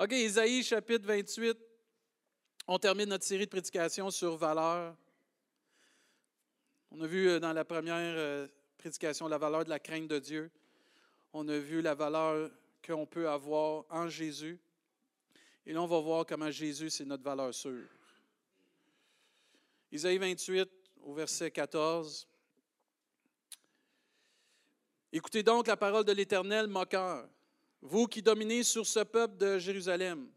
OK, 0.00 0.12
Isaïe 0.12 0.62
chapitre 0.62 1.08
28. 1.08 1.58
On 2.68 2.78
termine 2.78 3.08
notre 3.08 3.24
série 3.24 3.46
de 3.46 3.50
prédications 3.50 4.12
sur 4.12 4.36
valeur. 4.36 4.96
On 6.92 7.00
a 7.00 7.06
vu 7.08 7.28
euh, 7.28 7.40
dans 7.40 7.52
la 7.52 7.64
première 7.64 7.96
euh, 8.16 8.46
prédication 8.76 9.26
la 9.26 9.38
valeur 9.38 9.64
de 9.64 9.70
la 9.70 9.80
crainte 9.80 10.06
de 10.06 10.20
Dieu. 10.20 10.52
On 11.32 11.48
a 11.48 11.58
vu 11.58 11.82
la 11.82 11.96
valeur 11.96 12.48
qu'on 12.86 13.06
peut 13.06 13.28
avoir 13.28 13.86
en 13.90 14.06
Jésus. 14.06 14.60
Et 15.66 15.72
là, 15.72 15.82
on 15.82 15.88
va 15.88 15.98
voir 15.98 16.24
comment 16.24 16.52
Jésus, 16.52 16.90
c'est 16.90 17.04
notre 17.04 17.24
valeur 17.24 17.52
sûre. 17.52 17.88
Isaïe 19.90 20.18
28, 20.18 20.70
au 21.02 21.12
verset 21.12 21.50
14. 21.50 22.28
Écoutez 25.12 25.42
donc 25.42 25.66
la 25.66 25.76
parole 25.76 26.04
de 26.04 26.12
l'Éternel, 26.12 26.68
moqueur 26.68 27.28
vous 27.80 28.06
qui 28.06 28.22
dominez 28.22 28.62
sur 28.62 28.86
ce 28.86 29.00
peuple 29.00 29.36
de 29.36 29.58
Jérusalem. 29.58 30.28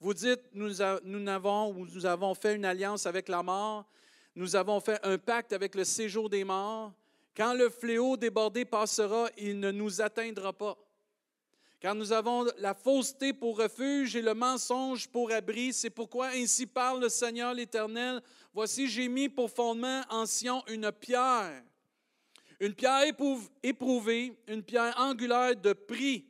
Vous 0.00 0.14
dites, 0.14 0.42
nous, 0.52 0.80
avons, 0.80 1.86
avons 2.04 2.34
fait 2.34 2.56
une 2.56 2.64
alliance 2.64 3.06
avec 3.06 3.28
la 3.28 3.42
mort, 3.42 3.86
nous 4.34 4.56
avons 4.56 4.80
fait 4.80 4.98
un 5.02 5.16
pacte 5.16 5.52
avec 5.52 5.74
le 5.74 5.84
séjour 5.84 6.28
des 6.28 6.44
morts. 6.44 6.92
Quand 7.36 7.54
le 7.54 7.70
fléau 7.70 8.16
débordé 8.16 8.64
passera, 8.64 9.28
il 9.36 9.58
ne 9.60 9.70
nous 9.70 10.00
atteindra 10.00 10.52
pas. 10.52 10.76
Car 11.80 11.94
nous 11.94 12.12
avons 12.12 12.46
la 12.58 12.74
fausseté 12.74 13.32
pour 13.32 13.58
refuge 13.58 14.16
et 14.16 14.22
le 14.22 14.34
mensonge 14.34 15.08
pour 15.08 15.30
abri. 15.30 15.72
C'est 15.72 15.90
pourquoi 15.90 16.28
ainsi 16.28 16.66
parle 16.66 17.02
le 17.02 17.08
Seigneur 17.08 17.54
l'Éternel. 17.54 18.22
Voici, 18.52 18.88
j'ai 18.88 19.08
mis 19.08 19.28
pour 19.28 19.50
fondement 19.50 20.02
en 20.08 20.26
Sion 20.26 20.62
une 20.68 20.90
pierre, 20.92 21.62
une 22.60 22.74
pierre 22.74 23.12
éprouvée, 23.62 24.36
une 24.48 24.62
pierre 24.62 24.94
angulaire 24.98 25.56
de 25.56 25.72
prix 25.72 26.24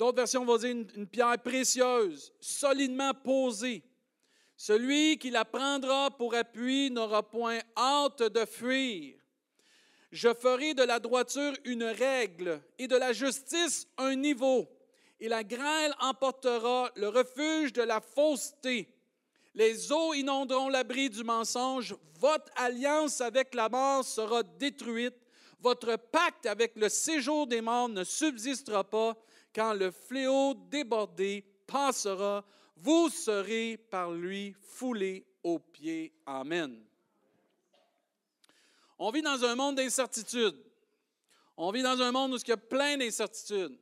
D'autres 0.00 0.16
versions 0.16 0.46
vont 0.46 0.56
dire 0.56 0.70
une, 0.70 1.06
pierre 1.06 1.36
précieuse, 1.42 2.32
solidement 2.40 3.12
posée. 3.12 3.82
Celui 4.56 5.18
qui 5.18 5.28
la 5.28 5.44
prendra 5.44 6.10
pour 6.10 6.34
appui 6.34 6.90
n'aura 6.90 7.22
point 7.22 7.58
hâte 7.76 8.22
de 8.22 8.46
fuir. 8.46 9.18
Je 10.10 10.32
ferai 10.32 10.72
de 10.72 10.84
la 10.84 11.00
droiture 11.00 11.52
une 11.66 11.84
règle 11.84 12.62
et 12.78 12.88
de 12.88 12.96
la 12.96 13.12
justice 13.12 13.86
un 13.98 14.14
niveau. 14.14 14.66
Et 15.20 15.28
la 15.28 15.44
grêle 15.44 15.94
emportera 16.00 16.90
le 16.96 17.08
refuge 17.08 17.74
de 17.74 17.82
la 17.82 18.00
fausseté. 18.00 18.88
Les 19.54 19.92
eaux 19.92 20.14
inonderont 20.14 20.70
l'abri 20.70 21.10
du 21.10 21.24
mensonge. 21.24 21.94
Votre 22.18 22.50
alliance 22.56 23.20
avec 23.20 23.54
la 23.54 23.68
mort 23.68 24.02
sera 24.02 24.42
détruite. 24.44 25.20
Votre 25.60 25.96
pacte 25.96 26.46
avec 26.46 26.74
le 26.76 26.88
séjour 26.88 27.46
des 27.46 27.60
morts 27.60 27.90
ne 27.90 28.02
subsistera 28.02 28.82
pas 28.82 29.14
quand 29.54 29.74
le 29.74 29.90
fléau 29.90 30.54
débordé 30.54 31.44
passera, 31.66 32.44
vous 32.76 33.08
serez 33.10 33.76
par 33.76 34.12
lui 34.12 34.54
foulés 34.60 35.26
aux 35.42 35.58
pieds. 35.58 36.12
Amen. 36.26 36.82
On 38.98 39.10
vit 39.10 39.22
dans 39.22 39.44
un 39.44 39.54
monde 39.54 39.76
d'incertitude. 39.76 40.56
On 41.56 41.70
vit 41.70 41.82
dans 41.82 42.00
un 42.00 42.12
monde 42.12 42.34
où 42.34 42.36
il 42.36 42.48
y 42.48 42.52
a 42.52 42.56
plein 42.56 42.96
d'incertitudes. 42.96 43.78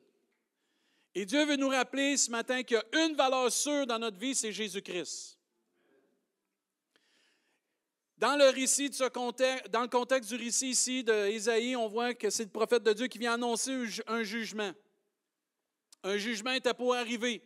Et 1.15 1.25
Dieu 1.27 1.45
veut 1.45 1.57
nous 1.57 1.69
rappeler 1.69 2.17
ce 2.17 2.31
matin 2.31 2.63
qu'il 2.63 2.77
y 2.77 2.99
a 2.99 3.05
une 3.05 3.17
valeur 3.17 3.51
sûre 3.51 3.87
dans 3.87 3.99
notre 3.99 4.19
vie, 4.19 4.35
c'est 4.35 4.53
Jésus-Christ. 4.53 5.39
Dans 8.19 8.37
le 8.37 8.49
récit 8.51 8.91
de 8.91 8.95
ce 8.95 9.09
contexte, 9.09 9.69
dans 9.71 9.83
le 9.83 9.89
contexte 9.89 10.31
du 10.31 10.37
récit 10.37 10.71
ici 10.71 11.05
d'Ésaïe, 11.05 11.77
on 11.77 11.87
voit 11.87 12.15
que 12.15 12.31
c'est 12.31 12.45
le 12.45 12.51
prophète 12.51 12.83
de 12.83 12.93
Dieu 12.93 13.07
qui 13.07 13.19
vient 13.19 13.35
annoncer 13.35 13.77
un 14.09 14.23
jugement. 14.25 14.73
Un 16.05 16.17
jugement 16.17 16.53
était 16.53 16.75
pour 16.75 16.95
arriver 16.95 17.43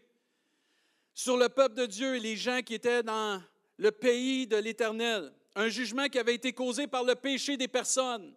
sur 1.14 1.36
le 1.36 1.48
peuple 1.48 1.74
de 1.74 1.86
Dieu 1.86 2.16
et 2.16 2.20
les 2.20 2.36
gens 2.36 2.60
qui 2.62 2.74
étaient 2.74 3.02
dans 3.02 3.42
le 3.78 3.90
pays 3.90 4.46
de 4.46 4.56
l'Éternel. 4.56 5.32
Un 5.54 5.68
jugement 5.68 6.08
qui 6.08 6.18
avait 6.18 6.34
été 6.34 6.52
causé 6.52 6.86
par 6.86 7.04
le 7.04 7.14
péché 7.14 7.56
des 7.56 7.68
personnes, 7.68 8.34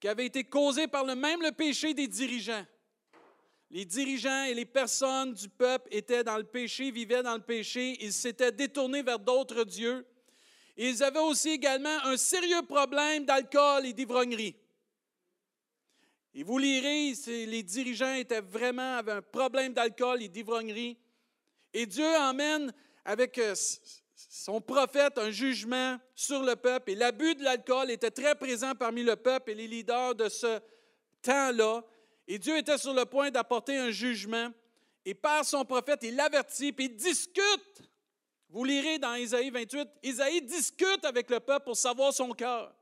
qui 0.00 0.08
avait 0.08 0.26
été 0.26 0.44
causé 0.44 0.86
par 0.86 1.04
le 1.04 1.14
même 1.14 1.42
le 1.42 1.52
péché 1.52 1.94
des 1.94 2.08
dirigeants. 2.08 2.64
Les 3.70 3.84
dirigeants 3.84 4.44
et 4.44 4.54
les 4.54 4.64
personnes 4.64 5.34
du 5.34 5.48
peuple 5.48 5.88
étaient 5.90 6.22
dans 6.22 6.36
le 6.36 6.44
péché, 6.44 6.90
vivaient 6.90 7.22
dans 7.22 7.34
le 7.34 7.42
péché, 7.42 7.96
ils 8.00 8.12
s'étaient 8.12 8.52
détournés 8.52 9.02
vers 9.02 9.18
d'autres 9.18 9.64
dieux. 9.64 10.06
ils 10.76 11.02
avaient 11.02 11.18
aussi 11.18 11.50
également 11.50 12.04
un 12.04 12.16
sérieux 12.16 12.62
problème 12.62 13.24
d'alcool 13.24 13.86
et 13.86 13.92
d'ivrognerie. 13.92 14.54
Et 16.38 16.42
vous 16.42 16.58
lirez, 16.58 17.14
les 17.46 17.62
dirigeants 17.62 18.12
étaient 18.12 18.42
vraiment, 18.42 18.98
avaient 18.98 19.12
un 19.12 19.22
problème 19.22 19.72
d'alcool 19.72 20.22
et 20.22 20.28
d'ivrognerie. 20.28 20.98
Et 21.72 21.86
Dieu 21.86 22.14
emmène 22.18 22.74
avec 23.06 23.38
euh, 23.38 23.54
son 24.14 24.60
prophète 24.60 25.16
un 25.16 25.30
jugement 25.30 25.96
sur 26.14 26.42
le 26.42 26.54
peuple. 26.54 26.90
Et 26.90 26.94
l'abus 26.94 27.36
de 27.36 27.42
l'alcool 27.42 27.90
était 27.90 28.10
très 28.10 28.34
présent 28.34 28.74
parmi 28.74 29.02
le 29.02 29.16
peuple 29.16 29.52
et 29.52 29.54
les 29.54 29.66
leaders 29.66 30.14
de 30.14 30.28
ce 30.28 30.60
temps-là. 31.22 31.82
Et 32.28 32.38
Dieu 32.38 32.58
était 32.58 32.76
sur 32.76 32.92
le 32.92 33.06
point 33.06 33.30
d'apporter 33.30 33.78
un 33.78 33.90
jugement. 33.90 34.50
Et 35.06 35.14
par 35.14 35.42
son 35.42 35.64
prophète, 35.64 36.00
il 36.02 36.16
l'avertit, 36.16 36.70
puis 36.70 36.84
il 36.84 36.96
discute. 36.96 37.82
Vous 38.50 38.62
lirez 38.62 38.98
dans 38.98 39.14
Isaïe 39.14 39.48
28, 39.48 39.88
Isaïe 40.02 40.42
discute 40.42 41.02
avec 41.06 41.30
le 41.30 41.40
peuple 41.40 41.64
pour 41.64 41.78
savoir 41.78 42.12
son 42.12 42.32
cœur. 42.32 42.74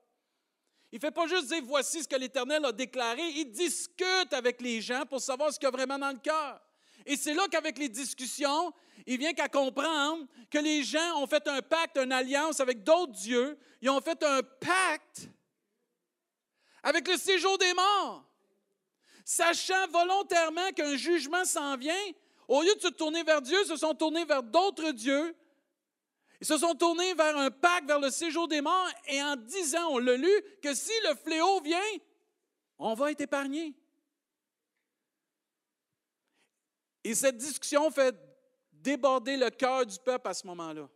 Il 0.95 0.99
ne 0.99 1.01
fait 1.01 1.11
pas 1.11 1.27
juste 1.27 1.49
dire 1.49 1.61
voici 1.65 2.05
ce 2.05 2.09
que 2.09 2.15
l'Éternel 2.15 2.65
a 2.65 2.71
déclaré, 2.71 3.21
il 3.31 3.51
discute 3.51 4.33
avec 4.33 4.61
les 4.61 4.81
gens 4.81 5.05
pour 5.05 5.21
savoir 5.21 5.53
ce 5.53 5.59
qu'il 5.59 5.67
y 5.67 5.69
a 5.69 5.73
vraiment 5.73 5.99
dans 5.99 6.13
le 6.13 6.21
cœur. 6.21 6.61
Et 7.05 7.17
c'est 7.17 7.35
là 7.35 7.49
qu'avec 7.51 7.79
les 7.79 7.89
discussions, 7.89 8.73
il 9.05 9.19
vient 9.19 9.33
qu'à 9.33 9.49
comprendre 9.49 10.25
que 10.49 10.59
les 10.59 10.85
gens 10.85 11.21
ont 11.21 11.27
fait 11.27 11.49
un 11.49 11.63
pacte, 11.63 11.99
une 11.99 12.13
alliance 12.13 12.61
avec 12.61 12.85
d'autres 12.85 13.11
dieux. 13.11 13.59
Ils 13.83 13.91
ont 13.91 14.01
fait 14.01 14.23
un 14.23 14.41
pacte 14.45 15.29
avec 16.81 17.09
le 17.09 17.17
séjour 17.17 17.59
des 17.59 17.75
morts. 17.75 18.25
Sachant 19.25 19.89
volontairement 19.89 20.71
qu'un 20.77 20.97
jugement 20.97 21.45
s'en 21.45 21.77
vient, 21.77 22.07
au 22.47 22.63
lieu 22.63 22.73
de 22.77 22.81
se 22.81 22.89
tourner 22.89 23.25
vers 23.25 23.43
Dieu, 23.43 23.65
se 23.65 23.75
sont 23.75 23.95
tournés 23.95 24.25
vers 24.27 24.45
d'autres 24.45 24.93
dieux 24.93 25.35
ils 26.45 26.47
se 26.47 26.59
sont 26.59 26.75
tournés 26.75 27.15
vers 27.15 27.39
un 27.39 27.51
pacte, 27.51 27.87
vers 27.87 27.99
le 27.99 28.11
séjour 28.11 28.47
des 28.47 28.61
morts, 28.61 28.91
et 29.07 29.23
en 29.23 29.35
disant, 29.35 29.89
on 29.93 29.99
l'a 29.99 30.15
lu, 30.15 30.31
que 30.63 30.75
si 30.75 30.93
le 31.09 31.15
fléau 31.15 31.63
vient, 31.63 31.81
on 32.79 32.93
va 32.93 33.13
être 33.13 33.23
épargné. 33.23 33.73
Et 37.03 37.15
cette 37.15 37.39
discussion 37.39 37.91
fait 37.91 38.15
déborder 38.75 39.39
le 39.39 39.49
cœur 39.49 39.87
du 39.87 39.97
peuple 40.05 40.29
à 40.29 40.35
ce 40.35 40.47
moment-là. 40.49 40.87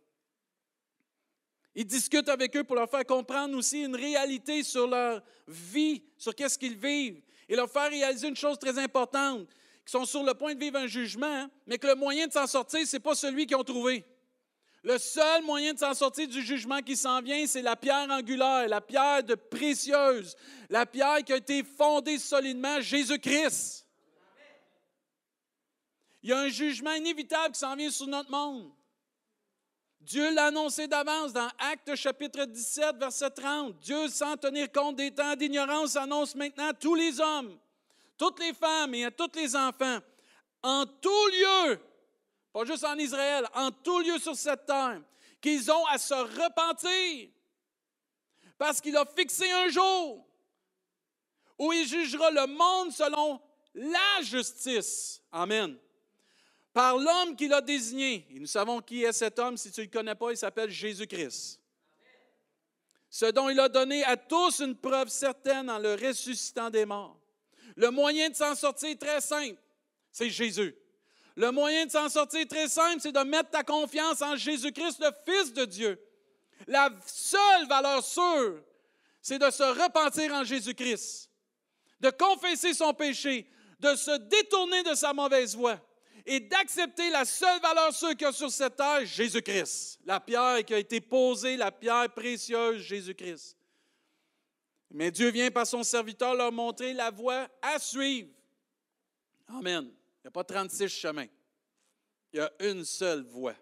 Ils 1.73 1.87
discutent 1.87 2.29
avec 2.29 2.55
eux 2.55 2.63
pour 2.63 2.75
leur 2.75 2.87
faire 2.87 3.03
comprendre 3.03 3.57
aussi 3.57 3.81
une 3.81 3.95
réalité 3.95 4.61
sur 4.61 4.85
leur 4.85 5.19
vie, 5.47 6.03
sur 6.15 6.35
qu'est-ce 6.35 6.59
qu'ils 6.59 6.77
vivent, 6.77 7.23
et 7.47 7.55
leur 7.55 7.71
faire 7.71 7.89
réaliser 7.89 8.27
une 8.27 8.35
chose 8.35 8.59
très 8.59 8.77
importante, 8.77 9.47
qu'ils 9.47 9.89
sont 9.89 10.05
sur 10.05 10.21
le 10.21 10.35
point 10.35 10.53
de 10.53 10.59
vivre 10.59 10.77
un 10.77 10.85
jugement, 10.85 11.47
mais 11.65 11.79
que 11.79 11.87
le 11.87 11.95
moyen 11.95 12.27
de 12.27 12.33
s'en 12.33 12.45
sortir, 12.45 12.85
ce 12.85 12.97
n'est 12.97 12.99
pas 12.99 13.15
celui 13.15 13.47
qu'ils 13.47 13.57
ont 13.57 13.63
trouvé. 13.63 14.05
Le 14.83 14.97
seul 14.97 15.43
moyen 15.43 15.73
de 15.73 15.79
s'en 15.79 15.93
sortir 15.93 16.27
du 16.27 16.41
jugement 16.41 16.81
qui 16.81 16.95
s'en 16.95 17.21
vient, 17.21 17.45
c'est 17.45 17.61
la 17.61 17.75
pierre 17.75 18.09
angulaire, 18.09 18.67
la 18.67 18.79
pierre 18.79 19.23
de 19.23 19.35
précieuse, 19.35 20.35
la 20.69 20.85
pierre 20.85 21.23
qui 21.23 21.33
a 21.33 21.37
été 21.37 21.63
fondée 21.63 22.17
solidement, 22.17 22.79
Jésus-Christ. 22.79 23.85
Il 26.21 26.29
y 26.29 26.33
a 26.33 26.39
un 26.39 26.49
jugement 26.49 26.93
inévitable 26.93 27.53
qui 27.53 27.59
s'en 27.59 27.75
vient 27.75 27.89
sur 27.89 28.07
notre 28.07 28.31
monde. 28.31 28.71
Dieu 30.01 30.33
l'a 30.33 30.45
annoncé 30.45 30.87
d'avance 30.87 31.33
dans 31.33 31.49
Actes 31.59 31.95
chapitre 31.95 32.45
17, 32.45 32.97
verset 32.97 33.29
30. 33.29 33.77
Dieu, 33.79 34.07
sans 34.07 34.37
tenir 34.37 34.71
compte 34.71 34.95
des 34.95 35.11
temps 35.11 35.35
d'ignorance, 35.35 35.95
annonce 35.97 36.35
maintenant 36.35 36.69
à 36.69 36.73
tous 36.73 36.95
les 36.95 37.19
hommes, 37.19 37.57
toutes 38.17 38.39
les 38.39 38.53
femmes 38.53 38.95
et 38.95 39.05
à 39.05 39.11
tous 39.11 39.29
les 39.35 39.55
enfants, 39.55 39.99
en 40.63 40.85
tout 40.85 41.27
lieu, 41.27 41.79
pas 42.51 42.65
juste 42.65 42.83
en 42.83 42.97
Israël, 42.97 43.47
en 43.53 43.71
tout 43.71 43.99
lieu 43.99 44.17
sur 44.19 44.35
cette 44.35 44.65
terre, 44.65 45.01
qu'ils 45.41 45.71
ont 45.71 45.85
à 45.87 45.97
se 45.97 46.13
repentir, 46.13 47.29
parce 48.57 48.81
qu'il 48.81 48.95
a 48.97 49.05
fixé 49.05 49.49
un 49.51 49.69
jour 49.69 50.25
où 51.57 51.73
il 51.73 51.87
jugera 51.87 52.31
le 52.31 52.47
monde 52.47 52.91
selon 52.91 53.39
la 53.73 54.21
justice. 54.21 55.21
Amen. 55.31 55.77
Par 56.73 56.97
l'homme 56.97 57.35
qu'il 57.35 57.53
a 57.53 57.61
désigné. 57.61 58.25
Et 58.31 58.39
nous 58.39 58.47
savons 58.47 58.81
qui 58.81 59.03
est 59.03 59.11
cet 59.11 59.39
homme. 59.39 59.57
Si 59.57 59.71
tu 59.71 59.81
ne 59.81 59.85
le 59.85 59.91
connais 59.91 60.15
pas, 60.15 60.31
il 60.31 60.37
s'appelle 60.37 60.69
Jésus-Christ. 60.69 61.59
Ce 63.09 63.25
dont 63.25 63.49
il 63.49 63.59
a 63.59 63.67
donné 63.67 64.03
à 64.05 64.15
tous 64.15 64.59
une 64.59 64.75
preuve 64.75 65.09
certaine 65.09 65.69
en 65.69 65.79
le 65.79 65.95
ressuscitant 65.95 66.69
des 66.69 66.85
morts. 66.85 67.19
Le 67.75 67.89
moyen 67.89 68.29
de 68.29 68.35
s'en 68.35 68.55
sortir 68.55 68.89
est 68.89 69.01
très 69.01 69.21
simple. 69.21 69.59
C'est 70.11 70.29
Jésus. 70.29 70.75
Le 71.35 71.51
moyen 71.51 71.85
de 71.85 71.91
s'en 71.91 72.09
sortir 72.09 72.47
très 72.47 72.67
simple, 72.67 72.99
c'est 72.99 73.11
de 73.11 73.19
mettre 73.19 73.49
ta 73.49 73.63
confiance 73.63 74.21
en 74.21 74.35
Jésus-Christ, 74.35 74.99
le 74.99 75.11
Fils 75.25 75.53
de 75.53 75.65
Dieu. 75.65 75.99
La 76.67 76.89
seule 77.05 77.67
valeur 77.67 78.03
sûre, 78.03 78.61
c'est 79.21 79.39
de 79.39 79.49
se 79.49 79.63
repentir 79.63 80.33
en 80.33 80.43
Jésus-Christ, 80.43 81.29
de 81.99 82.09
confesser 82.09 82.73
son 82.73 82.93
péché, 82.93 83.49
de 83.79 83.95
se 83.95 84.17
détourner 84.17 84.83
de 84.83 84.93
sa 84.93 85.13
mauvaise 85.13 85.55
voie 85.55 85.79
et 86.25 86.39
d'accepter 86.39 87.09
la 87.09 87.25
seule 87.25 87.59
valeur 87.61 87.93
sûre 87.93 88.11
qu'il 88.11 88.21
y 88.21 88.25
a 88.25 88.31
sur 88.31 88.51
cette 88.51 88.75
terre, 88.75 89.05
Jésus-Christ. 89.05 89.99
La 90.05 90.19
pierre 90.19 90.63
qui 90.65 90.73
a 90.73 90.77
été 90.77 91.01
posée, 91.01 91.57
la 91.57 91.71
pierre 91.71 92.13
précieuse, 92.13 92.81
Jésus-Christ. 92.81 93.57
Mais 94.91 95.11
Dieu 95.11 95.29
vient 95.29 95.51
par 95.51 95.67
son 95.67 95.83
serviteur 95.83 96.33
leur 96.35 96.51
montrer 96.51 96.93
la 96.93 97.11
voie 97.11 97.47
à 97.61 97.79
suivre. 97.79 98.29
Amen. 99.47 99.91
Il 100.19 100.25
n'y 100.25 100.27
a 100.27 100.31
pas 100.31 100.43
36 100.43 100.89
chemins. 100.89 101.27
Il 102.33 102.37
y 102.37 102.39
a 102.41 102.51
une 102.59 102.83
seule 102.83 103.23
voie. 103.23 103.55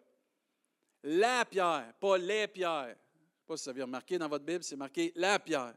La 1.04 1.45
pierre, 1.45 1.94
pas 2.00 2.18
les 2.18 2.48
pierres. 2.48 2.88
Je 2.88 2.92
ne 2.92 2.95
sais 2.95 3.45
pas 3.48 3.57
si 3.57 3.63
ça 3.63 3.74
vient 3.74 3.86
remarquer 3.86 4.18
dans 4.18 4.27
votre 4.27 4.44
Bible, 4.44 4.63
c'est 4.63 4.75
marqué 4.75 5.13
la 5.15 5.39
pierre. 5.39 5.75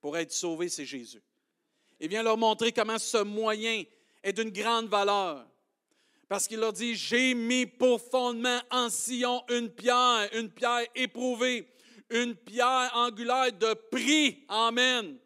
Pour 0.00 0.16
être 0.16 0.32
sauvé, 0.32 0.68
c'est 0.68 0.86
Jésus. 0.86 1.22
Il 1.98 2.08
vient 2.08 2.22
leur 2.22 2.36
montrer 2.36 2.72
comment 2.72 2.98
ce 2.98 3.18
moyen 3.18 3.82
est 4.22 4.32
d'une 4.32 4.50
grande 4.50 4.86
valeur. 4.86 5.46
Parce 6.28 6.48
qu'il 6.48 6.60
leur 6.60 6.72
dit, 6.72 6.94
j'ai 6.94 7.34
mis 7.34 7.66
pour 7.66 8.00
fondement 8.00 8.60
en 8.70 8.88
Sion 8.88 9.44
une 9.48 9.70
pierre, 9.70 10.28
une 10.32 10.50
pierre 10.50 10.86
éprouvée, 10.94 11.68
une 12.10 12.34
pierre 12.34 12.90
angulaire 12.94 13.52
de 13.52 13.74
prix. 13.90 14.44
Amen. 14.48 15.18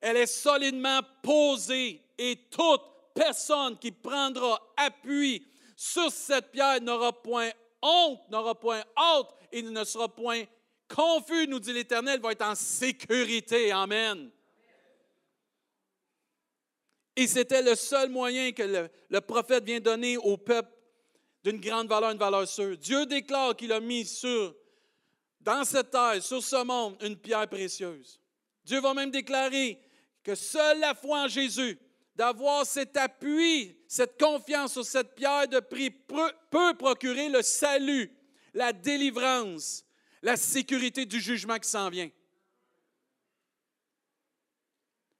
Elle 0.00 0.16
est 0.16 0.26
solidement 0.26 1.00
posée 1.22 2.02
et 2.18 2.36
toute 2.50 2.82
personne 3.14 3.78
qui 3.78 3.92
prendra 3.92 4.60
appui 4.76 5.46
sur 5.76 6.10
cette 6.10 6.50
pierre 6.50 6.80
n'aura 6.80 7.12
point 7.12 7.50
honte, 7.80 8.20
n'aura 8.30 8.54
point 8.54 8.82
honte 8.96 9.30
et 9.50 9.62
ne 9.62 9.84
sera 9.84 10.08
point 10.08 10.44
confus, 10.88 11.46
nous 11.48 11.58
dit 11.58 11.72
l'Éternel, 11.72 12.20
va 12.20 12.32
être 12.32 12.44
en 12.44 12.54
sécurité. 12.54 13.72
Amen. 13.72 14.30
Et 17.16 17.26
c'était 17.26 17.62
le 17.62 17.74
seul 17.74 18.08
moyen 18.08 18.52
que 18.52 18.88
le, 19.10 19.20
prophète 19.20 19.64
vient 19.64 19.80
donner 19.80 20.16
au 20.16 20.36
peuple 20.36 20.70
d'une 21.44 21.60
grande 21.60 21.88
valeur, 21.88 22.10
une 22.10 22.18
valeur 22.18 22.48
sûre. 22.48 22.76
Dieu 22.78 23.04
déclare 23.04 23.56
qu'il 23.56 23.72
a 23.72 23.80
mis 23.80 24.06
sur, 24.06 24.54
dans 25.40 25.64
cette 25.64 25.90
terre, 25.90 26.22
sur 26.22 26.42
ce 26.42 26.62
monde, 26.64 26.96
une 27.02 27.16
pierre 27.16 27.48
précieuse. 27.48 28.20
Dieu 28.64 28.80
va 28.80 28.94
même 28.94 29.10
déclarer 29.10 29.78
que 30.22 30.34
seule 30.34 30.78
la 30.78 30.94
foi 30.94 31.24
en 31.24 31.28
Jésus, 31.28 31.78
d'avoir 32.14 32.66
cet 32.66 32.96
appui, 32.96 33.76
cette 33.88 34.20
confiance 34.20 34.72
sur 34.72 34.84
cette 34.84 35.14
pierre 35.14 35.48
de 35.48 35.60
prix 35.60 35.90
peut 35.90 36.74
procurer 36.78 37.28
le 37.28 37.42
salut, 37.42 38.14
la 38.54 38.72
délivrance, 38.72 39.84
la 40.22 40.36
sécurité 40.36 41.06
du 41.06 41.20
jugement 41.20 41.58
qui 41.58 41.68
s'en 41.68 41.88
vient. 41.88 42.10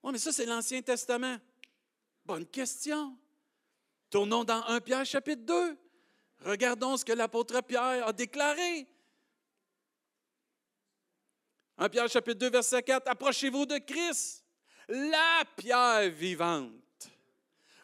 Oui, 0.02 0.12
mais 0.12 0.18
ça, 0.18 0.32
c'est 0.32 0.46
l'Ancien 0.46 0.82
Testament. 0.82 1.38
Bonne 2.24 2.46
question. 2.46 3.16
Tournons 4.10 4.44
dans 4.44 4.62
1 4.66 4.80
Pierre 4.80 5.06
chapitre 5.06 5.42
2. 5.42 5.78
Regardons 6.40 6.96
ce 6.96 7.04
que 7.04 7.12
l'apôtre 7.12 7.60
Pierre 7.62 8.06
a 8.06 8.12
déclaré. 8.12 8.86
1 11.78 11.88
Pierre 11.88 12.08
chapitre 12.08 12.38
2, 12.38 12.50
verset 12.50 12.82
4. 12.82 13.08
Approchez-vous 13.08 13.64
de 13.64 13.78
Christ, 13.78 14.41
la 14.88 15.44
pierre 15.56 16.10
vivante, 16.10 17.10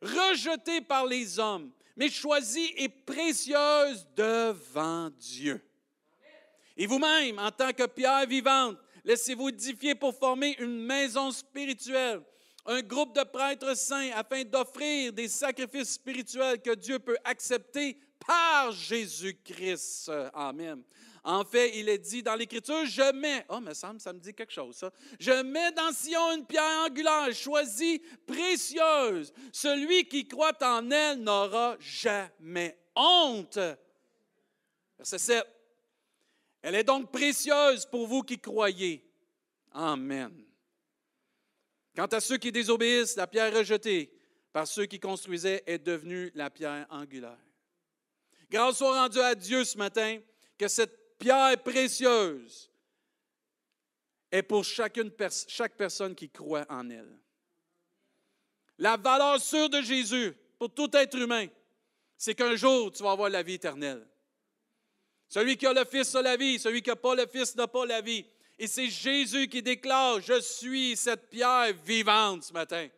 rejetée 0.00 0.80
par 0.80 1.06
les 1.06 1.38
hommes, 1.38 1.70
mais 1.96 2.10
choisie 2.10 2.72
et 2.76 2.88
précieuse 2.88 4.06
devant 4.14 5.10
Dieu. 5.10 5.60
Et 6.76 6.86
vous-même, 6.86 7.38
en 7.38 7.50
tant 7.50 7.72
que 7.72 7.86
pierre 7.86 8.26
vivante, 8.26 8.78
laissez-vous 9.04 9.48
édifier 9.48 9.94
pour 9.94 10.14
former 10.14 10.56
une 10.60 10.80
maison 10.80 11.30
spirituelle 11.30 12.22
un 12.68 12.82
groupe 12.82 13.16
de 13.16 13.24
prêtres 13.24 13.74
saints 13.74 14.10
afin 14.14 14.44
d'offrir 14.44 15.12
des 15.12 15.28
sacrifices 15.28 15.94
spirituels 15.94 16.60
que 16.60 16.74
Dieu 16.74 16.98
peut 16.98 17.16
accepter 17.24 17.98
par 18.26 18.72
Jésus-Christ. 18.72 20.12
Amen. 20.34 20.82
En 21.30 21.44
fait, 21.44 21.78
il 21.78 21.90
est 21.90 21.98
dit 21.98 22.22
dans 22.22 22.36
l'Écriture, 22.36 22.86
je 22.86 23.12
mets, 23.12 23.44
oh, 23.50 23.60
semble, 23.74 24.00
ça 24.00 24.14
me 24.14 24.18
dit 24.18 24.32
quelque 24.32 24.50
chose, 24.50 24.76
ça. 24.76 24.90
Je 25.20 25.42
mets 25.42 25.72
dans 25.72 25.92
Sion 25.92 26.32
une 26.32 26.46
pierre 26.46 26.86
angulaire, 26.86 27.30
choisie, 27.34 28.00
précieuse. 28.26 29.30
Celui 29.52 30.08
qui 30.08 30.26
croit 30.26 30.56
en 30.62 30.90
elle 30.90 31.18
n'aura 31.18 31.76
jamais 31.80 32.78
honte. 32.96 33.58
Verset 34.96 35.18
7. 35.18 35.46
Elle 36.62 36.76
est 36.76 36.84
donc 36.84 37.12
précieuse 37.12 37.84
pour 37.84 38.06
vous 38.06 38.22
qui 38.22 38.38
croyez. 38.38 39.06
Amen. 39.72 40.32
Quant 41.94 42.06
à 42.06 42.20
ceux 42.20 42.38
qui 42.38 42.50
désobéissent, 42.50 43.16
la 43.16 43.26
pierre 43.26 43.54
rejetée 43.54 44.10
par 44.50 44.66
ceux 44.66 44.86
qui 44.86 44.98
construisaient 44.98 45.62
est 45.66 45.78
devenue 45.78 46.32
la 46.34 46.48
pierre 46.48 46.86
angulaire. 46.88 47.36
Grâce 48.50 48.78
soit 48.78 48.98
rendue 48.98 49.20
à 49.20 49.34
Dieu 49.34 49.62
ce 49.66 49.76
matin 49.76 50.20
que 50.56 50.68
cette 50.68 50.97
pierre 51.18 51.62
précieuse 51.62 52.70
est 54.30 54.42
pour 54.42 54.64
chacune, 54.64 55.10
chaque 55.48 55.76
personne 55.76 56.14
qui 56.14 56.30
croit 56.30 56.66
en 56.68 56.88
elle. 56.90 57.18
La 58.78 58.96
valeur 58.96 59.40
sûre 59.40 59.68
de 59.68 59.82
Jésus 59.82 60.34
pour 60.58 60.72
tout 60.72 60.90
être 60.94 61.16
humain, 61.16 61.46
c'est 62.16 62.34
qu'un 62.34 62.56
jour, 62.56 62.92
tu 62.92 63.02
vas 63.02 63.12
avoir 63.12 63.30
la 63.30 63.42
vie 63.42 63.54
éternelle. 63.54 64.06
Celui 65.28 65.56
qui 65.56 65.66
a 65.66 65.72
le 65.72 65.84
Fils 65.84 66.14
a 66.14 66.22
la 66.22 66.36
vie, 66.36 66.58
celui 66.58 66.82
qui 66.82 66.90
n'a 66.90 66.96
pas 66.96 67.14
le 67.14 67.26
Fils 67.26 67.54
n'a 67.56 67.66
pas 67.66 67.84
la 67.84 68.00
vie. 68.00 68.24
Et 68.58 68.66
c'est 68.66 68.88
Jésus 68.88 69.48
qui 69.48 69.62
déclare, 69.62 70.20
je 70.20 70.40
suis 70.40 70.96
cette 70.96 71.28
pierre 71.28 71.72
vivante 71.84 72.44
ce 72.44 72.52
matin, 72.52 72.88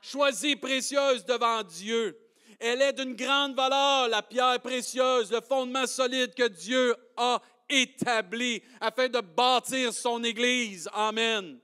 choisie 0.00 0.56
précieuse 0.56 1.24
devant 1.24 1.62
Dieu. 1.62 2.16
Elle 2.58 2.82
est 2.82 2.92
d'une 2.92 3.14
grande 3.14 3.56
valeur, 3.56 4.08
la 4.08 4.22
pierre 4.22 4.60
précieuse, 4.60 5.32
le 5.32 5.40
fondement 5.40 5.86
solide 5.86 6.34
que 6.34 6.46
Dieu 6.48 6.94
a 7.16 7.40
établi 7.70 8.62
afin 8.80 9.08
de 9.08 9.20
bâtir 9.20 9.92
son 9.92 10.22
Église. 10.24 10.88
Amen. 10.92 11.58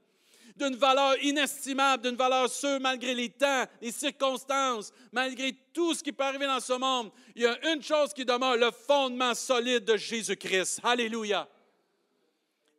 D'une 0.57 0.77
valeur 0.77 1.23
inestimable, 1.23 2.05
d'une 2.05 2.17
valeur 2.17 2.49
sûre 2.49 2.81
malgré 2.81 3.15
les 3.15 3.29
temps, 3.29 3.65
les 3.83 3.93
circonstances, 3.93 4.91
malgré 5.13 5.53
tout 5.73 5.95
ce 5.95 6.03
qui 6.03 6.13
peut 6.13 6.25
arriver 6.25 6.47
dans 6.47 6.61
ce 6.61 6.73
monde. 6.73 7.11
Il 7.35 7.43
y 7.43 7.47
a 7.47 7.73
une 7.73 7.83
chose 7.83 8.15
qui 8.15 8.25
demeure, 8.25 8.57
le 8.57 8.71
fondement 8.71 9.35
solide 9.35 9.85
de 9.85 9.97
Jésus-Christ. 9.97 10.81
Alléluia. 10.83 11.47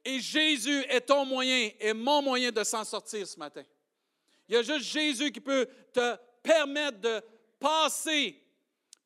Et 0.03 0.19
Jésus 0.19 0.85
est 0.89 1.01
ton 1.01 1.25
moyen 1.25 1.69
et 1.79 1.93
mon 1.93 2.21
moyen 2.21 2.49
de 2.49 2.63
s'en 2.63 2.83
sortir 2.83 3.27
ce 3.27 3.37
matin. 3.37 3.63
Il 4.47 4.55
y 4.55 4.57
a 4.57 4.63
juste 4.63 4.85
Jésus 4.85 5.31
qui 5.31 5.41
peut 5.41 5.67
te 5.93 6.15
permettre 6.41 6.99
de 6.99 7.21
passer 7.59 8.41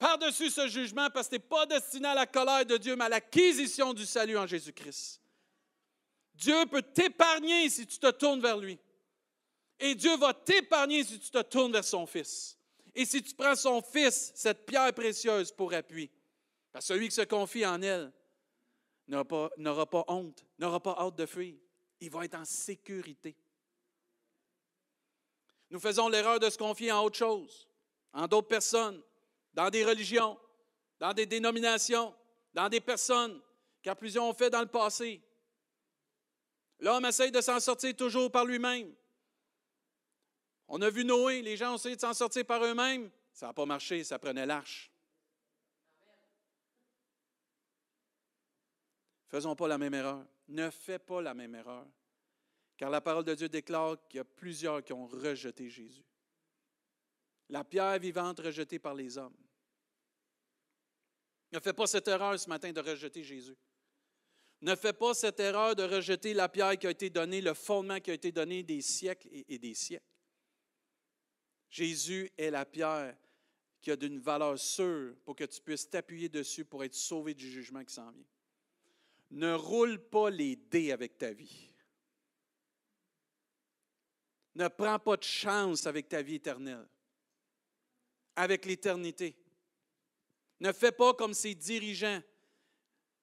par-dessus 0.01 0.49
ce 0.49 0.67
jugement 0.67 1.11
parce 1.11 1.27
que 1.27 1.35
tu 1.35 1.41
n'es 1.41 1.47
pas 1.47 1.67
destiné 1.67 2.07
à 2.07 2.15
la 2.15 2.25
colère 2.25 2.65
de 2.65 2.75
Dieu, 2.75 2.95
mais 2.95 3.05
à 3.05 3.09
l'acquisition 3.09 3.93
du 3.93 4.07
salut 4.07 4.35
en 4.35 4.47
Jésus-Christ. 4.47 5.21
Dieu 6.33 6.65
peut 6.65 6.81
t'épargner 6.81 7.69
si 7.69 7.85
tu 7.85 7.99
te 7.99 8.09
tournes 8.09 8.41
vers 8.41 8.57
lui. 8.57 8.79
Et 9.79 9.93
Dieu 9.93 10.17
va 10.17 10.33
t'épargner 10.33 11.03
si 11.03 11.19
tu 11.19 11.29
te 11.29 11.43
tournes 11.43 11.71
vers 11.71 11.83
son 11.83 12.07
Fils. 12.07 12.57
Et 12.95 13.05
si 13.05 13.21
tu 13.21 13.35
prends 13.35 13.55
son 13.55 13.83
Fils, 13.83 14.31
cette 14.33 14.65
pierre 14.65 14.91
précieuse 14.91 15.51
pour 15.51 15.71
appui. 15.71 16.09
Parce 16.71 16.87
que 16.87 16.95
celui 16.95 17.07
qui 17.07 17.15
se 17.15 17.21
confie 17.21 17.63
en 17.63 17.79
elle 17.83 18.11
n'aura 19.07 19.85
pas, 19.85 20.03
honte, 20.07 20.43
n'aura 20.57 20.79
pas 20.79 20.95
hâte 20.97 21.15
de 21.15 21.27
fuir. 21.27 21.53
Il 21.99 22.09
va 22.09 22.25
être 22.25 22.35
en 22.35 22.45
sécurité. 22.45 23.37
Nous 25.69 25.79
faisons 25.79 26.09
l'erreur 26.09 26.39
de 26.39 26.49
se 26.49 26.57
confier 26.57 26.91
en 26.91 27.03
autre 27.03 27.19
chose, 27.19 27.67
en 28.13 28.25
d'autres 28.25 28.47
personnes, 28.47 28.99
dans 29.53 29.69
des 29.69 29.83
religions, 29.83 30.39
dans 30.99 31.13
des 31.13 31.25
dénominations, 31.25 32.13
dans 32.53 32.69
des 32.69 32.81
personnes, 32.81 33.41
car 33.81 33.95
plusieurs 33.95 34.25
ont 34.25 34.33
fait 34.33 34.49
dans 34.49 34.61
le 34.61 34.67
passé. 34.67 35.21
L'homme 36.79 37.05
essaye 37.05 37.31
de 37.31 37.41
s'en 37.41 37.59
sortir 37.59 37.95
toujours 37.95 38.31
par 38.31 38.45
lui-même. 38.45 38.93
On 40.67 40.81
a 40.81 40.89
vu 40.89 41.03
Noé, 41.03 41.41
les 41.41 41.57
gens 41.57 41.73
ont 41.73 41.75
essayé 41.75 41.95
de 41.95 42.01
s'en 42.01 42.13
sortir 42.13 42.45
par 42.45 42.63
eux-mêmes. 42.63 43.11
Ça 43.33 43.47
n'a 43.47 43.53
pas 43.53 43.65
marché, 43.65 44.03
ça 44.03 44.17
prenait 44.19 44.45
l'arche. 44.45 44.91
Faisons 49.27 49.55
pas 49.55 49.67
la 49.67 49.77
même 49.77 49.93
erreur. 49.93 50.25
Ne 50.49 50.69
fais 50.69 50.99
pas 50.99 51.21
la 51.21 51.33
même 51.33 51.55
erreur. 51.55 51.87
Car 52.75 52.89
la 52.89 52.99
parole 52.99 53.23
de 53.23 53.33
Dieu 53.33 53.47
déclare 53.47 53.95
qu'il 54.09 54.17
y 54.17 54.21
a 54.21 54.25
plusieurs 54.25 54.83
qui 54.83 54.91
ont 54.91 55.07
rejeté 55.07 55.69
Jésus. 55.69 56.10
La 57.51 57.63
pierre 57.63 57.99
vivante 57.99 58.39
rejetée 58.39 58.79
par 58.79 58.95
les 58.95 59.17
hommes. 59.17 59.37
Ne 61.51 61.59
fais 61.59 61.73
pas 61.73 61.85
cette 61.85 62.07
erreur 62.07 62.39
ce 62.39 62.49
matin 62.49 62.71
de 62.71 62.79
rejeter 62.79 63.23
Jésus. 63.23 63.55
Ne 64.61 64.75
fais 64.75 64.93
pas 64.93 65.13
cette 65.13 65.39
erreur 65.39 65.75
de 65.75 65.83
rejeter 65.83 66.33
la 66.33 66.49
pierre 66.49 66.77
qui 66.77 66.87
a 66.87 66.91
été 66.91 67.09
donnée, 67.09 67.41
le 67.41 67.53
fondement 67.53 67.99
qui 67.99 68.09
a 68.09 68.13
été 68.13 68.31
donné 68.31 68.63
des 68.63 68.81
siècles 68.81 69.27
et 69.31 69.59
des 69.59 69.73
siècles. 69.73 70.05
Jésus 71.69 72.31
est 72.37 72.49
la 72.49 72.65
pierre 72.65 73.15
qui 73.81 73.91
a 73.91 73.95
d'une 73.95 74.19
valeur 74.19 74.57
sûre 74.57 75.15
pour 75.23 75.35
que 75.35 75.43
tu 75.43 75.61
puisses 75.61 75.89
t'appuyer 75.89 76.29
dessus 76.29 76.65
pour 76.65 76.83
être 76.83 76.95
sauvé 76.95 77.33
du 77.33 77.49
jugement 77.49 77.83
qui 77.83 77.93
s'en 77.93 78.11
vient 78.11 78.25
ne 79.31 79.53
roule 79.53 79.97
pas 79.97 80.29
les 80.29 80.55
dés 80.55 80.91
avec 80.91 81.17
ta 81.17 81.31
vie. 81.31 81.69
Ne 84.55 84.67
prends 84.67 84.99
pas 84.99 85.15
de 85.15 85.23
chance 85.23 85.87
avec 85.87 86.09
ta 86.09 86.21
vie 86.21 86.35
éternelle. 86.35 86.87
Avec 88.35 88.65
l'éternité. 88.65 89.35
Ne 90.59 90.71
fais 90.71 90.91
pas 90.91 91.13
comme 91.13 91.33
ces 91.33 91.55
dirigeants 91.55 92.21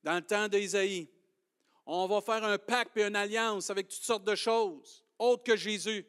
dans 0.03 0.17
le 0.17 0.23
temps 0.23 0.49
d'Ésaïe. 0.49 1.09
On 1.87 2.07
va 2.07 2.21
faire 2.21 2.45
un 2.45 2.59
pacte 2.59 2.97
et 2.97 3.05
une 3.05 3.17
alliance 3.17 3.71
avec 3.71 3.89
toutes 3.89 4.03
sortes 4.03 4.25
de 4.25 4.35
choses, 4.35 5.05
autres 5.19 5.45
que 5.45 5.57
Jésus. 5.57 6.05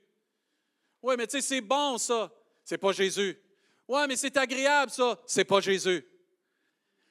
Oui, 1.02 1.16
mais 1.18 1.28
tu 1.28 1.38
sais, 1.38 1.42
c'est 1.42 1.62
bon 1.62 1.98
ça. 1.98 2.32
C'est 2.64 2.78
pas 2.78 2.92
Jésus. 2.92 3.40
Oui, 3.88 4.02
mais 4.08 4.16
c'est 4.16 4.36
agréable 4.38 4.92
ça. 4.92 5.20
C'est 5.26 5.46
pas 5.46 5.62
Jésus. 5.62 6.06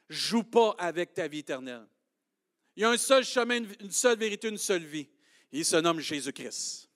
Joue 0.09 0.43
pas 0.43 0.75
avec 0.79 1.15
ta 1.15 1.27
vie 1.29 1.39
éternelle. 1.39 1.87
Il 2.77 2.83
y 2.83 2.85
a 2.85 2.91
un 2.91 2.97
seul 2.97 3.25
chemin, 3.25 3.65
une 3.81 3.91
seule 3.91 4.19
vérité, 4.19 4.49
une 4.49 4.59
seule 4.59 4.85
vie. 4.85 5.09
Il 5.51 5.65
se 5.65 5.77
nomme 5.77 6.01
Jésus-Christ. 6.01 6.89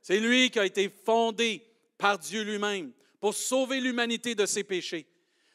C'est 0.00 0.18
lui 0.18 0.50
qui 0.50 0.58
a 0.58 0.66
été 0.66 0.88
fondé 0.88 1.64
par 1.96 2.18
Dieu 2.18 2.42
lui-même 2.42 2.92
pour 3.22 3.34
sauver 3.34 3.80
l'humanité 3.80 4.34
de 4.34 4.44
ses 4.46 4.64
péchés. 4.64 5.06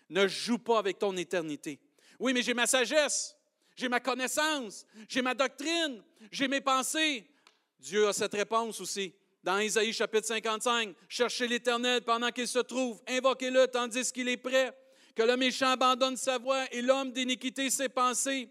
Ne 0.09 0.25
joue 0.25 0.57
pas 0.57 0.79
avec 0.79 0.99
ton 0.99 1.17
éternité. 1.17 1.81
Oui, 2.17 2.31
mais 2.31 2.41
j'ai 2.41 2.53
ma 2.53 2.65
sagesse, 2.65 3.35
j'ai 3.75 3.89
ma 3.89 3.99
connaissance, 3.99 4.85
j'ai 5.09 5.21
ma 5.21 5.33
doctrine, 5.33 6.01
j'ai 6.31 6.47
mes 6.47 6.61
pensées. 6.61 7.29
Dieu 7.77 8.07
a 8.07 8.13
cette 8.13 8.35
réponse 8.35 8.79
aussi. 8.79 9.13
Dans 9.43 9.59
Isaïe 9.59 9.91
chapitre 9.91 10.27
55, 10.27 10.95
cherchez 11.09 11.45
l'Éternel 11.45 12.03
pendant 12.03 12.31
qu'il 12.31 12.47
se 12.47 12.59
trouve, 12.59 13.01
invoquez-le 13.05 13.67
tandis 13.67 14.13
qu'il 14.13 14.29
est 14.29 14.37
prêt, 14.37 14.73
que 15.13 15.23
le 15.23 15.35
méchant 15.35 15.71
abandonne 15.71 16.15
sa 16.15 16.37
voie 16.37 16.73
et 16.73 16.81
l'homme 16.81 17.11
d'iniquité 17.11 17.69
ses 17.69 17.89
pensées, 17.89 18.47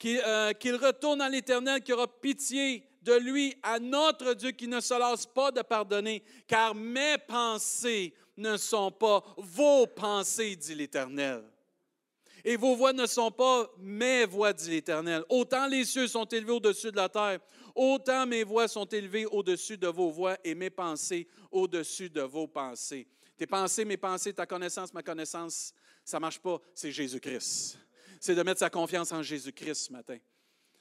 qu'il 0.00 0.20
euh, 0.26 0.52
retourne 0.82 1.20
à 1.20 1.28
l'Éternel 1.28 1.80
qui 1.80 1.92
aura 1.92 2.08
pitié 2.08 2.82
de 3.02 3.14
lui, 3.14 3.54
à 3.62 3.78
notre 3.78 4.34
Dieu 4.34 4.50
qui 4.50 4.66
ne 4.66 4.80
se 4.80 4.98
lasse 4.98 5.26
pas 5.26 5.52
de 5.52 5.62
pardonner, 5.62 6.24
car 6.48 6.74
mes 6.74 7.18
pensées 7.18 8.12
ne 8.38 8.56
sont 8.56 8.90
pas 8.90 9.22
vos 9.36 9.86
pensées, 9.86 10.56
dit 10.56 10.74
l'Éternel. 10.74 11.44
Et 12.44 12.56
vos 12.56 12.76
voix 12.76 12.92
ne 12.92 13.06
sont 13.06 13.30
pas 13.30 13.70
mes 13.78 14.24
voix, 14.24 14.52
dit 14.52 14.70
l'Éternel. 14.70 15.24
Autant 15.28 15.66
les 15.66 15.84
cieux 15.84 16.06
sont 16.06 16.24
élevés 16.24 16.52
au-dessus 16.52 16.90
de 16.90 16.96
la 16.96 17.08
terre, 17.08 17.40
autant 17.74 18.26
mes 18.26 18.44
voix 18.44 18.68
sont 18.68 18.86
élevées 18.86 19.26
au-dessus 19.26 19.76
de 19.76 19.88
vos 19.88 20.10
voix 20.10 20.36
et 20.44 20.54
mes 20.54 20.70
pensées 20.70 21.26
au-dessus 21.50 22.08
de 22.08 22.22
vos 22.22 22.46
pensées. 22.46 23.08
Tes 23.36 23.46
pensées, 23.46 23.84
mes 23.84 23.96
pensées, 23.96 24.32
ta 24.32 24.46
connaissance, 24.46 24.92
ma 24.94 25.02
connaissance, 25.02 25.72
ça 26.04 26.16
ne 26.16 26.22
marche 26.22 26.38
pas, 26.38 26.60
c'est 26.74 26.90
Jésus-Christ. 26.90 27.78
C'est 28.20 28.34
de 28.34 28.42
mettre 28.42 28.60
sa 28.60 28.70
confiance 28.70 29.12
en 29.12 29.22
Jésus-Christ 29.22 29.86
ce 29.86 29.92
matin. 29.92 30.18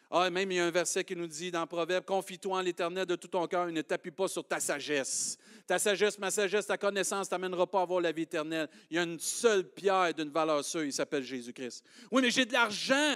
Ah, 0.10 0.30
même 0.30 0.50
il 0.52 0.56
y 0.56 0.60
a 0.60 0.66
un 0.66 0.72
verset 0.72 1.04
qui 1.04 1.18
nous 1.18 1.28
dit 1.28 1.52
dans 1.52 1.68
Proverbe, 1.68 2.06
confie-toi 2.06 2.58
en 2.58 2.62
l'Éternel 2.62 3.06
de 3.06 3.16
tout 3.18 3.28
ton 3.28 3.46
cœur 3.46 3.68
et 3.68 3.74
ne 3.74 3.82
t'appuie 3.82 4.12
pas 4.12 4.30
sur 4.30 4.46
ta 4.48 4.60
sagesse. 4.60 5.38
Ta 5.66 5.78
sagesse, 5.78 6.18
ma 6.18 6.32
sagesse, 6.32 6.66
ta 6.66 6.78
connaissance 6.78 7.28
ne 7.28 7.32
t'amènera 7.32 7.68
pas 7.68 7.80
à 7.80 7.82
avoir 7.82 8.00
la 8.00 8.14
vie 8.14 8.22
éternelle. 8.22 8.70
Il 8.90 8.96
y 8.96 9.00
a 9.00 9.04
une 9.04 9.20
seule 9.20 9.68
pierre 9.68 10.14
d'une 10.14 10.30
valeur 10.30 10.64
sûre, 10.64 10.86
il 10.86 10.94
s'appelle 10.94 11.24
Jésus-Christ. 11.24 11.84
Oui, 12.10 12.22
mais 12.22 12.32
j'ai 12.32 12.46
de 12.46 12.54
l'argent. 12.54 13.16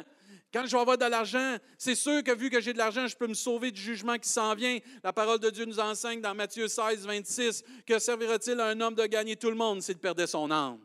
Quand 0.54 0.66
je 0.66 0.72
vais 0.72 0.82
avoir 0.82 0.98
de 0.98 1.06
l'argent, 1.06 1.56
c'est 1.78 1.96
sûr 1.96 2.22
que 2.26 2.36
vu 2.36 2.50
que 2.50 2.60
j'ai 2.60 2.74
de 2.74 2.78
l'argent, 2.78 3.08
je 3.08 3.16
peux 3.16 3.28
me 3.28 3.36
sauver 3.36 3.72
du 3.72 3.80
jugement 3.80 4.18
qui 4.18 4.28
s'en 4.28 4.54
vient. 4.54 4.80
La 5.02 5.14
parole 5.14 5.40
de 5.40 5.50
Dieu 5.50 5.64
nous 5.64 5.80
enseigne 5.80 6.20
dans 6.20 6.36
Matthieu 6.36 6.68
16, 6.68 7.06
26, 7.06 7.64
que 7.86 8.00
servira-t-il 8.00 8.60
à 8.60 8.66
un 8.66 8.82
homme 8.82 8.96
de 8.96 9.06
gagner 9.06 9.38
tout 9.38 9.50
le 9.50 9.56
monde 9.56 9.82
s'il 9.82 9.98
perdait 9.98 10.28
son 10.28 10.52
âme? 10.52 10.80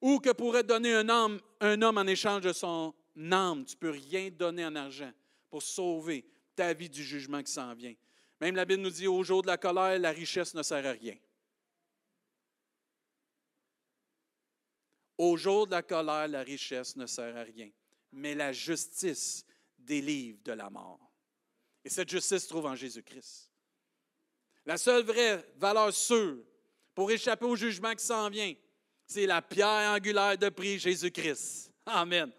Ou 0.00 0.20
que 0.20 0.30
pourrait 0.30 0.62
donner 0.62 0.94
un 0.94 1.08
homme, 1.08 1.40
un 1.60 1.82
homme 1.82 1.98
en 1.98 2.06
échange 2.06 2.42
de 2.42 2.52
son 2.52 2.94
âme. 3.16 3.64
Tu 3.64 3.74
ne 3.74 3.80
peux 3.80 3.90
rien 3.90 4.30
donner 4.30 4.64
en 4.64 4.74
argent 4.76 5.12
pour 5.50 5.62
sauver 5.62 6.24
ta 6.54 6.72
vie 6.72 6.88
du 6.88 7.02
jugement 7.04 7.42
qui 7.42 7.52
s'en 7.52 7.74
vient. 7.74 7.94
Même 8.40 8.54
la 8.54 8.64
Bible 8.64 8.82
nous 8.82 8.90
dit, 8.90 9.06
au 9.06 9.22
jour 9.22 9.42
de 9.42 9.46
la 9.46 9.56
colère, 9.56 9.98
la 9.98 10.10
richesse 10.10 10.54
ne 10.54 10.62
sert 10.62 10.84
à 10.84 10.92
rien. 10.92 11.16
Au 15.16 15.36
jour 15.36 15.66
de 15.66 15.72
la 15.72 15.82
colère, 15.82 16.28
la 16.28 16.42
richesse 16.42 16.96
ne 16.96 17.06
sert 17.06 17.36
à 17.36 17.42
rien. 17.42 17.70
Mais 18.12 18.34
la 18.34 18.52
justice 18.52 19.44
délivre 19.78 20.38
de 20.44 20.52
la 20.52 20.68
mort. 20.68 21.12
Et 21.84 21.88
cette 21.88 22.10
justice 22.10 22.42
se 22.42 22.48
trouve 22.48 22.66
en 22.66 22.74
Jésus-Christ. 22.74 23.50
La 24.66 24.76
seule 24.76 25.04
vraie 25.04 25.46
valeur 25.56 25.92
sûre 25.92 26.38
pour 26.94 27.10
échapper 27.10 27.44
au 27.44 27.56
jugement 27.56 27.94
qui 27.94 28.04
s'en 28.04 28.28
vient, 28.28 28.52
c'est 29.06 29.26
la 29.26 29.40
pierre 29.40 29.92
angulaire 29.92 30.36
de 30.36 30.48
prix, 30.48 30.78
Jésus-Christ. 30.78 31.72
Amen. 31.86 32.32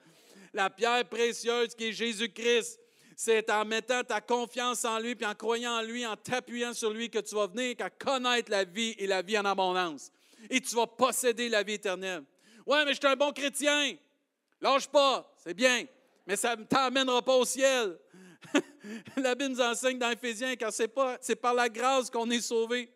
La 0.53 0.69
pierre 0.69 1.05
précieuse 1.05 1.75
qui 1.75 1.89
est 1.89 1.93
Jésus-Christ. 1.93 2.79
C'est 3.15 3.49
en 3.49 3.65
mettant 3.65 4.03
ta 4.03 4.21
confiance 4.21 4.85
en 4.85 4.99
lui, 4.99 5.15
puis 5.15 5.25
en 5.25 5.33
croyant 5.33 5.79
en 5.79 5.81
lui, 5.81 6.05
en 6.05 6.15
t'appuyant 6.15 6.73
sur 6.73 6.91
lui, 6.91 7.09
que 7.09 7.17
tu 7.19 7.33
vas 7.33 7.47
venir 7.47 7.75
à 7.79 7.89
connaître 7.89 8.51
la 8.51 8.63
vie 8.63 8.95
et 8.99 9.07
la 9.07 9.23
vie 9.23 9.37
en 9.39 9.45
abondance. 9.45 10.11
Et 10.49 10.61
tu 10.61 10.75
vas 10.75 10.85
posséder 10.85 11.49
la 11.49 11.63
vie 11.63 11.73
éternelle. 11.73 12.23
Ouais, 12.65 12.85
mais 12.85 12.93
je 12.93 12.99
suis 12.99 13.07
un 13.07 13.15
bon 13.15 13.31
chrétien. 13.31 13.95
Lâche 14.61 14.87
pas, 14.87 15.33
c'est 15.37 15.53
bien, 15.53 15.85
mais 16.27 16.35
ça 16.35 16.55
ne 16.55 16.63
t'amènera 16.63 17.21
pas 17.21 17.35
au 17.35 17.45
ciel. 17.45 17.97
la 19.17 19.35
Bible 19.35 19.53
nous 19.53 19.61
enseigne 19.61 19.97
dans 19.97 20.11
Éphésiens 20.11 20.55
car 20.55 20.71
c'est 20.71 20.91
c'est 21.21 21.35
par 21.35 21.53
la 21.53 21.69
grâce 21.69 22.09
qu'on 22.09 22.29
est 22.29 22.41
sauvé. 22.41 22.89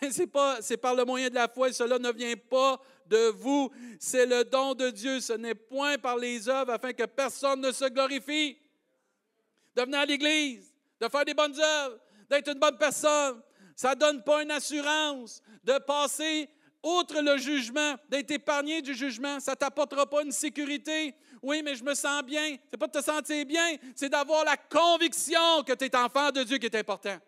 Pas, 0.32 0.58
c'est 0.60 0.76
par 0.76 0.94
le 0.94 1.04
moyen 1.04 1.28
de 1.28 1.34
la 1.34 1.48
foi 1.48 1.68
et 1.68 1.72
cela 1.72 1.98
ne 1.98 2.12
vient 2.12 2.34
pas 2.36 2.80
de 3.06 3.28
vous. 3.30 3.70
C'est 3.98 4.26
le 4.26 4.44
don 4.44 4.74
de 4.74 4.90
Dieu. 4.90 5.20
Ce 5.20 5.32
n'est 5.32 5.54
point 5.54 5.98
par 5.98 6.16
les 6.16 6.48
œuvres 6.48 6.72
afin 6.72 6.92
que 6.92 7.04
personne 7.04 7.60
ne 7.60 7.72
se 7.72 7.86
glorifie. 7.86 8.56
De 9.74 9.82
venir 9.82 10.00
à 10.00 10.06
l'Église, 10.06 10.74
de 11.00 11.08
faire 11.08 11.24
des 11.24 11.34
bonnes 11.34 11.58
œuvres, 11.58 11.98
d'être 12.30 12.50
une 12.50 12.58
bonne 12.58 12.78
personne, 12.78 13.42
ça 13.74 13.94
ne 13.94 14.00
donne 14.00 14.22
pas 14.22 14.42
une 14.42 14.50
assurance 14.50 15.42
de 15.62 15.78
passer 15.78 16.48
outre 16.82 17.20
le 17.20 17.36
jugement, 17.36 17.96
d'être 18.08 18.30
épargné 18.30 18.80
du 18.80 18.94
jugement. 18.94 19.38
Ça 19.40 19.52
ne 19.52 19.56
t'apportera 19.56 20.08
pas 20.08 20.22
une 20.22 20.32
sécurité. 20.32 21.14
Oui, 21.42 21.62
mais 21.62 21.74
je 21.74 21.84
me 21.84 21.94
sens 21.94 22.22
bien. 22.22 22.46
Ce 22.46 22.72
n'est 22.72 22.78
pas 22.78 22.86
de 22.86 22.98
te 22.98 23.02
sentir 23.02 23.44
bien, 23.44 23.76
c'est 23.94 24.08
d'avoir 24.08 24.44
la 24.44 24.56
conviction 24.56 25.62
que 25.66 25.74
tu 25.74 25.84
es 25.84 25.96
enfant 25.96 26.30
de 26.30 26.42
Dieu 26.42 26.58
qui 26.58 26.66
est 26.66 26.76
important 26.76 27.18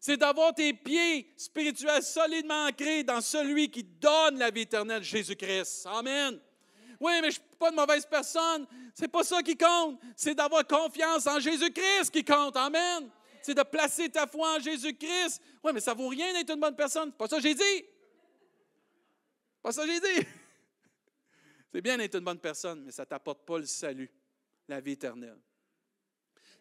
c'est 0.00 0.16
d'avoir 0.16 0.54
tes 0.54 0.72
pieds 0.72 1.30
spirituels 1.36 2.02
solidement 2.02 2.66
ancrés 2.66 3.04
dans 3.04 3.20
celui 3.20 3.70
qui 3.70 3.84
donne 3.84 4.38
la 4.38 4.50
vie 4.50 4.62
éternelle, 4.62 5.02
Jésus-Christ. 5.02 5.86
Amen. 5.86 6.40
Oui, 6.98 7.12
mais 7.20 7.20
je 7.20 7.26
ne 7.26 7.30
suis 7.32 7.42
pas 7.58 7.68
une 7.68 7.76
mauvaise 7.76 8.06
personne. 8.06 8.66
C'est 8.94 9.08
pas 9.08 9.22
ça 9.22 9.42
qui 9.42 9.58
compte. 9.58 10.00
C'est 10.16 10.34
d'avoir 10.34 10.66
confiance 10.66 11.26
en 11.26 11.38
Jésus-Christ 11.38 12.10
qui 12.10 12.24
compte. 12.24 12.56
Amen. 12.56 13.10
C'est 13.42 13.54
de 13.54 13.62
placer 13.62 14.08
ta 14.08 14.26
foi 14.26 14.56
en 14.56 14.58
Jésus-Christ. 14.58 15.42
Oui, 15.62 15.72
mais 15.74 15.80
ça 15.80 15.92
ne 15.92 15.98
vaut 15.98 16.08
rien 16.08 16.32
d'être 16.32 16.50
une 16.50 16.60
bonne 16.60 16.76
personne. 16.76 17.12
Pas 17.12 17.28
ça 17.28 17.36
que 17.36 17.42
j'ai 17.42 17.54
dit. 17.54 17.84
Pas 19.62 19.72
ça 19.72 19.84
que 19.84 19.92
j'ai 19.92 20.00
dit. 20.00 20.26
C'est 21.72 21.82
bien 21.82 21.98
d'être 21.98 22.14
une 22.14 22.24
bonne 22.24 22.40
personne, 22.40 22.84
mais 22.84 22.90
ça 22.90 23.02
ne 23.02 23.08
t'apporte 23.08 23.44
pas 23.44 23.58
le 23.58 23.66
salut, 23.66 24.10
la 24.66 24.80
vie 24.80 24.92
éternelle. 24.92 25.38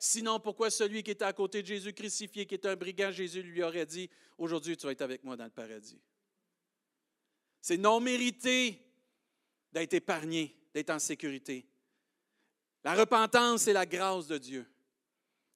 Sinon, 0.02 0.40
pourquoi 0.40 0.70
celui 0.70 1.04
qui 1.04 1.12
était 1.12 1.26
à 1.26 1.34
côté 1.34 1.62
de 1.62 1.68
Jésus 1.68 1.92
crucifié, 1.92 2.46
qui 2.46 2.54
est 2.54 2.66
un 2.66 2.78
brigand, 2.78 3.12
Jésus 3.12 3.44
lui 3.44 3.62
aurait 3.62 3.86
dit, 3.86 4.10
aujourd'hui 4.38 4.78
tu 4.78 4.86
vas 4.86 4.94
être 4.94 5.02
avec 5.02 5.26
moi 5.26 5.36
dans 5.36 5.44
le 5.44 5.50
paradis. 5.50 6.00
C'est 7.62 7.76
non 7.76 8.00
mérité 8.00 8.82
d'être 9.74 9.94
épargné, 9.94 10.56
d'être 10.74 10.90
en 10.92 11.00
sécurité. 11.00 11.66
La 12.86 12.96
repentance, 12.96 13.64
c'est 13.64 13.74
la 13.74 13.86
grâce 13.86 14.28
de 14.28 14.38
Dieu. 14.38 14.66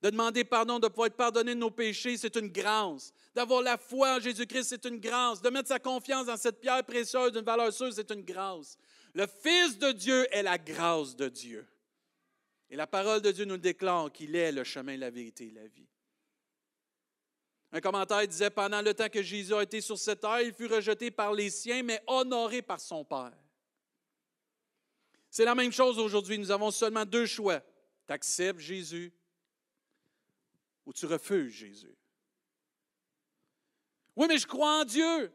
De 0.01 0.09
demander 0.09 0.43
pardon, 0.43 0.77
de 0.79 0.89
pouvoir 0.89 1.07
être 1.07 1.15
pardonné 1.15 1.55
de 1.55 1.59
nos 1.59 1.71
péchés, 1.71 2.17
c'est 2.17 2.35
une 2.35 2.49
grâce. 2.49 3.13
D'avoir 3.33 3.61
la 3.61 3.77
foi 3.77 4.17
en 4.17 4.19
Jésus-Christ, 4.19 4.65
c'est 4.65 4.85
une 4.85 4.99
grâce. 4.99 5.41
De 5.41 5.49
mettre 5.49 5.69
sa 5.69 5.79
confiance 5.79 6.25
dans 6.25 6.35
cette 6.35 6.59
pierre 6.59 6.83
précieuse 6.83 7.31
d'une 7.31 7.45
valeur 7.45 7.71
sûre, 7.71 7.93
c'est 7.93 8.11
une 8.11 8.23
grâce. 8.23 8.77
Le 9.13 9.25
Fils 9.25 9.79
de 9.79 9.93
Dieu 9.93 10.27
est 10.35 10.43
la 10.43 10.57
grâce 10.57 11.15
de 11.15 11.29
Dieu. 11.29 11.65
Et 12.69 12.75
la 12.75 12.87
parole 12.87 13.21
de 13.21 13.31
Dieu 13.31 13.45
nous 13.45 13.57
déclare 13.57 14.11
qu'il 14.11 14.35
est 14.35 14.51
le 14.51 14.63
chemin, 14.63 14.97
la 14.97 15.09
vérité 15.09 15.47
et 15.47 15.51
la 15.51 15.67
vie. 15.67 15.87
Un 17.71 17.81
commentaire 17.81 18.27
disait, 18.27 18.51
pendant 18.51 18.81
le 18.81 18.93
temps 18.93 19.09
que 19.09 19.23
Jésus 19.23 19.53
a 19.53 19.63
été 19.63 19.81
sur 19.81 19.97
cette 19.97 20.21
terre, 20.21 20.41
il 20.41 20.53
fut 20.53 20.67
rejeté 20.67 21.09
par 21.09 21.33
les 21.33 21.49
siens, 21.49 21.81
mais 21.81 22.03
honoré 22.05 22.61
par 22.61 22.79
son 22.79 23.03
Père. 23.03 23.33
C'est 25.31 25.45
la 25.45 25.55
même 25.55 25.71
chose 25.71 25.97
aujourd'hui. 25.97 26.37
Nous 26.37 26.51
avons 26.51 26.69
seulement 26.69 27.05
deux 27.05 27.25
choix. 27.25 27.59
Tu 28.05 28.13
acceptes 28.13 28.59
Jésus 28.59 29.11
ou 30.85 30.93
tu 30.93 31.07
refuses 31.07 31.51
Jésus. 31.51 31.97
Oui, 34.15 34.27
mais 34.27 34.37
je 34.37 34.45
crois 34.45 34.81
en 34.81 34.85
Dieu. 34.85 35.33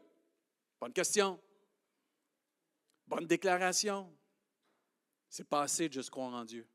Bonne 0.79 0.93
question. 0.93 1.37
Bonne 3.05 3.27
déclaration. 3.27 4.09
C'est 5.27 5.47
pas 5.47 5.63
assez 5.63 5.89
de 5.89 5.93
juste 5.93 6.09
croire 6.09 6.33
en 6.33 6.45
Dieu. 6.45 6.65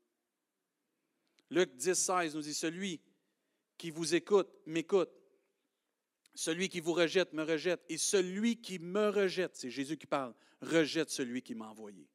Luc 1.55 1.73
10, 1.77 1.93
16 1.93 2.35
nous 2.35 2.41
dit, 2.41 2.53
celui 2.53 2.99
qui 3.77 3.89
vous 3.89 4.13
écoute, 4.13 4.49
m'écoute. 4.65 5.09
Celui 6.33 6.67
qui 6.67 6.81
vous 6.81 6.91
rejette, 6.91 7.31
me 7.31 7.43
rejette. 7.43 7.81
Et 7.87 7.97
celui 7.97 8.59
qui 8.59 8.77
me 8.77 9.07
rejette, 9.07 9.55
c'est 9.55 9.69
Jésus 9.69 9.95
qui 9.95 10.05
parle, 10.05 10.35
rejette 10.59 11.09
celui 11.09 11.41
qui 11.41 11.55
m'a 11.55 11.69
envoyé. 11.69 12.09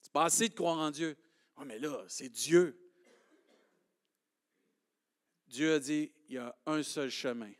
C'est 0.00 0.12
pas 0.12 0.26
assez 0.26 0.48
de 0.48 0.54
croire 0.54 0.78
en 0.78 0.92
Dieu. 0.92 1.16
Oh, 1.56 1.64
mais 1.64 1.80
là, 1.80 2.04
c'est 2.06 2.28
Dieu. 2.28 2.78
Dieu 5.48 5.74
a 5.74 5.80
dit, 5.80 6.12
il 6.28 6.34
y 6.36 6.38
a 6.38 6.56
un 6.66 6.84
seul 6.84 7.10
chemin. 7.10 7.52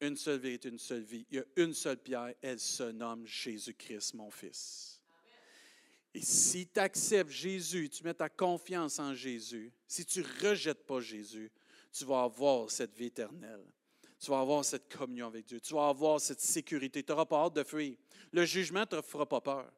une 0.00 0.16
seule 0.16 0.40
vérité, 0.40 0.70
une 0.70 0.78
seule 0.80 1.02
vie. 1.02 1.24
Il 1.30 1.36
y 1.36 1.40
a 1.40 1.44
une 1.54 1.72
seule 1.72 1.98
pierre, 1.98 2.34
elle 2.42 2.58
se 2.58 2.82
nomme 2.82 3.24
Jésus-Christ, 3.26 4.14
mon 4.14 4.30
Fils. 4.30 4.97
Et 6.18 6.22
si 6.22 6.66
tu 6.66 6.80
acceptes 6.80 7.30
Jésus, 7.30 7.88
tu 7.88 8.02
mets 8.02 8.12
ta 8.12 8.28
confiance 8.28 8.98
en 8.98 9.14
Jésus, 9.14 9.72
si 9.86 10.04
tu 10.04 10.18
ne 10.18 10.48
rejettes 10.48 10.84
pas 10.84 10.98
Jésus, 10.98 11.48
tu 11.92 12.04
vas 12.04 12.24
avoir 12.24 12.68
cette 12.72 12.92
vie 12.92 13.06
éternelle. 13.06 13.64
Tu 14.18 14.28
vas 14.28 14.40
avoir 14.40 14.64
cette 14.64 14.92
communion 14.92 15.28
avec 15.28 15.46
Dieu. 15.46 15.60
Tu 15.60 15.72
vas 15.74 15.86
avoir 15.86 16.20
cette 16.20 16.40
sécurité. 16.40 17.04
Tu 17.04 17.12
n'auras 17.12 17.24
pas 17.24 17.44
hâte 17.44 17.54
de 17.54 17.62
fuir. 17.62 17.94
Le 18.32 18.44
jugement 18.44 18.80
ne 18.80 18.86
te 18.86 19.00
fera 19.00 19.26
pas 19.26 19.40
peur. 19.40 19.72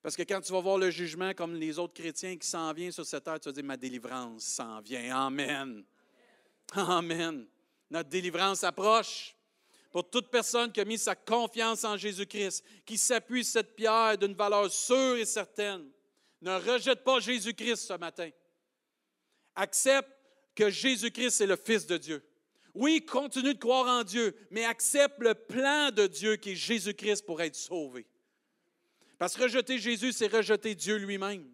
Parce 0.00 0.14
que 0.14 0.22
quand 0.22 0.40
tu 0.40 0.52
vas 0.52 0.60
voir 0.60 0.78
le 0.78 0.90
jugement 0.90 1.34
comme 1.34 1.56
les 1.56 1.76
autres 1.80 1.94
chrétiens 1.94 2.36
qui 2.36 2.46
s'en 2.46 2.72
viennent 2.72 2.92
sur 2.92 3.04
cette 3.04 3.24
terre, 3.24 3.40
tu 3.40 3.48
vas 3.48 3.52
dire, 3.52 3.64
ma 3.64 3.76
délivrance 3.76 4.44
s'en 4.44 4.80
vient. 4.80 5.26
Amen. 5.26 5.84
Amen. 6.76 7.48
Notre 7.90 8.10
délivrance 8.10 8.62
approche. 8.62 9.34
Pour 9.90 10.08
toute 10.08 10.30
personne 10.30 10.70
qui 10.70 10.80
a 10.80 10.84
mis 10.84 10.98
sa 10.98 11.14
confiance 11.14 11.84
en 11.84 11.96
Jésus-Christ, 11.96 12.64
qui 12.84 12.98
s'appuie 12.98 13.44
sur 13.44 13.54
cette 13.54 13.74
pierre 13.74 14.18
d'une 14.18 14.34
valeur 14.34 14.70
sûre 14.70 15.16
et 15.16 15.24
certaine, 15.24 15.88
ne 16.42 16.54
rejette 16.56 17.02
pas 17.04 17.20
Jésus-Christ 17.20 17.86
ce 17.86 17.94
matin. 17.94 18.30
Accepte 19.54 20.10
que 20.54 20.70
Jésus-Christ 20.70 21.40
est 21.40 21.46
le 21.46 21.56
Fils 21.56 21.86
de 21.86 21.96
Dieu. 21.96 22.22
Oui, 22.74 23.04
continue 23.04 23.54
de 23.54 23.58
croire 23.58 23.86
en 23.86 24.04
Dieu, 24.04 24.36
mais 24.50 24.64
accepte 24.64 25.18
le 25.20 25.34
plan 25.34 25.90
de 25.90 26.06
Dieu 26.06 26.36
qui 26.36 26.50
est 26.50 26.56
Jésus-Christ 26.56 27.24
pour 27.24 27.40
être 27.40 27.56
sauvé. 27.56 28.06
Parce 29.18 29.34
que 29.34 29.42
rejeter 29.42 29.78
Jésus, 29.78 30.12
c'est 30.12 30.28
rejeter 30.28 30.74
Dieu 30.74 30.96
lui-même. 30.96 31.50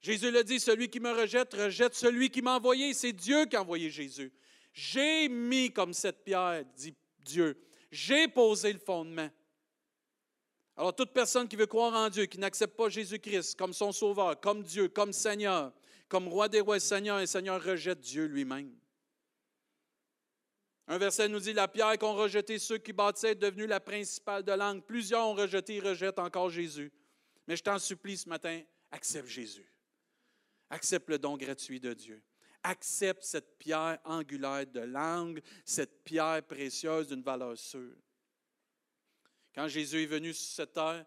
Jésus 0.00 0.30
l'a 0.30 0.44
dit, 0.44 0.60
celui 0.60 0.88
qui 0.88 1.00
me 1.00 1.10
rejette, 1.10 1.54
rejette 1.54 1.94
celui 1.94 2.30
qui 2.30 2.42
m'a 2.42 2.56
envoyé. 2.56 2.94
C'est 2.94 3.12
Dieu 3.12 3.46
qui 3.46 3.56
a 3.56 3.62
envoyé 3.62 3.90
Jésus. 3.90 4.32
J'ai 4.72 5.28
mis 5.28 5.72
comme 5.72 5.92
cette 5.92 6.22
pierre, 6.22 6.64
dit 6.76 6.94
Dieu. 7.26 7.60
J'ai 7.90 8.28
posé 8.28 8.72
le 8.72 8.78
fondement. 8.78 9.28
Alors, 10.76 10.94
toute 10.94 11.12
personne 11.12 11.48
qui 11.48 11.56
veut 11.56 11.66
croire 11.66 11.94
en 11.94 12.10
Dieu, 12.10 12.26
qui 12.26 12.38
n'accepte 12.38 12.76
pas 12.76 12.88
Jésus-Christ 12.88 13.56
comme 13.58 13.72
son 13.72 13.92
sauveur, 13.92 14.38
comme 14.40 14.62
Dieu, 14.62 14.88
comme 14.88 15.12
Seigneur, 15.12 15.72
comme 16.08 16.28
roi 16.28 16.48
des 16.48 16.60
rois 16.60 16.76
et 16.76 16.80
Seigneur, 16.80 17.18
et 17.20 17.26
Seigneur 17.26 17.62
rejette 17.62 18.00
Dieu 18.00 18.26
lui-même. 18.26 18.74
Un 20.88 20.98
verset 20.98 21.28
nous 21.28 21.40
dit 21.40 21.52
La 21.52 21.66
pierre 21.66 21.98
qu'ont 21.98 22.14
rejeté 22.14 22.58
ceux 22.58 22.78
qui 22.78 22.92
bâtissaient 22.92 23.32
est 23.32 23.34
devenue 23.34 23.66
la 23.66 23.80
principale 23.80 24.42
de 24.42 24.52
langue. 24.52 24.84
Plusieurs 24.84 25.26
ont 25.26 25.34
rejeté 25.34 25.76
et 25.76 25.80
rejettent 25.80 26.18
encore 26.18 26.50
Jésus. 26.50 26.92
Mais 27.48 27.56
je 27.56 27.62
t'en 27.62 27.78
supplie 27.78 28.16
ce 28.16 28.28
matin, 28.28 28.62
accepte 28.90 29.28
Jésus. 29.28 29.66
Accepte 30.70 31.08
le 31.08 31.18
don 31.18 31.36
gratuit 31.36 31.80
de 31.80 31.92
Dieu. 31.92 32.22
Accepte 32.68 33.22
cette 33.22 33.58
pierre 33.58 34.00
angulaire 34.04 34.66
de 34.66 34.80
langue, 34.80 35.40
cette 35.64 36.02
pierre 36.02 36.42
précieuse 36.44 37.06
d'une 37.06 37.22
valeur 37.22 37.56
sûre. 37.56 37.96
Quand 39.54 39.68
Jésus 39.68 40.02
est 40.02 40.06
venu 40.06 40.34
sur 40.34 40.48
cette 40.48 40.72
terre, 40.72 41.06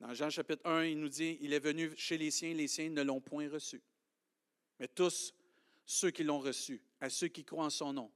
dans 0.00 0.14
Jean 0.14 0.30
chapitre 0.30 0.62
1, 0.64 0.84
il 0.84 0.98
nous 0.98 1.10
dit, 1.10 1.36
il 1.42 1.52
est 1.52 1.58
venu 1.58 1.94
chez 1.94 2.16
les 2.16 2.30
siens, 2.30 2.54
les 2.54 2.68
siens 2.68 2.88
ne 2.88 3.02
l'ont 3.02 3.20
point 3.20 3.50
reçu. 3.50 3.82
Mais 4.78 4.88
tous 4.88 5.34
ceux 5.84 6.10
qui 6.10 6.24
l'ont 6.24 6.38
reçu, 6.38 6.80
à 7.00 7.10
ceux 7.10 7.28
qui 7.28 7.44
croient 7.44 7.66
en 7.66 7.70
son 7.70 7.92
nom, 7.92 8.10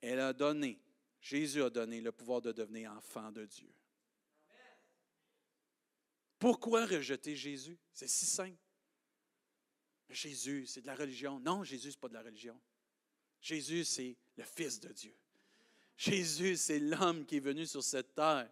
elle 0.00 0.18
a 0.18 0.32
donné, 0.32 0.80
Jésus 1.20 1.62
a 1.62 1.70
donné 1.70 2.00
le 2.00 2.10
pouvoir 2.10 2.40
de 2.40 2.50
devenir 2.50 2.90
enfant 2.92 3.30
de 3.30 3.44
Dieu. 3.44 3.72
Pourquoi 6.36 6.84
rejeter 6.84 7.36
Jésus? 7.36 7.78
C'est 7.92 8.08
si 8.08 8.26
simple. 8.26 8.58
Jésus, 10.10 10.66
c'est 10.66 10.80
de 10.80 10.86
la 10.86 10.94
religion. 10.94 11.40
Non, 11.40 11.64
Jésus, 11.64 11.92
ce 11.92 11.98
pas 11.98 12.08
de 12.08 12.14
la 12.14 12.22
religion. 12.22 12.58
Jésus, 13.40 13.84
c'est 13.84 14.16
le 14.36 14.44
Fils 14.44 14.80
de 14.80 14.88
Dieu. 14.88 15.14
Jésus, 15.96 16.56
c'est 16.56 16.78
l'homme 16.78 17.26
qui 17.26 17.36
est 17.36 17.40
venu 17.40 17.66
sur 17.66 17.82
cette 17.82 18.14
terre. 18.14 18.50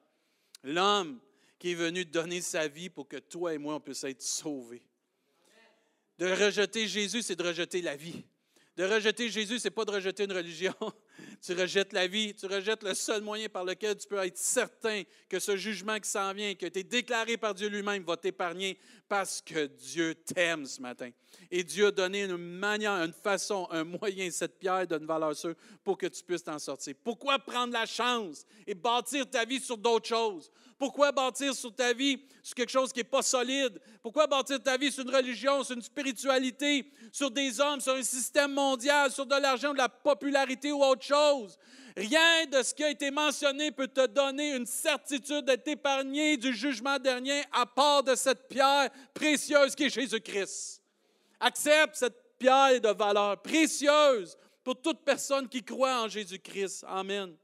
L'homme 0.63 1.21
qui 1.59 1.73
est 1.73 1.75
venu 1.75 2.05
donner 2.05 2.41
sa 2.41 2.69
vie 2.69 2.91
pour 2.91 3.09
que 3.09 3.17
toi 3.17 3.55
et 3.55 3.59
moi, 3.59 3.75
on 3.75 3.81
puisse 3.81 4.05
être 4.05 4.23
sauvés. 4.23 4.83
De 6.19 6.27
rejeter 6.27 6.87
Jésus, 6.87 7.23
c'est 7.23 7.37
de 7.37 7.43
rejeter 7.43 7.81
la 7.81 7.97
vie. 7.97 8.25
De 8.77 8.85
rejeter 8.85 9.29
Jésus, 9.29 9.59
ce 9.59 9.65
n'est 9.65 9.73
pas 9.73 9.85
de 9.85 9.91
rejeter 9.91 10.25
une 10.25 10.33
religion. 10.33 10.75
Tu 11.45 11.53
rejettes 11.53 11.93
la 11.93 12.07
vie, 12.07 12.35
tu 12.35 12.47
rejettes 12.47 12.83
le 12.83 12.95
seul 12.95 13.23
moyen 13.23 13.49
par 13.49 13.65
lequel 13.65 13.97
tu 13.97 14.07
peux 14.09 14.19
être 14.19 14.37
certain 14.37 15.03
que 15.29 15.39
ce 15.39 15.57
jugement 15.57 15.99
qui 15.99 16.09
s'en 16.09 16.33
vient, 16.33 16.55
qui 16.55 16.65
a 16.65 16.69
été 16.69 16.83
déclaré 16.83 17.37
par 17.37 17.55
Dieu 17.55 17.69
lui-même, 17.69 18.03
va 18.05 18.17
t'épargner 18.17 18.79
parce 19.09 19.41
que 19.41 19.67
Dieu 19.67 20.15
t'aime 20.15 20.67
ce 20.67 20.81
matin. 20.81 21.11
Et 21.51 21.65
Dieu 21.65 21.87
a 21.87 21.91
donné 21.91 22.25
une 22.25 22.37
manière, 22.37 22.93
une 22.93 23.13
façon, 23.13 23.67
un 23.71 23.85
moyen, 23.85 24.31
cette 24.31 24.59
pierre 24.59 24.87
donne 24.87 25.07
valeur 25.07 25.35
sûre 25.35 25.55
pour 25.85 25.97
que 25.97 26.07
tu 26.07 26.23
puisses 26.23 26.45
t'en 26.45 26.59
sortir. 26.59 26.95
Pourquoi 27.03 27.39
prendre 27.39 27.73
la 27.73 27.87
chance 27.87 28.45
et 28.67 28.75
bâtir 28.75 29.29
ta 29.29 29.45
vie 29.45 29.61
sur 29.61 29.79
d'autres 29.79 30.09
choses? 30.09 30.51
Pourquoi 30.79 31.11
bâtir 31.11 31.55
sur 31.55 31.75
ta 31.75 31.93
vie 31.93 32.21
sur 32.43 32.55
quelque 32.55 32.71
chose 32.71 32.93
qui 32.93 33.01
n'est 33.01 33.05
pas 33.05 33.23
solide? 33.23 33.81
Pourquoi 34.01 34.27
bâtir 34.29 34.63
ta 34.63 34.77
vie 34.77 34.93
sur 34.93 35.03
une 35.03 35.15
religion, 35.15 35.65
sur 35.65 35.75
une 35.75 35.83
spiritualité, 35.83 36.89
sur 37.11 37.31
des 37.31 37.61
hommes, 37.61 37.81
sur 37.81 37.95
un 37.95 38.03
système 38.03 38.53
mondial, 38.53 39.11
sur 39.11 39.27
de 39.27 39.35
l'argent, 39.35 39.73
de 39.73 39.79
la 39.79 39.89
popularité 39.89 40.71
ou 40.71 40.83
autre 40.83 41.03
chose? 41.03 41.08
Rien 41.97 42.47
de 42.47 42.63
ce 42.63 42.73
qui 42.73 42.85
a 42.85 42.91
été 42.91 43.11
mentionné 43.11 43.73
peut 43.73 43.89
te 43.89 44.07
donner 44.07 44.55
une 44.55 44.67
certitude 44.67 45.45
d'être 45.45 45.67
épargné 45.67 46.37
du 46.37 46.55
jugement 46.55 46.99
dernier 46.99 47.43
à 47.53 47.67
part 47.67 48.03
de 48.05 48.15
cette 48.15 48.49
pierre 48.49 48.89
précieuse 49.13 49.75
qui 49.75 49.85
est 49.85 49.91
Jésus-Christ. 49.91 50.81
Accepte 51.41 51.97
cette 51.97 52.39
pierre 52.39 52.81
de 52.81 52.91
valeur 52.91 53.43
précieuse 53.43 54.37
pour 54.63 54.81
toute 54.81 55.05
personne 55.05 55.49
qui 55.49 55.65
croit 55.65 56.03
en 56.03 56.09
Jésus-Christ. 56.09 56.85
Amen. 56.87 57.37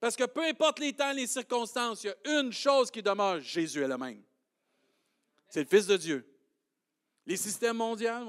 Parce 0.00 0.16
que 0.16 0.24
peu 0.24 0.42
importe 0.42 0.80
les 0.80 0.92
temps, 0.92 1.12
les 1.12 1.28
circonstances, 1.28 2.02
il 2.02 2.08
y 2.08 2.10
a 2.10 2.40
une 2.40 2.52
chose 2.52 2.90
qui 2.90 3.02
demeure, 3.02 3.40
Jésus 3.40 3.82
est 3.82 3.88
le 3.88 3.98
même. 3.98 4.22
C'est 5.48 5.60
le 5.60 5.68
Fils 5.68 5.86
de 5.86 5.96
Dieu. 5.96 6.31
Les 7.26 7.36
systèmes 7.36 7.76
mondiaux 7.76 8.24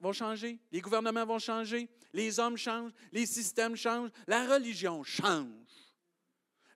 vont 0.00 0.12
changer, 0.12 0.58
les 0.72 0.80
gouvernements 0.80 1.26
vont 1.26 1.38
changer, 1.38 1.88
les 2.12 2.40
hommes 2.40 2.56
changent, 2.56 2.92
les 3.12 3.26
systèmes 3.26 3.76
changent, 3.76 4.10
la 4.26 4.46
religion 4.46 5.02
change. 5.02 5.48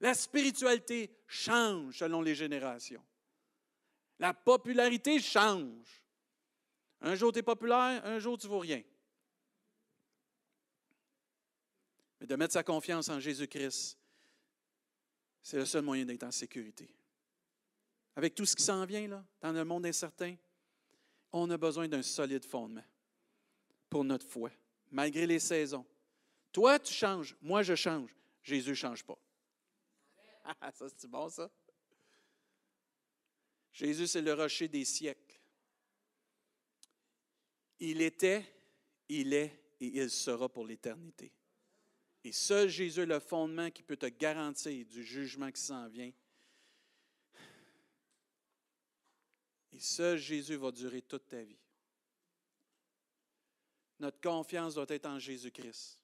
La 0.01 0.15
spiritualité 0.15 1.17
change 1.27 1.99
selon 1.99 2.21
les 2.21 2.35
générations. 2.35 3.03
La 4.19 4.35
popularité 4.35 5.19
change. 5.21 6.05
Un 7.01 7.15
jour 7.15 7.33
tu 7.33 7.39
es 7.39 7.43
populaire, 7.43 8.05
un 8.05 8.19
jour 8.19 8.37
tu 8.37 8.47
ne 8.47 8.53
vaux 8.53 8.59
rien. 8.59 8.83
Mais 12.21 12.27
de 12.27 12.37
mettre 12.37 12.53
sa 12.53 12.63
confiance 12.63 13.09
en 13.09 13.19
Jésus-Christ, 13.19 13.99
c'est 15.43 15.57
le 15.57 15.67
seul 15.67 15.83
moyen 15.83 16.05
d'être 16.05 16.23
en 16.25 16.31
sécurité. 16.31 16.95
Avec 18.15 18.35
tout 18.35 18.45
ce 18.45 18.55
qui 18.55 18.63
s'en 18.63 18.85
vient 18.85 19.09
là, 19.09 19.25
dans 19.41 19.53
le 19.53 19.65
monde 19.65 19.87
incertain, 19.87 20.37
on 21.33 21.51
a 21.51 21.57
besoin 21.57 21.89
d'un 21.89 22.03
solide 22.03 22.45
fondement 22.45 22.85
pour 23.89 24.05
notre 24.05 24.27
foi, 24.27 24.51
malgré 24.91 25.27
les 25.27 25.39
saisons. 25.39 25.85
Toi, 26.53 26.79
tu 26.79 26.93
changes, 26.93 27.37
moi, 27.41 27.63
je 27.63 27.75
change. 27.75 28.15
Jésus 28.43 28.71
ne 28.71 28.75
change 28.75 29.05
pas. 29.05 29.19
ça, 30.75 30.87
c'est 30.97 31.09
bon, 31.09 31.29
ça? 31.29 31.51
Jésus, 33.73 34.07
c'est 34.07 34.21
le 34.21 34.35
rocher 34.35 34.69
des 34.69 34.85
siècles. 34.85 35.41
Il 37.79 38.03
était, 38.03 38.45
il 39.09 39.33
est 39.33 39.63
et 39.81 40.03
il 40.03 40.11
sera 40.11 40.49
pour 40.49 40.65
l'éternité. 40.65 41.33
Et 42.23 42.31
seul 42.31 42.69
Jésus 42.69 43.01
est 43.01 43.07
le 43.07 43.19
fondement 43.19 43.71
qui 43.71 43.83
peut 43.83 43.97
te 43.97 44.07
garantir 44.07 44.87
du 44.87 45.03
jugement 45.03 45.51
qui 45.51 45.61
s'en 45.61 45.89
vient. 45.89 46.13
Et 49.73 49.81
seul 49.81 50.19
Jésus 50.19 50.57
va 50.57 50.71
durer 50.71 51.03
toute 51.03 51.29
ta 51.29 51.43
vie. 51.43 51.59
Notre 53.99 54.21
confiance 54.21 54.75
doit 54.75 54.87
être 54.89 55.07
en 55.07 55.19
Jésus-Christ, 55.19 56.01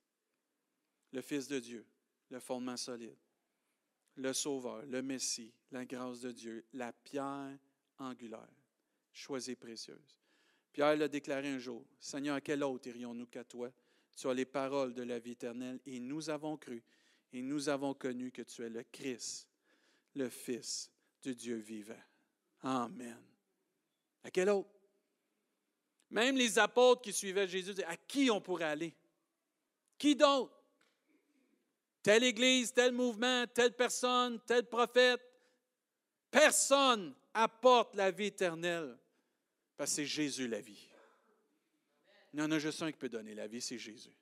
le 1.13 1.21
Fils 1.21 1.49
de 1.49 1.59
Dieu, 1.59 1.85
le 2.31 2.39
fondement 2.39 2.77
solide, 2.77 3.17
le 4.17 4.33
Sauveur, 4.33 4.85
le 4.87 5.03
Messie, 5.03 5.53
la 5.73 5.85
grâce 5.85 6.21
de 6.21 6.31
Dieu, 6.31 6.65
la 6.73 6.93
pierre 6.93 7.59
angulaire, 7.99 8.49
choisie 9.13 9.57
précieuse. 9.57 10.17
Pierre 10.73 10.97
l'a 10.97 11.09
déclaré 11.09 11.49
un 11.49 11.59
jour, 11.59 11.85
Seigneur, 11.99 12.37
à 12.37 12.41
quel 12.41 12.63
autre 12.63 12.87
irions-nous 12.89 13.27
qu'à 13.27 13.45
toi? 13.45 13.73
Tu 14.17 14.29
as 14.29 14.35
les 14.35 14.45
paroles 14.45 14.95
de 14.95 15.03
la 15.03 15.19
vie 15.19 15.33
éternelle 15.33 15.81
et 15.87 15.99
nous 15.99 16.31
avons 16.31 16.57
cru 16.57 16.83
et 17.33 17.43
nous 17.43 17.69
avons 17.69 17.95
connu 17.95 18.31
que 18.31 18.43
tu 18.43 18.63
es 18.63 18.69
le 18.69 18.85
Christ, 18.85 19.49
le 20.15 20.29
Fils 20.29 20.91
du 21.23 21.35
Dieu 21.35 21.57
vivant. 21.57 22.03
Amen. 22.63 23.19
À 24.29 24.31
quel 24.31 24.51
autre? 24.51 24.69
Même 26.11 26.37
les 26.37 26.59
apôtres 26.59 27.01
qui 27.01 27.15
suivaient 27.15 27.49
Jésus 27.49 27.71
disaient, 27.71 27.85
à 27.87 27.97
qui 27.97 28.31
on 28.31 28.43
pourrait 28.43 28.67
aller? 28.67 28.95
Qui 29.97 30.15
d'autre? 30.15 30.53
Telle 32.03 32.25
église, 32.25 32.75
tel 32.75 32.93
mouvement, 32.93 33.47
telle 33.47 33.73
personne, 33.73 34.39
tel 34.45 34.67
prophète. 34.67 35.23
Personne 36.31 37.15
apporte 37.33 37.95
la 37.95 38.11
vie 38.11 38.27
éternelle 38.27 38.99
parce 39.79 39.93
que 39.93 39.97
c'est 39.97 40.07
Jésus 40.07 40.47
la 40.47 40.61
vie. 40.61 40.91
Il 42.35 42.41
y 42.41 42.43
en 42.43 42.51
a 42.51 42.59
juste 42.59 42.83
un 42.83 42.93
qui 42.93 42.99
peut 42.99 43.09
donner 43.09 43.35
la 43.35 43.47
vie, 43.47 43.63
c'est 43.63 43.79
Jésus. 43.79 44.13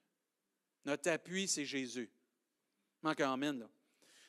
Notre 0.84 1.10
appui, 1.10 1.48
c'est 1.48 1.64
Jésus. 1.64 2.08
Manque 3.02 3.22
un 3.22 3.32
amen, 3.32 3.58
là. 3.58 3.68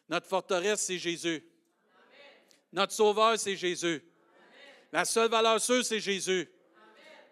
Notre 0.09 0.25
forteresse, 0.25 0.81
c'est 0.81 0.97
Jésus. 0.97 1.47
Notre 2.71 2.93
sauveur, 2.93 3.37
c'est 3.37 3.55
Jésus. 3.55 4.03
La 4.91 5.05
seule 5.05 5.29
valeur 5.29 5.59
sûre, 5.59 5.83
c'est 5.85 5.99
Jésus. 5.99 6.49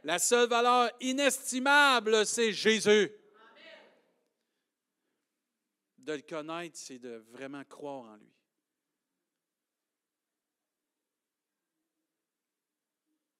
La 0.03 0.19
seule 0.19 0.47
valeur 0.47 0.91
inestimable, 0.99 2.25
c'est 2.25 2.53
Jésus. 2.53 3.11
De 5.97 6.13
le 6.13 6.21
connaître, 6.21 6.77
c'est 6.77 6.99
de 6.99 7.25
vraiment 7.31 7.63
croire 7.63 8.11
en 8.11 8.15
lui. 8.17 8.31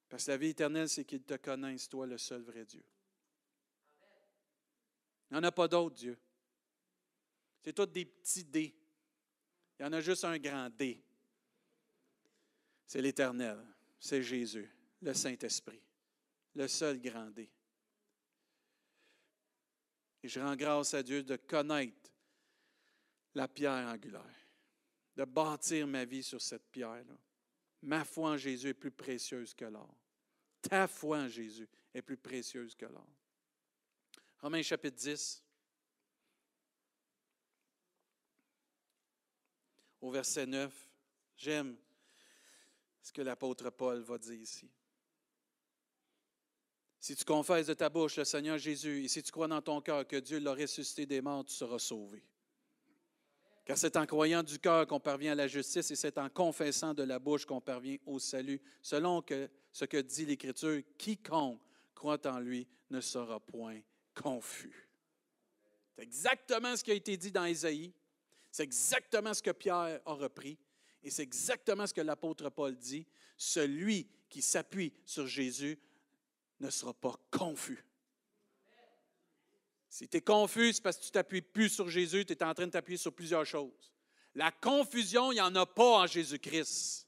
Parce 0.10 0.26
que 0.26 0.32
la 0.32 0.38
vie 0.38 0.50
éternelle, 0.50 0.90
c'est 0.90 1.06
qu'il 1.06 1.24
te 1.24 1.36
connaisse, 1.36 1.90
toi, 1.90 2.08
le 2.08 2.18
seul 2.18 2.42
vrai 2.42 2.66
Dieu. 2.66 2.84
Il 5.30 5.34
n'y 5.34 5.40
en 5.40 5.44
a 5.44 5.52
pas 5.52 5.68
d'autre, 5.68 5.96
Dieu. 5.96 6.18
C'est 7.62 7.74
tous 7.74 7.86
des 7.88 8.06
petits 8.06 8.46
dés. 8.46 8.76
Il 9.78 9.84
y 9.84 9.86
en 9.86 9.94
a 9.94 10.02
juste 10.02 10.24
un 10.24 10.38
grand 10.38 10.70
D. 10.70 11.04
C'est 12.88 13.02
l'Éternel. 13.02 13.75
C'est 14.06 14.22
Jésus, 14.22 14.70
le 15.02 15.16
Saint-Esprit. 15.16 15.82
Le 16.54 16.68
seul 16.68 17.02
grand 17.02 17.32
D. 17.32 17.50
Et 20.22 20.28
je 20.28 20.40
rends 20.40 20.56
grâce 20.56 20.94
à 20.94 21.02
Dieu 21.02 21.24
de 21.24 21.36
connaître 21.38 22.12
la 23.34 23.48
pierre 23.48 23.88
angulaire, 23.88 24.48
de 25.16 25.26
bâtir 25.26 25.88
ma 25.88 26.06
vie 26.06 26.22
sur 26.22 26.40
cette 26.40 26.70
pierre-là. 26.70 27.18
Ma 27.82 28.06
foi 28.06 28.30
en 28.30 28.38
Jésus 28.38 28.68
est 28.68 28.74
plus 28.76 28.92
précieuse 28.92 29.56
que 29.56 29.66
l'or. 29.66 29.98
Ta 30.62 30.88
foi 30.88 31.22
en 31.22 31.28
Jésus 31.28 31.68
est 31.92 32.04
plus 32.04 32.18
précieuse 32.18 32.76
que 32.76 32.86
l'or. 32.86 33.10
Romains 34.38 34.62
chapitre 34.62 34.98
10, 34.98 35.44
au 40.00 40.12
verset 40.12 40.46
9. 40.46 40.92
J'aime 41.38 41.76
ce 43.06 43.14
que 43.14 43.22
l'apôtre 43.22 43.70
Paul 43.70 44.02
va 44.02 44.18
dire 44.18 44.34
ici. 44.34 44.68
Si 47.00 47.16
tu 47.16 47.24
confesses 47.24 47.68
de 47.68 47.76
ta 47.76 47.88
bouche 47.88 48.18
le 48.18 48.26
Seigneur 48.26 48.58
Jésus 48.58 49.06
et 49.06 49.08
si 49.08 49.22
tu 49.22 49.32
crois 49.32 49.48
dans 49.48 49.62
ton 49.62 49.80
cœur 49.80 50.08
que 50.08 50.16
Dieu 50.16 50.40
l'a 50.40 50.56
ressuscité 50.56 51.06
des 51.06 51.22
morts, 51.22 51.46
tu 51.46 51.54
seras 51.54 51.78
sauvé. 51.78 52.24
Car 53.64 53.78
c'est 53.78 53.96
en 53.96 54.08
croyant 54.08 54.42
du 54.42 54.58
cœur 54.58 54.88
qu'on 54.88 55.00
parvient 55.00 55.34
à 55.34 55.36
la 55.36 55.48
justice 55.48 55.92
et 55.92 55.96
c'est 55.96 56.18
en 56.18 56.30
confessant 56.30 56.96
de 56.96 57.04
la 57.04 57.20
bouche 57.20 57.46
qu'on 57.46 57.62
parvient 57.62 57.98
au 58.08 58.18
salut, 58.18 58.60
selon 58.82 59.22
que, 59.22 59.52
ce 59.72 59.86
que 59.86 59.98
dit 59.98 60.26
l'Écriture, 60.26 60.82
quiconque 60.98 61.62
croit 61.94 62.26
en 62.26 62.40
lui 62.40 62.68
ne 62.90 63.02
sera 63.02 63.40
point 63.40 63.82
confus. 64.16 64.90
C'est 65.96 66.04
exactement 66.04 66.76
ce 66.76 66.84
qui 66.84 66.90
a 66.90 66.96
été 66.96 67.16
dit 67.18 67.32
dans 67.32 67.46
Isaïe. 67.46 67.94
C'est 68.52 68.64
exactement 68.64 69.34
ce 69.36 69.44
que 69.44 69.52
Pierre 69.52 70.02
a 70.04 70.14
repris. 70.14 70.58
Et 71.06 71.12
c'est 71.12 71.22
exactement 71.22 71.86
ce 71.86 71.94
que 71.94 72.02
l'apôtre 72.02 72.50
Paul 72.50 72.76
dit. 72.76 73.06
Celui 73.38 74.10
qui 74.28 74.42
s'appuie 74.42 74.92
sur 75.06 75.28
Jésus 75.28 75.80
ne 76.60 76.70
sera 76.72 76.96
pas 76.96 77.14
confus. 77.30 77.86
Si 79.88 80.10
tu 80.10 80.18
es 80.18 80.22
confus, 80.22 80.74
c'est 80.74 80.82
parce 80.82 80.98
que 80.98 81.04
tu 81.04 81.12
t'appuies 81.12 81.44
plus 81.44 81.70
sur 81.70 81.90
Jésus, 81.90 82.26
tu 82.26 82.34
es 82.34 82.44
en 82.44 82.56
train 82.56 82.66
de 82.66 82.72
t'appuyer 82.72 82.98
sur 82.98 83.14
plusieurs 83.14 83.46
choses. 83.46 83.94
La 84.34 84.52
confusion, 84.52 85.32
il 85.32 85.36
n'y 85.36 85.42
en 85.42 85.56
a 85.56 85.66
pas 85.68 86.00
en 86.00 86.08
Jésus-Christ. 86.08 87.08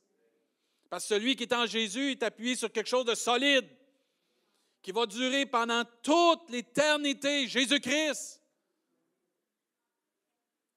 Parce 0.90 1.04
que 1.04 1.16
celui 1.16 1.36
qui 1.36 1.44
est 1.44 1.54
en 1.54 1.66
Jésus 1.66 2.12
est 2.12 2.24
appuyé 2.24 2.56
sur 2.56 2.72
quelque 2.72 2.88
chose 2.88 3.04
de 3.04 3.16
solide, 3.16 3.68
qui 4.84 4.92
va 4.92 5.08
durer 5.08 5.48
pendant 5.48 5.84
toute 6.04 6.50
l'éternité, 6.52 7.48
Jésus-Christ. 7.48 8.44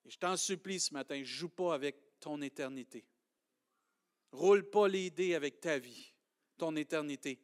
Et 0.06 0.10
je 0.10 0.18
t'en 0.18 0.38
supplie 0.38 0.80
ce 0.80 0.94
matin, 0.94 1.22
joue 1.22 1.50
pas 1.50 1.74
avec 1.74 2.18
ton 2.18 2.40
éternité. 2.42 3.04
Roule 4.32 4.68
pas 4.68 4.88
les 4.88 5.10
dés 5.10 5.34
avec 5.34 5.60
ta 5.60 5.78
vie, 5.78 6.12
ton 6.56 6.76
éternité, 6.76 7.40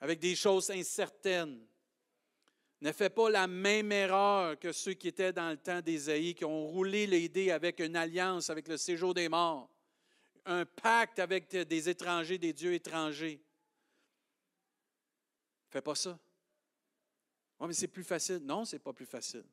avec 0.00 0.18
des 0.18 0.34
choses 0.34 0.70
incertaines 0.70 1.66
ne 2.80 2.92
fais 2.92 3.10
pas 3.10 3.28
la 3.28 3.46
même 3.46 3.92
erreur 3.92 4.58
que 4.58 4.72
ceux 4.72 4.94
qui 4.94 5.08
étaient 5.08 5.32
dans 5.32 5.50
le 5.50 5.58
temps 5.58 5.82
d'Ésaïe, 5.82 6.34
qui 6.34 6.44
ont 6.44 6.66
roulé 6.66 7.06
les 7.06 7.28
dés 7.28 7.50
avec 7.50 7.80
une 7.80 7.94
alliance 7.94 8.48
avec 8.48 8.68
le 8.68 8.76
séjour 8.76 9.12
des 9.12 9.28
morts, 9.28 9.70
un 10.46 10.64
pacte 10.64 11.18
avec 11.18 11.50
des 11.50 11.88
étrangers, 11.88 12.38
des 12.38 12.54
dieux 12.54 12.72
étrangers. 12.72 13.42
Fais 15.68 15.82
pas 15.82 15.94
ça. 15.94 16.18
Oui, 17.60 17.68
mais 17.68 17.74
c'est 17.74 17.88
plus 17.88 18.04
facile. 18.04 18.38
Non, 18.38 18.64
c'est 18.64 18.78
pas 18.78 18.94
plus 18.94 19.06
facile. 19.06 19.44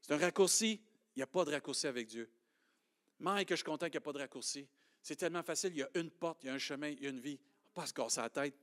C'est 0.00 0.14
un 0.14 0.18
raccourci. 0.18 0.80
Il 1.14 1.18
n'y 1.18 1.22
a 1.22 1.26
pas 1.26 1.44
de 1.44 1.50
raccourci 1.50 1.86
avec 1.86 2.06
Dieu. 2.06 2.30
Mike, 3.18 3.48
que 3.48 3.54
je 3.54 3.60
suis 3.60 3.64
content 3.64 3.86
qu'il 3.86 3.94
n'y 3.94 3.98
ait 3.98 4.00
pas 4.00 4.12
de 4.12 4.18
raccourci. 4.18 4.68
C'est 5.02 5.16
tellement 5.16 5.42
facile. 5.42 5.72
Il 5.72 5.78
y 5.78 5.82
a 5.82 5.90
une 5.94 6.10
porte, 6.10 6.42
il 6.42 6.46
y 6.46 6.50
a 6.50 6.54
un 6.54 6.58
chemin, 6.58 6.88
il 6.88 7.02
y 7.02 7.06
a 7.06 7.10
une 7.10 7.20
vie. 7.20 7.38
Pas 7.72 7.86
se 7.86 7.92
casser 7.92 8.20
la 8.20 8.30
tête. 8.30 8.54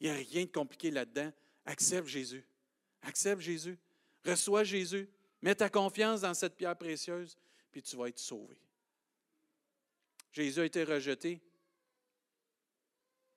Il 0.00 0.10
n'y 0.10 0.12
a 0.12 0.16
rien 0.16 0.44
de 0.44 0.50
compliqué 0.50 0.90
là-dedans. 0.90 1.32
Accepte 1.64 2.08
Jésus. 2.08 2.44
Accepte 3.02 3.40
Jésus. 3.40 3.78
Reçois 4.24 4.64
Jésus. 4.64 5.08
Mets 5.42 5.56
ta 5.56 5.68
confiance 5.68 6.20
dans 6.20 6.34
cette 6.34 6.56
pierre 6.56 6.76
précieuse, 6.76 7.36
puis 7.72 7.82
tu 7.82 7.96
vas 7.96 8.08
être 8.08 8.18
sauvé. 8.18 8.56
Jésus 10.30 10.60
a 10.60 10.64
été 10.64 10.84
rejeté, 10.84 11.42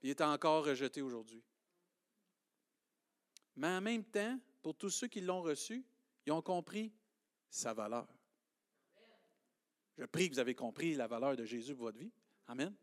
il 0.03 0.11
est 0.11 0.21
encore 0.21 0.65
rejeté 0.65 1.01
aujourd'hui. 1.01 1.43
Mais 3.55 3.67
en 3.67 3.81
même 3.81 4.03
temps, 4.03 4.39
pour 4.61 4.75
tous 4.75 4.91
ceux 4.91 5.07
qui 5.07 5.19
l'ont 5.19 5.41
reçu, 5.41 5.83
ils 6.25 6.31
ont 6.31 6.41
compris 6.41 6.93
sa 7.49 7.73
valeur. 7.73 8.07
Je 9.97 10.05
prie 10.05 10.29
que 10.29 10.33
vous 10.33 10.39
avez 10.39 10.55
compris 10.55 10.93
la 10.95 11.07
valeur 11.07 11.35
de 11.35 11.45
Jésus 11.45 11.73
pour 11.73 11.85
votre 11.85 11.97
vie. 11.97 12.11
Amen. 12.47 12.73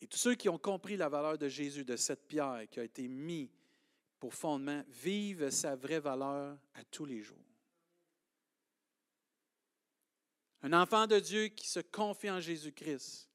Et 0.00 0.06
tous 0.06 0.18
ceux 0.18 0.34
qui 0.34 0.48
ont 0.48 0.58
compris 0.58 0.96
la 0.96 1.08
valeur 1.08 1.38
de 1.38 1.48
Jésus, 1.48 1.84
de 1.84 1.96
cette 1.96 2.26
pierre 2.26 2.66
qui 2.70 2.80
a 2.80 2.84
été 2.84 3.06
mise 3.06 3.50
pour 4.18 4.34
fondement, 4.34 4.82
vivent 4.88 5.50
sa 5.50 5.76
vraie 5.76 6.00
valeur 6.00 6.58
à 6.74 6.84
tous 6.84 7.04
les 7.04 7.22
jours. 7.22 7.38
Un 10.62 10.72
enfant 10.72 11.06
de 11.06 11.18
Dieu 11.18 11.48
qui 11.48 11.68
se 11.68 11.80
confie 11.80 12.30
en 12.30 12.40
Jésus-Christ 12.40 13.28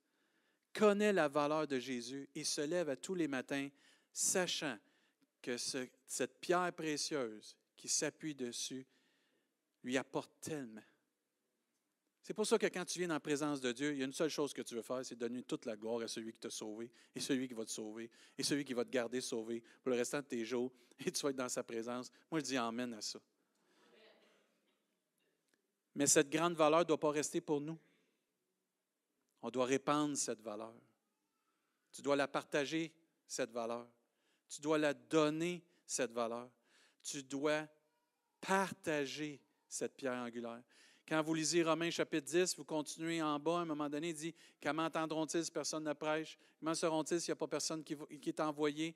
connaît 0.74 1.14
la 1.14 1.28
valeur 1.28 1.68
de 1.68 1.80
Jésus 1.80 2.30
et 2.36 2.44
se 2.44 2.62
lève 2.62 2.90
à 2.90 2.96
tous 2.96 3.16
les 3.16 3.28
matins 3.28 3.70
sachant 4.14 4.78
que 5.42 5.58
cette 5.58 6.40
pierre 6.40 6.74
précieuse 6.74 7.58
qui 7.76 7.88
s'appuie 7.88 8.36
dessus 8.36 8.86
lui 9.84 9.98
apporte 9.98 10.32
tellement. 10.42 10.84
C'est 12.28 12.34
pour 12.34 12.46
ça 12.46 12.58
que 12.58 12.66
quand 12.66 12.84
tu 12.84 13.00
viens 13.00 13.08
dans 13.08 13.14
la 13.14 13.22
présence 13.22 13.62
de 13.62 13.72
Dieu, 13.72 13.94
il 13.94 14.00
y 14.00 14.02
a 14.02 14.06
une 14.06 14.12
seule 14.12 14.30
chose 14.30 14.54
que 14.54 14.62
tu 14.62 14.76
veux 14.76 14.82
faire, 14.82 15.00
c'est 15.06 15.16
donner 15.16 15.44
toute 15.44 15.66
la 15.66 15.78
gloire 15.78 16.02
à 16.02 16.10
celui 16.10 16.34
qui 16.34 16.40
t'a 16.42 16.50
sauvé, 16.50 16.92
et 17.16 17.22
celui 17.22 17.48
qui 17.48 17.54
va 17.54 17.64
te 17.64 17.72
sauver, 17.72 18.12
et 18.38 18.44
celui 18.44 18.66
qui 18.66 18.74
va 18.74 18.84
te 18.84 18.90
garder 18.90 19.22
sauvé 19.22 19.64
pour 19.82 19.92
le 19.92 19.96
restant 19.96 20.18
de 20.18 20.26
tes 20.26 20.44
jours, 20.44 20.70
et 21.00 21.10
tu 21.10 21.24
vas 21.24 21.30
être 21.30 21.38
dans 21.38 21.48
sa 21.48 21.64
présence. 21.64 22.12
Moi, 22.30 22.42
je 22.42 22.46
dis 22.48 22.58
Amen 22.58 22.94
à 22.96 23.00
ça. 23.00 23.18
Mais 25.96 26.06
cette 26.06 26.30
grande 26.30 26.56
valeur 26.56 26.80
ne 26.80 26.84
doit 26.84 27.00
pas 27.00 27.12
rester 27.12 27.40
pour 27.40 27.62
nous. 27.62 27.80
On 29.42 29.50
doit 29.50 29.66
répandre 29.66 30.18
cette 30.18 30.42
valeur. 30.42 30.76
Tu 31.94 32.02
dois 32.02 32.18
la 32.18 32.28
partager, 32.28 32.94
cette 33.26 33.52
valeur. 33.52 33.88
Tu 34.50 34.60
dois 34.60 34.78
la 34.78 34.94
donner, 34.94 35.64
cette 35.86 36.12
valeur. 36.12 36.52
Tu 37.02 37.24
dois 37.24 37.66
partager 38.42 39.40
cette 39.70 39.96
pierre 39.96 40.16
angulaire. 40.16 40.62
Quand 41.08 41.22
vous 41.22 41.34
lisez 41.34 41.64
Romains 41.64 41.90
chapitre 41.90 42.28
10, 42.28 42.58
vous 42.58 42.66
continuez 42.66 43.22
en 43.22 43.40
bas, 43.40 43.60
à 43.60 43.62
un 43.62 43.66
moment 43.66 43.90
donné, 43.90 44.10
il 44.10 44.14
dit 44.14 44.36
Comment 44.62 44.84
entendront-ils 44.84 45.46
si 45.46 45.52
personne 45.52 45.86
ne 45.86 45.94
prêche? 45.94 46.38
Comment 46.60 46.76
seront-ils 46.76 47.22
s'il 47.22 47.32
n'y 47.32 47.38
a 47.38 47.38
pas 47.38 47.48
personne 47.48 47.82
qui, 47.82 47.96
qui 48.22 48.28
est 48.28 48.40
envoyé 48.42 48.94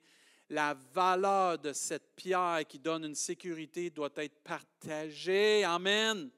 La 0.50 0.76
valeur 0.92 1.58
de 1.58 1.72
cette 1.72 2.14
pierre 2.14 2.66
qui 2.68 2.78
donne 2.78 3.04
une 3.04 3.14
sécurité 3.14 3.88
doit 3.88 4.10
être 4.16 4.42
partagée. 4.44 5.64
Amen. 5.64 6.30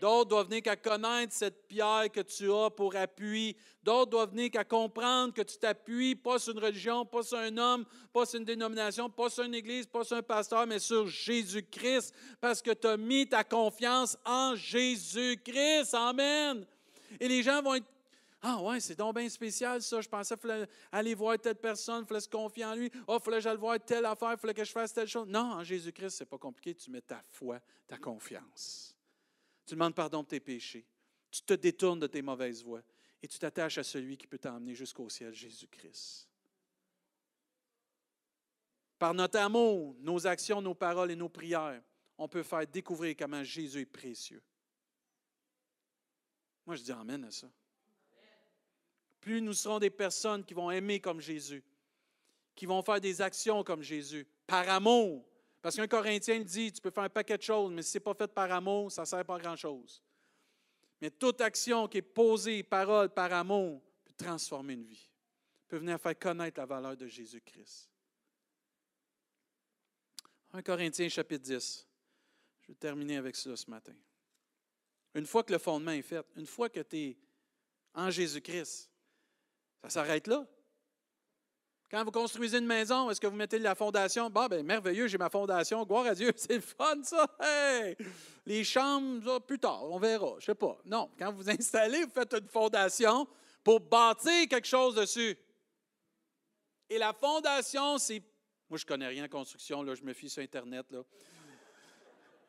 D'autres 0.00 0.30
doivent 0.30 0.46
venir 0.46 0.62
qu'à 0.62 0.76
connaître 0.76 1.32
cette 1.32 1.66
pierre 1.66 2.06
que 2.12 2.20
tu 2.20 2.52
as 2.52 2.70
pour 2.70 2.94
appui. 2.94 3.56
D'autres 3.82 4.10
doivent 4.10 4.30
venir 4.30 4.50
qu'à 4.50 4.64
comprendre 4.64 5.34
que 5.34 5.42
tu 5.42 5.58
t'appuies 5.58 6.14
pas 6.14 6.38
sur 6.38 6.52
une 6.52 6.62
religion, 6.62 7.04
pas 7.04 7.22
sur 7.22 7.38
un 7.38 7.56
homme, 7.56 7.84
pas 8.12 8.24
sur 8.24 8.38
une 8.38 8.44
dénomination, 8.44 9.10
pas 9.10 9.28
sur 9.28 9.44
une 9.44 9.54
église, 9.54 9.86
pas 9.86 10.04
sur 10.04 10.16
un 10.16 10.22
pasteur, 10.22 10.66
mais 10.66 10.78
sur 10.78 11.08
Jésus-Christ, 11.08 12.14
parce 12.40 12.62
que 12.62 12.70
tu 12.70 12.86
as 12.86 12.96
mis 12.96 13.28
ta 13.28 13.42
confiance 13.42 14.16
en 14.24 14.54
Jésus-Christ. 14.54 15.94
Amen. 15.94 16.64
Et 17.18 17.26
les 17.26 17.42
gens 17.42 17.60
vont 17.62 17.74
être 17.74 17.86
ah 18.40 18.62
ouais, 18.62 18.78
c'est 18.78 18.96
donc 18.96 19.16
bien 19.16 19.28
spécial 19.28 19.82
ça. 19.82 20.00
Je 20.00 20.08
pensais 20.08 20.36
qu'il 20.36 20.48
fallait 20.48 20.68
aller 20.92 21.14
voir 21.14 21.38
telle 21.38 21.56
personne, 21.56 22.04
il 22.04 22.06
fallait 22.06 22.20
se 22.20 22.28
confier 22.28 22.64
en 22.64 22.74
lui. 22.74 22.90
Oh, 23.08 23.16
il 23.18 23.24
fallait 23.24 23.38
que 23.38 23.42
j'aille 23.42 23.56
voir 23.56 23.78
telle 23.84 24.06
affaire, 24.06 24.32
il 24.32 24.38
fallait 24.38 24.54
que 24.54 24.64
je 24.64 24.70
fasse 24.70 24.92
telle 24.92 25.08
chose. 25.08 25.26
Non, 25.26 25.54
en 25.54 25.64
Jésus-Christ, 25.64 26.10
ce 26.10 26.22
n'est 26.22 26.28
pas 26.28 26.38
compliqué. 26.38 26.74
Tu 26.74 26.90
mets 26.90 27.00
ta 27.00 27.20
foi, 27.32 27.58
ta 27.88 27.98
confiance. 27.98 28.97
Tu 29.68 29.74
demandes 29.74 29.94
pardon 29.94 30.22
de 30.22 30.28
tes 30.28 30.40
péchés. 30.40 30.86
Tu 31.30 31.42
te 31.42 31.52
détournes 31.52 32.00
de 32.00 32.06
tes 32.06 32.22
mauvaises 32.22 32.64
voies 32.64 32.82
et 33.22 33.28
tu 33.28 33.38
t'attaches 33.38 33.76
à 33.76 33.84
celui 33.84 34.16
qui 34.16 34.26
peut 34.26 34.38
t'emmener 34.38 34.74
jusqu'au 34.74 35.10
ciel, 35.10 35.34
Jésus-Christ. 35.34 36.26
Par 38.98 39.12
notre 39.12 39.38
amour, 39.38 39.94
nos 40.00 40.26
actions, 40.26 40.62
nos 40.62 40.74
paroles 40.74 41.10
et 41.10 41.16
nos 41.16 41.28
prières, 41.28 41.82
on 42.16 42.26
peut 42.28 42.42
faire 42.42 42.66
découvrir 42.66 43.14
comment 43.14 43.44
Jésus 43.44 43.82
est 43.82 43.86
précieux. 43.86 44.42
Moi, 46.64 46.76
je 46.76 46.82
dis 46.84 46.92
Amen 46.92 47.24
à 47.24 47.30
ça. 47.30 47.50
Plus 49.20 49.42
nous 49.42 49.52
serons 49.52 49.80
des 49.80 49.90
personnes 49.90 50.46
qui 50.46 50.54
vont 50.54 50.70
aimer 50.70 50.98
comme 50.98 51.20
Jésus, 51.20 51.62
qui 52.54 52.64
vont 52.64 52.80
faire 52.82 53.02
des 53.02 53.20
actions 53.20 53.62
comme 53.62 53.82
Jésus, 53.82 54.26
par 54.46 54.66
amour. 54.70 55.28
Parce 55.60 55.76
qu'un 55.76 55.88
Corinthien 55.88 56.40
dit, 56.40 56.72
tu 56.72 56.80
peux 56.80 56.90
faire 56.90 57.04
un 57.04 57.08
paquet 57.08 57.36
de 57.36 57.42
choses, 57.42 57.72
mais 57.72 57.82
si 57.82 57.92
ce 57.92 57.98
n'est 57.98 58.04
pas 58.04 58.14
fait 58.14 58.28
par 58.28 58.50
amour, 58.52 58.92
ça 58.92 59.02
ne 59.02 59.06
sert 59.06 59.24
pas 59.24 59.36
à 59.36 59.38
grand-chose. 59.38 60.02
Mais 61.00 61.10
toute 61.10 61.40
action 61.40 61.88
qui 61.88 61.98
est 61.98 62.02
posée, 62.02 62.62
parole, 62.62 63.08
par 63.10 63.32
amour, 63.32 63.82
peut 64.04 64.12
transformer 64.16 64.74
une 64.74 64.84
vie, 64.84 65.10
peut 65.66 65.78
venir 65.78 66.00
faire 66.00 66.18
connaître 66.18 66.58
la 66.58 66.66
valeur 66.66 66.96
de 66.96 67.06
Jésus-Christ. 67.06 67.90
1 70.52 70.62
Corinthiens 70.62 71.08
chapitre 71.08 71.44
10. 71.44 71.86
Je 72.62 72.68
vais 72.68 72.74
terminer 72.74 73.16
avec 73.16 73.36
ça 73.36 73.56
ce 73.56 73.68
matin. 73.70 73.94
Une 75.14 75.26
fois 75.26 75.42
que 75.42 75.52
le 75.52 75.58
fondement 75.58 75.90
est 75.90 76.02
fait, 76.02 76.24
une 76.36 76.46
fois 76.46 76.68
que 76.68 76.80
tu 76.80 76.96
es 76.96 77.18
en 77.94 78.10
Jésus-Christ, 78.10 78.90
ça 79.82 79.90
s'arrête 79.90 80.26
là. 80.26 80.46
Quand 81.90 82.04
vous 82.04 82.10
construisez 82.10 82.58
une 82.58 82.66
maison, 82.66 83.10
est-ce 83.10 83.20
que 83.20 83.26
vous 83.26 83.36
mettez 83.36 83.58
la 83.58 83.74
fondation? 83.74 84.28
Bah, 84.28 84.46
ben, 84.46 84.64
merveilleux, 84.64 85.08
j'ai 85.08 85.16
ma 85.16 85.30
fondation. 85.30 85.84
Gloire 85.84 86.06
à 86.06 86.14
Dieu, 86.14 86.30
c'est 86.36 86.56
le 86.56 86.60
fun, 86.60 87.02
ça. 87.02 87.26
Les 88.44 88.62
chambres, 88.62 89.40
plus 89.40 89.58
tard, 89.58 89.84
on 89.84 89.98
verra. 89.98 90.34
Je 90.38 90.46
sais 90.46 90.54
pas. 90.54 90.78
Non, 90.84 91.10
quand 91.18 91.32
vous 91.32 91.48
installez, 91.48 92.04
vous 92.04 92.10
faites 92.10 92.34
une 92.34 92.48
fondation 92.48 93.26
pour 93.64 93.80
bâtir 93.80 94.48
quelque 94.48 94.66
chose 94.66 94.96
dessus. 94.96 95.38
Et 96.90 96.98
la 96.98 97.14
fondation, 97.14 97.96
c'est. 97.96 98.22
Moi, 98.68 98.78
je 98.78 98.84
connais 98.84 99.06
rien 99.06 99.24
en 99.24 99.28
construction, 99.28 99.82
là, 99.82 99.94
je 99.94 100.02
me 100.02 100.12
fie 100.12 100.28
sur 100.28 100.42
Internet. 100.42 100.90
Là. 100.90 101.02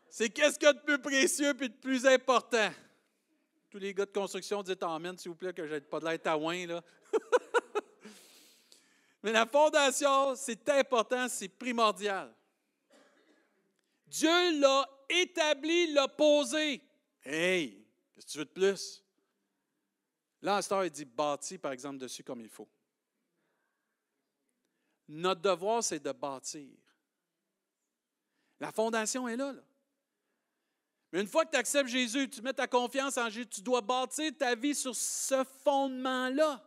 C'est 0.09 0.29
qu'est-ce 0.29 0.59
qu'il 0.59 0.67
y 0.67 0.69
a 0.69 0.73
de 0.73 0.79
plus 0.79 0.99
précieux 0.99 1.55
et 1.61 1.69
de 1.69 1.73
plus 1.73 2.05
important? 2.05 2.71
Tous 3.69 3.77
les 3.77 3.93
gars 3.93 4.05
de 4.05 4.11
construction, 4.11 4.63
dites 4.63 4.83
Amen, 4.83 5.17
s'il 5.17 5.29
vous 5.29 5.37
plaît, 5.37 5.53
que 5.53 5.65
je 5.65 5.77
pas 5.79 6.01
de 6.01 6.05
l'air 6.05 6.21
taouin, 6.21 6.65
là. 6.67 6.83
Mais 9.21 9.31
la 9.31 9.45
fondation, 9.45 10.35
c'est 10.35 10.67
important, 10.69 11.27
c'est 11.27 11.49
primordial. 11.49 12.33
Dieu 14.07 14.59
l'a 14.59 14.89
établi, 15.09 15.93
l'a 15.93 16.07
posé. 16.07 16.81
Hey, 17.23 17.85
qu'est-ce 18.15 18.25
que 18.25 18.31
tu 18.31 18.37
veux 18.39 18.45
de 18.45 18.49
plus? 18.51 19.03
Là, 20.41 20.61
il 20.85 20.89
dit 20.89 21.05
bâti, 21.05 21.57
par 21.57 21.73
exemple, 21.73 21.97
dessus 21.97 22.23
comme 22.23 22.41
il 22.41 22.49
faut. 22.49 22.69
Notre 25.07 25.41
devoir, 25.41 25.83
c'est 25.83 25.99
de 25.99 26.11
bâtir. 26.11 26.69
La 28.59 28.71
fondation 28.71 29.27
est 29.27 29.35
là, 29.35 29.51
là. 29.51 29.61
Mais 31.11 31.21
une 31.21 31.27
fois 31.27 31.43
que 31.43 31.51
tu 31.51 31.57
acceptes 31.57 31.89
Jésus, 31.89 32.29
tu 32.29 32.41
mets 32.41 32.53
ta 32.53 32.67
confiance 32.67 33.17
en 33.17 33.29
Jésus, 33.29 33.47
tu 33.47 33.61
dois 33.61 33.81
bâtir 33.81 34.31
ta 34.37 34.53
vie 34.53 34.75
sur 34.75 34.95
ce 34.95 35.43
fondement-là. 35.63 36.63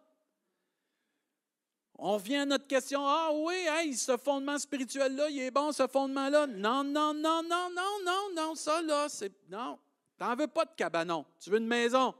On 2.05 2.17
vient 2.17 2.43
à 2.43 2.47
notre 2.47 2.67
question, 2.67 3.07
ah 3.07 3.31
oui, 3.33 3.55
hey, 3.55 3.95
ce 3.95 4.17
fondement 4.17 4.59
spirituel-là, 4.59 5.31
il 5.31 5.39
est 5.39 5.53
bon, 5.53 5.71
ce 5.71 5.87
fondement-là. 5.87 6.49
Non, 6.49 6.83
non, 6.83 7.15
non, 7.15 7.45
non, 7.45 7.71
non, 7.71 8.05
non, 8.05 8.29
non, 8.35 8.55
ça 8.57 8.83
là, 8.83 9.09
c'est. 9.09 9.31
Non. 9.49 9.79
Tu 10.19 10.25
n'en 10.25 10.35
veux 10.35 10.49
pas 10.49 10.65
de 10.65 10.73
cabanon, 10.77 11.25
tu 11.39 11.49
veux 11.51 11.59
une 11.59 11.69
maison. 11.69 12.13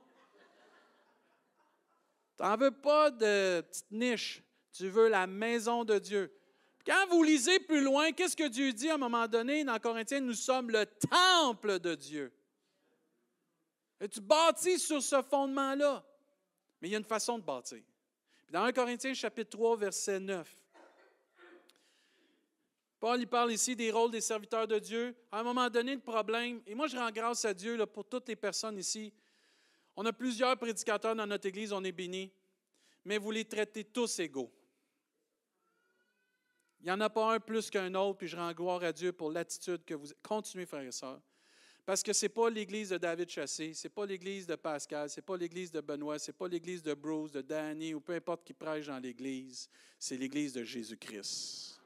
Tu 2.37 2.45
n'en 2.45 2.57
veux 2.57 2.71
pas 2.71 3.11
de 3.11 3.61
petite 3.63 3.91
niche, 3.91 4.45
tu 4.73 4.89
veux 4.89 5.09
la 5.09 5.27
maison 5.27 5.83
de 5.83 5.99
Dieu. 5.99 6.33
Quand 6.87 7.09
vous 7.09 7.25
lisez 7.25 7.59
plus 7.59 7.83
loin, 7.83 8.13
qu'est-ce 8.13 8.37
que 8.37 8.47
Dieu 8.47 8.73
dit 8.73 8.89
à 8.89 8.95
un 8.95 8.99
moment 8.99 9.27
donné? 9.27 9.65
Dans 9.65 9.81
Corinthiens? 9.81 10.21
Nous 10.21 10.35
sommes 10.35 10.71
le 10.71 10.87
temple 10.87 11.81
de 11.81 11.97
Dieu. 11.97 12.33
Et 14.01 14.09
tu 14.09 14.21
bâtis 14.21 14.79
sur 14.79 15.03
ce 15.03 15.23
fondement-là. 15.23 16.05
Mais 16.81 16.87
il 16.87 16.93
y 16.93 16.95
a 16.95 16.99
une 16.99 17.05
façon 17.05 17.37
de 17.37 17.43
bâtir. 17.43 17.83
Dans 18.53 18.65
1 18.65 18.73
Corinthiens 18.73 19.15
chapitre 19.15 19.49
3, 19.57 19.79
verset 19.79 20.21
9, 20.21 20.59
Paul 23.01 23.27
parle 23.27 23.51
ici 23.51 23.75
des 23.75 23.91
rôles 23.91 24.11
des 24.11 24.21
serviteurs 24.21 24.69
de 24.69 24.79
Dieu. 24.79 25.17
À 25.33 25.41
un 25.41 25.43
moment 25.43 25.71
donné, 25.71 25.95
le 25.95 26.03
problème, 26.03 26.61
et 26.67 26.75
moi 26.75 26.87
je 26.87 26.99
rends 26.99 27.11
grâce 27.11 27.47
à 27.47 27.55
Dieu 27.55 27.83
pour 27.87 28.05
toutes 28.05 28.29
les 28.29 28.37
personnes 28.37 28.77
ici. 28.77 29.11
On 29.97 30.05
a 30.05 30.13
plusieurs 30.13 30.55
prédicateurs 30.59 31.17
dans 31.17 31.27
notre 31.27 31.49
Église, 31.49 31.73
on 31.73 31.83
est 31.83 31.93
bénis, 31.93 32.31
mais 33.07 33.17
vous 33.17 33.31
les 33.31 33.47
traitez 33.47 33.85
tous 33.85 34.19
égaux. 34.19 34.53
Il 36.81 36.85
n'y 36.85 36.93
en 36.93 37.01
a 37.01 37.09
pas 37.09 37.33
un 37.33 37.41
plus 37.41 37.71
qu'un 37.71 37.95
autre, 37.95 38.19
puis 38.19 38.29
je 38.29 38.37
rends 38.37 38.53
gloire 38.53 38.85
à 38.85 38.93
Dieu 38.93 39.15
pour 39.15 39.33
l'attitude 39.33 39.83
que 39.83 39.95
vous 39.95 40.09
continuez, 40.23 40.67
frères 40.67 40.83
et 40.83 40.93
sœurs. 40.93 41.23
Parce 41.85 42.03
que 42.03 42.13
ce 42.13 42.27
n'est 42.27 42.31
pas 42.31 42.49
l'église 42.49 42.91
de 42.91 42.99
David 42.99 43.29
Chassé, 43.29 43.75
ce 43.75 43.87
n'est 43.87 43.93
pas 43.93 44.07
l'église 44.07 44.47
de 44.47 44.55
Pascal, 44.55 45.11
ce 45.11 45.19
n'est 45.19 45.25
pas 45.25 45.37
l'église 45.37 45.73
de 45.73 45.81
Benoît, 45.81 46.19
ce 46.19 46.31
n'est 46.31 46.37
pas 46.37 46.49
l'église 46.49 46.83
de 46.83 46.95
Bruce, 46.95 47.33
de 47.33 47.41
Danny 47.41 47.93
ou 47.95 48.01
peu 48.01 48.15
importe 48.15 48.45
qui 48.45 48.53
prêche 48.53 48.87
dans 48.87 48.99
l'église, 48.99 49.69
c'est 49.99 50.17
l'église 50.17 50.53
de 50.53 50.63
Jésus-Christ. 50.63 51.81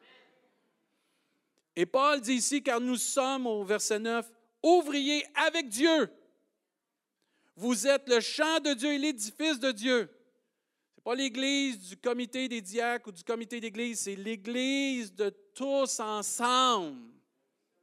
Et 1.74 1.86
Paul 1.86 2.20
dit 2.20 2.34
ici, 2.34 2.62
car 2.62 2.80
nous 2.80 2.96
sommes, 2.96 3.46
au 3.46 3.64
verset 3.64 3.98
9, 3.98 4.30
ouvriers 4.62 5.24
avec 5.34 5.68
Dieu. 5.68 6.10
Vous 7.54 7.86
êtes 7.86 8.08
le 8.08 8.20
champ 8.20 8.60
de 8.60 8.74
Dieu 8.74 8.92
et 8.92 8.98
l'édifice 8.98 9.58
de 9.58 9.72
Dieu 9.72 10.10
pas 11.06 11.14
l'Église 11.14 11.90
du 11.90 11.96
comité 11.96 12.48
des 12.48 12.60
diacres 12.60 13.10
ou 13.10 13.12
du 13.12 13.22
comité 13.22 13.60
d'Église, 13.60 14.00
c'est 14.00 14.16
l'Église 14.16 15.14
de 15.14 15.30
tous 15.54 16.00
ensemble. 16.00 17.12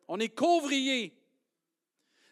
On 0.09 0.19
est 0.19 0.27
couvriers. 0.27 1.17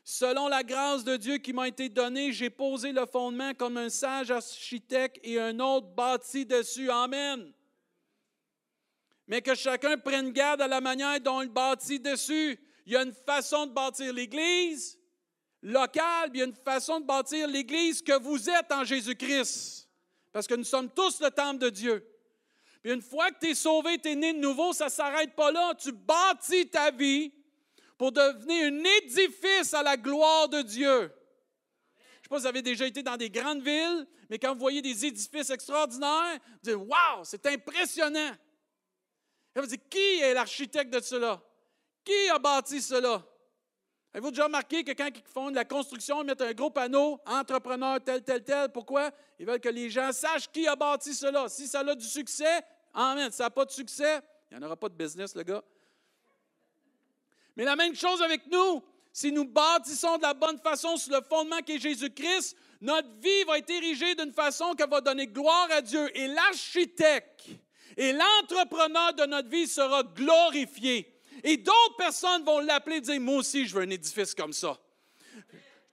Selon 0.03 0.47
la 0.47 0.63
grâce 0.63 1.03
de 1.03 1.15
Dieu 1.15 1.37
qui 1.37 1.53
m'a 1.53 1.67
été 1.67 1.87
donnée, 1.89 2.31
j'ai 2.31 2.49
posé 2.49 2.91
le 2.91 3.05
fondement 3.05 3.53
comme 3.53 3.77
un 3.77 3.89
sage 3.89 4.31
architecte 4.31 5.19
et 5.23 5.39
un 5.39 5.59
autre 5.59 5.87
bâti 5.87 6.45
dessus. 6.45 6.89
Amen. 6.89 7.53
Mais 9.27 9.41
que 9.41 9.53
chacun 9.53 9.97
prenne 9.97 10.31
garde 10.31 10.61
à 10.61 10.67
la 10.67 10.81
manière 10.81 11.19
dont 11.21 11.41
il 11.41 11.49
bâtit 11.49 11.99
dessus. 11.99 12.59
Il 12.85 12.93
y 12.93 12.95
a 12.97 13.03
une 13.03 13.13
façon 13.13 13.67
de 13.67 13.71
bâtir 13.71 14.11
l'Église 14.11 14.97
locale, 15.61 16.31
il 16.33 16.39
y 16.39 16.41
a 16.41 16.45
une 16.45 16.55
façon 16.55 16.99
de 16.99 17.05
bâtir 17.05 17.47
l'Église 17.47 18.01
que 18.01 18.19
vous 18.19 18.49
êtes 18.49 18.71
en 18.71 18.83
Jésus-Christ 18.83 19.81
parce 20.31 20.47
que 20.47 20.55
nous 20.55 20.63
sommes 20.63 20.89
tous 20.89 21.21
le 21.21 21.29
temple 21.29 21.59
de 21.59 21.69
Dieu. 21.69 22.07
Puis 22.81 22.91
une 22.91 23.01
fois 23.01 23.29
que 23.31 23.39
tu 23.39 23.51
es 23.51 23.55
sauvé, 23.55 23.99
tu 23.99 24.09
es 24.09 24.15
né 24.15 24.33
de 24.33 24.39
nouveau, 24.39 24.73
ça 24.73 24.85
ne 24.85 24.89
s'arrête 24.89 25.35
pas 25.35 25.51
là. 25.51 25.73
Tu 25.75 25.91
bâtis 25.91 26.69
ta 26.69 26.89
vie 26.89 27.31
pour 28.01 28.11
devenir 28.11 28.73
un 28.73 28.83
édifice 28.97 29.75
à 29.75 29.83
la 29.83 29.95
gloire 29.95 30.49
de 30.49 30.63
Dieu. 30.63 30.87
Je 30.89 31.03
ne 31.03 32.23
sais 32.23 32.29
pas 32.29 32.37
si 32.37 32.41
vous 32.41 32.47
avez 32.47 32.63
déjà 32.63 32.87
été 32.87 33.03
dans 33.03 33.15
des 33.15 33.29
grandes 33.29 33.61
villes, 33.61 34.07
mais 34.27 34.39
quand 34.39 34.53
vous 34.53 34.59
voyez 34.59 34.81
des 34.81 35.05
édifices 35.05 35.51
extraordinaires, 35.51 36.39
vous 36.63 36.71
dites 36.71 36.75
Waouh, 36.77 37.23
c'est 37.23 37.45
impressionnant. 37.45 38.31
Et 39.55 39.59
vous 39.59 39.67
dites 39.67 39.87
Qui 39.87 40.19
est 40.19 40.33
l'architecte 40.33 40.91
de 40.91 40.99
cela? 40.99 41.39
Qui 42.03 42.27
a 42.29 42.39
bâti 42.39 42.81
cela? 42.81 43.23
Avez-vous 44.15 44.31
déjà 44.31 44.45
remarqué 44.45 44.83
que 44.83 44.93
quand 44.93 45.09
ils 45.15 45.31
font 45.31 45.49
la 45.49 45.63
construction, 45.63 46.23
ils 46.23 46.25
mettent 46.25 46.41
un 46.41 46.53
gros 46.53 46.71
panneau, 46.71 47.19
entrepreneur 47.27 48.03
tel, 48.03 48.23
tel, 48.23 48.43
tel. 48.43 48.71
Pourquoi? 48.71 49.11
Ils 49.37 49.45
veulent 49.45 49.59
que 49.59 49.69
les 49.69 49.91
gens 49.91 50.11
sachent 50.11 50.51
qui 50.51 50.67
a 50.67 50.75
bâti 50.75 51.13
cela. 51.13 51.47
Si 51.49 51.67
ça 51.67 51.81
a 51.81 51.93
du 51.93 52.07
succès, 52.07 52.61
amen. 52.95 53.29
Si 53.29 53.37
ça 53.37 53.43
n'a 53.43 53.51
pas 53.51 53.65
de 53.65 53.71
succès, 53.71 54.21
il 54.49 54.57
n'y 54.57 54.63
en 54.63 54.65
aura 54.65 54.75
pas 54.75 54.89
de 54.89 54.95
business, 54.95 55.35
le 55.35 55.43
gars. 55.43 55.63
Mais 57.55 57.65
la 57.65 57.75
même 57.75 57.95
chose 57.95 58.21
avec 58.21 58.47
nous. 58.47 58.83
Si 59.13 59.31
nous 59.31 59.45
bâtissons 59.45 60.17
de 60.17 60.21
la 60.21 60.33
bonne 60.33 60.57
façon 60.59 60.95
sur 60.95 61.11
le 61.11 61.21
fondement 61.21 61.59
qui 61.59 61.73
est 61.73 61.79
Jésus-Christ, 61.79 62.55
notre 62.79 63.09
vie 63.19 63.43
va 63.45 63.57
être 63.57 63.69
érigée 63.69 64.15
d'une 64.15 64.31
façon 64.31 64.73
qui 64.73 64.87
va 64.89 65.01
donner 65.01 65.27
gloire 65.27 65.67
à 65.71 65.81
Dieu. 65.81 66.09
Et 66.17 66.27
l'architecte 66.27 67.47
et 67.97 68.13
l'entrepreneur 68.13 69.13
de 69.13 69.25
notre 69.25 69.49
vie 69.49 69.67
sera 69.67 70.03
glorifié. 70.03 71.13
Et 71.43 71.57
d'autres 71.57 71.95
personnes 71.97 72.43
vont 72.43 72.59
l'appeler 72.59 72.97
et 72.97 73.01
dire 73.01 73.19
Moi 73.19 73.37
aussi, 73.37 73.65
je 73.65 73.75
veux 73.75 73.81
un 73.81 73.89
édifice 73.89 74.33
comme 74.33 74.53
ça. 74.53 74.77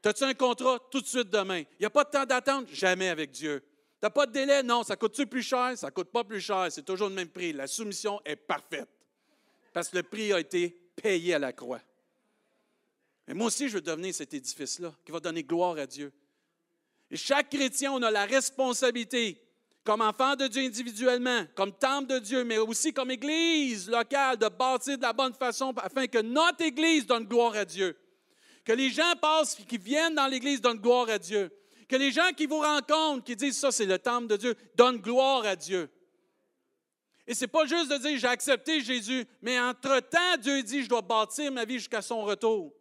As-tu 0.05 0.25
un 0.25 0.35
contrat 0.35 0.79
tout 0.91 1.01
de 1.01 1.07
suite 1.07 1.29
demain? 1.29 1.59
Il 1.59 1.81
n'y 1.81 1.87
a 1.87 1.91
pas 1.91 2.05
de 2.05 2.11
temps 2.11 2.25
d'attente? 2.25 2.69
Jamais 2.73 3.09
avec 3.09 3.31
Dieu. 3.31 3.61
Tu 3.61 3.99
n'as 4.05 4.11
pas 4.11 4.25
de 4.25 4.33
délai? 4.33 4.63
Non. 4.63 4.83
Ça 4.83 4.97
coûte-tu 4.97 5.27
plus 5.27 5.43
cher? 5.43 5.77
Ça 5.77 5.91
coûte 5.91 6.11
pas 6.11 6.25
plus 6.25 6.41
cher. 6.41 6.69
C'est 6.71 6.85
toujours 6.85 7.09
le 7.09 7.15
même 7.15 7.29
prix. 7.29 7.53
La 7.53 7.67
soumission 7.67 8.21
est 8.25 8.37
parfaite. 8.37 8.89
Parce 9.75 9.89
que 9.89 9.97
le 9.97 10.03
prix 10.05 10.33
a 10.33 10.41
été 10.41 10.81
payé 11.01 11.35
à 11.35 11.39
la 11.39 11.53
croix. 11.53 11.81
Mais 13.27 13.35
moi 13.35 13.49
aussi, 13.49 13.69
je 13.69 13.75
veux 13.75 13.81
devenir 13.81 14.15
cet 14.15 14.33
édifice-là 14.35 14.95
qui 15.05 15.13
va 15.13 15.21
donner 15.21 15.43
gloire 15.43 15.77
à 15.77 15.87
Dieu. 15.87 16.13
Et 17.11 17.17
chaque 17.17 17.51
chrétien, 17.51 17.93
on 17.93 18.03
a 18.03 18.11
la 18.11 18.25
responsabilité 18.25 19.41
comme 19.85 20.01
enfant 20.03 20.37
de 20.37 20.47
Dieu 20.47 20.63
individuellement, 20.63 21.45
comme 21.55 21.73
temple 21.73 22.09
de 22.09 22.19
Dieu, 22.19 22.45
mais 22.45 22.59
aussi 22.59 22.93
comme 22.93 23.11
Église 23.11 23.89
locale, 23.89 24.37
de 24.37 24.49
bâtir 24.49 24.99
de 24.99 25.03
la 25.03 25.15
bonne 25.15 25.33
façon 25.33 25.73
afin 25.79 26.07
que 26.07 26.19
notre 26.19 26.63
Église 26.63 27.07
donne 27.07 27.25
gloire 27.25 27.55
à 27.55 27.65
Dieu. 27.65 27.97
Que 28.65 28.73
les 28.73 28.91
gens 28.91 29.15
passent, 29.21 29.55
qui 29.55 29.79
viennent 29.79 30.15
dans 30.15 30.27
l'Église 30.27 30.61
donnent 30.61 30.79
gloire 30.79 31.09
à 31.09 31.19
Dieu. 31.19 31.51
Que 31.89 31.97
les 31.97 32.13
gens 32.13 32.31
qui 32.37 32.45
vous 32.45 32.59
rencontrent, 32.59 33.25
qui 33.25 33.35
disent 33.35 33.59
ça, 33.59 33.73
c'est 33.73 33.87
le 33.87 33.99
temple 33.99 34.27
de 34.27 34.37
Dieu, 34.37 34.55
donnent 34.75 34.99
gloire 34.99 35.47
à 35.47 35.57
Dieu. 35.57 35.89
Et 37.29 37.35
c'est 37.35 37.47
pas 37.47 37.67
juste 37.67 37.91
de 37.91 37.99
dire 37.99 38.19
j'ai 38.19 38.27
accepté 38.27 38.81
Jésus, 38.81 39.27
mais 39.43 39.61
entre-temps, 39.61 40.39
Dieu 40.41 40.63
dit 40.63 40.83
je 40.83 40.89
dois 40.89 41.03
bâtir 41.03 41.53
ma 41.53 41.67
vie 41.67 41.75
jusqu'à 41.75 42.01
son 42.01 42.23
retour. 42.23 42.73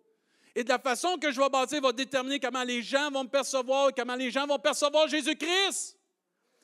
Et 0.56 0.64
de 0.64 0.70
la 0.70 0.80
façon 0.80 1.18
que 1.18 1.34
je 1.34 1.40
vais 1.40 1.50
bâtir 1.50 1.82
va 1.82 1.92
déterminer 1.92 2.40
comment 2.40 2.64
les 2.64 2.82
gens 2.82 3.12
vont 3.12 3.26
me 3.26 3.30
percevoir, 3.30 3.90
comment 3.94 4.16
les 4.16 4.32
gens 4.32 4.48
vont 4.48 4.58
percevoir 4.58 5.10
Jésus-Christ. 5.10 5.98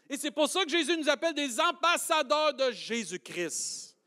Et 0.09 0.15
c'est 0.15 0.31
pour 0.31 0.47
ça 0.47 0.63
que 0.63 0.71
Jésus 0.71 0.97
nous 0.97 1.09
appelle 1.09 1.33
des 1.33 1.59
ambassadeurs 1.59 2.53
de 2.53 2.71
Jésus-Christ. 2.71 3.97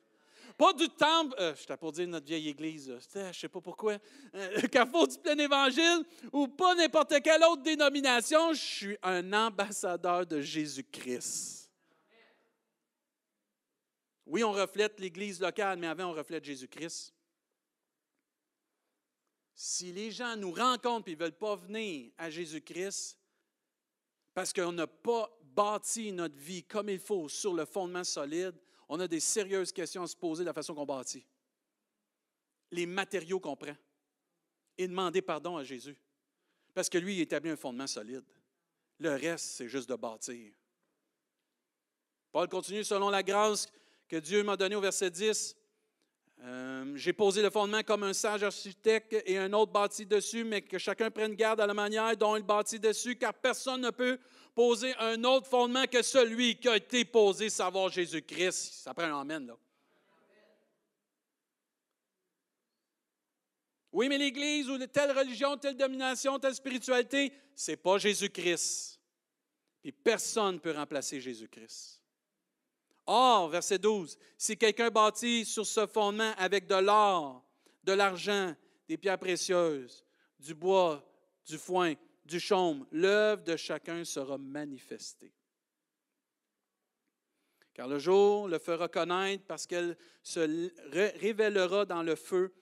Pas 0.57 0.73
du 0.73 0.89
temple, 0.89 1.37
euh, 1.39 1.55
je 1.55 1.75
pour 1.75 1.93
dire 1.93 2.09
notre 2.09 2.25
vieille 2.25 2.49
église, 2.49 2.87
je 3.13 3.19
ne 3.19 3.33
sais 3.35 3.49
pas 3.49 3.61
pourquoi, 3.61 3.99
euh, 4.35 4.61
le 4.63 4.69
carrefour 4.69 5.07
du 5.07 5.19
plein 5.19 5.37
évangile, 5.37 6.03
ou 6.33 6.49
pas 6.49 6.75
n'importe 6.75 7.21
quelle 7.23 7.45
autre 7.45 7.63
dénomination, 7.63 8.55
je 8.55 8.63
suis 8.63 8.97
un 9.03 9.35
ambassadeur 9.35 10.25
de 10.25 10.41
Jésus-Christ. 10.41 11.66
Oui, 14.27 14.43
on 14.43 14.53
reflète 14.53 14.99
l'église 14.99 15.41
locale, 15.41 15.79
mais 15.79 15.87
avant, 15.87 16.11
on 16.11 16.13
reflète 16.13 16.45
Jésus-Christ. 16.45 17.15
Si 19.55 19.93
les 19.93 20.11
gens 20.11 20.37
nous 20.37 20.53
rencontrent 20.53 21.09
et 21.09 21.15
ne 21.15 21.21
veulent 21.21 21.33
pas 21.33 21.57
venir 21.57 22.11
à 22.19 22.29
Jésus-Christ, 22.29 23.19
parce 24.35 24.53
qu'on 24.53 24.73
n'a 24.73 24.87
pas 24.87 25.35
bâti 25.43 26.13
notre 26.13 26.37
vie 26.37 26.65
comme 26.65 26.91
il 26.91 26.99
faut 26.99 27.29
sur 27.29 27.55
le 27.55 27.65
fondement 27.65 28.05
solide, 28.05 28.55
on 28.89 29.01
a 29.01 29.09
des 29.09 29.21
sérieuses 29.21 29.73
questions 29.73 30.03
à 30.03 30.07
se 30.07 30.17
poser 30.17 30.43
de 30.45 30.49
la 30.49 30.53
façon 30.53 30.75
qu'on 30.75 30.85
bâtit. 30.85 31.27
Les 32.73 32.85
matériaux 32.85 33.41
qu'on 33.41 33.57
prend. 33.57 33.77
Et 34.77 34.87
demander 34.89 35.23
pardon 35.23 35.57
à 35.57 35.65
Jésus. 35.65 35.97
Parce 36.75 36.91
que 36.91 36.99
lui, 36.99 37.17
il 37.17 37.21
établit 37.23 37.51
un 37.51 37.57
fondement 37.57 37.87
solide. 37.87 38.25
Le 38.99 39.15
reste, 39.15 39.47
c'est 39.47 39.69
juste 39.69 39.89
de 39.89 39.95
bâtir. 39.95 40.53
Paul 42.31 42.49
continue 42.49 42.85
selon 42.85 43.09
la 43.09 43.23
grâce 43.23 43.67
que 44.09 44.17
Dieu 44.17 44.43
m'a 44.43 44.57
donnée 44.57 44.77
au 44.77 44.81
verset 44.81 45.11
10. 45.11 45.57
Euh, 46.43 46.93
j'ai 46.97 47.13
posé 47.13 47.43
le 47.43 47.51
fondement 47.51 47.83
comme 47.83 48.03
un 48.03 48.13
sage 48.13 48.43
architecte 48.43 49.17
et 49.25 49.39
un 49.39 49.53
autre 49.53 49.73
bâti 49.73 50.05
dessus, 50.05 50.45
mais 50.45 50.63
que 50.63 50.79
chacun 50.79 51.11
prenne 51.11 51.35
garde 51.35 51.61
à 51.61 51.67
la 51.67 51.75
manière 51.75 52.17
dont 52.17 52.37
il 52.37 52.43
bâtit 52.43 52.79
dessus, 52.79 53.17
car 53.17 53.33
personne 53.35 53.81
ne 53.81 53.91
peut 53.91 54.19
poser 54.55 54.95
un 54.99 55.23
autre 55.25 55.47
fondement 55.47 55.87
que 55.87 56.03
celui 56.03 56.57
qui 56.57 56.69
a 56.69 56.77
été 56.77 57.05
posé, 57.05 57.51
savoir 57.51 57.89
Jésus-Christ. 57.89 58.83
Ça 58.83 58.95
prend 58.95 59.05
un 59.05 59.21
Amen, 59.21 59.47
là. 59.47 59.57
Oui, 63.93 64.11
mais 64.11 64.19
l'Église 64.19 64.69
ou 64.69 64.77
telle 64.89 65.17
religion, 65.17 65.57
telle 65.57 65.75
domination, 65.75 66.39
telle 66.39 66.55
spiritualité, 66.55 67.33
ce 67.55 67.71
n'est 67.71 67.77
pas 67.79 67.97
Jésus-Christ. 67.97 69.01
Et 69.85 69.91
personne 69.91 70.57
ne 70.57 70.61
peut 70.61 70.73
remplacer 70.73 71.19
Jésus-Christ. 71.19 71.96
Or, 73.07 73.49
verset 73.49 73.79
12, 73.79 74.19
si 74.37 74.57
quelqu'un 74.57 74.91
bâtit 74.91 75.45
sur 75.45 75.65
ce 75.65 75.87
fondement 75.87 76.33
avec 76.39 76.67
de 76.67 76.75
l'or, 76.75 77.45
de 77.85 77.93
l'argent, 77.93 78.55
des 78.89 78.97
pierres 78.97 79.19
précieuses, 79.19 80.05
du 80.41 80.55
bois, 80.55 81.05
du 81.47 81.57
foin, 81.57 81.95
du 82.25 82.41
chaume, 82.41 82.87
l'œuvre 82.91 83.45
de 83.45 83.57
chacun 83.57 84.05
sera 84.05 84.37
manifestée. 84.39 85.33
Car 87.73 87.87
le 87.87 87.99
jour 87.99 88.49
le 88.49 88.59
fera 88.59 88.89
connaître 88.89 89.45
parce 89.47 89.67
qu'elle 89.67 89.97
se 90.23 90.71
révélera 91.21 91.85
dans 91.85 92.03
le 92.03 92.17
feu, 92.17 92.53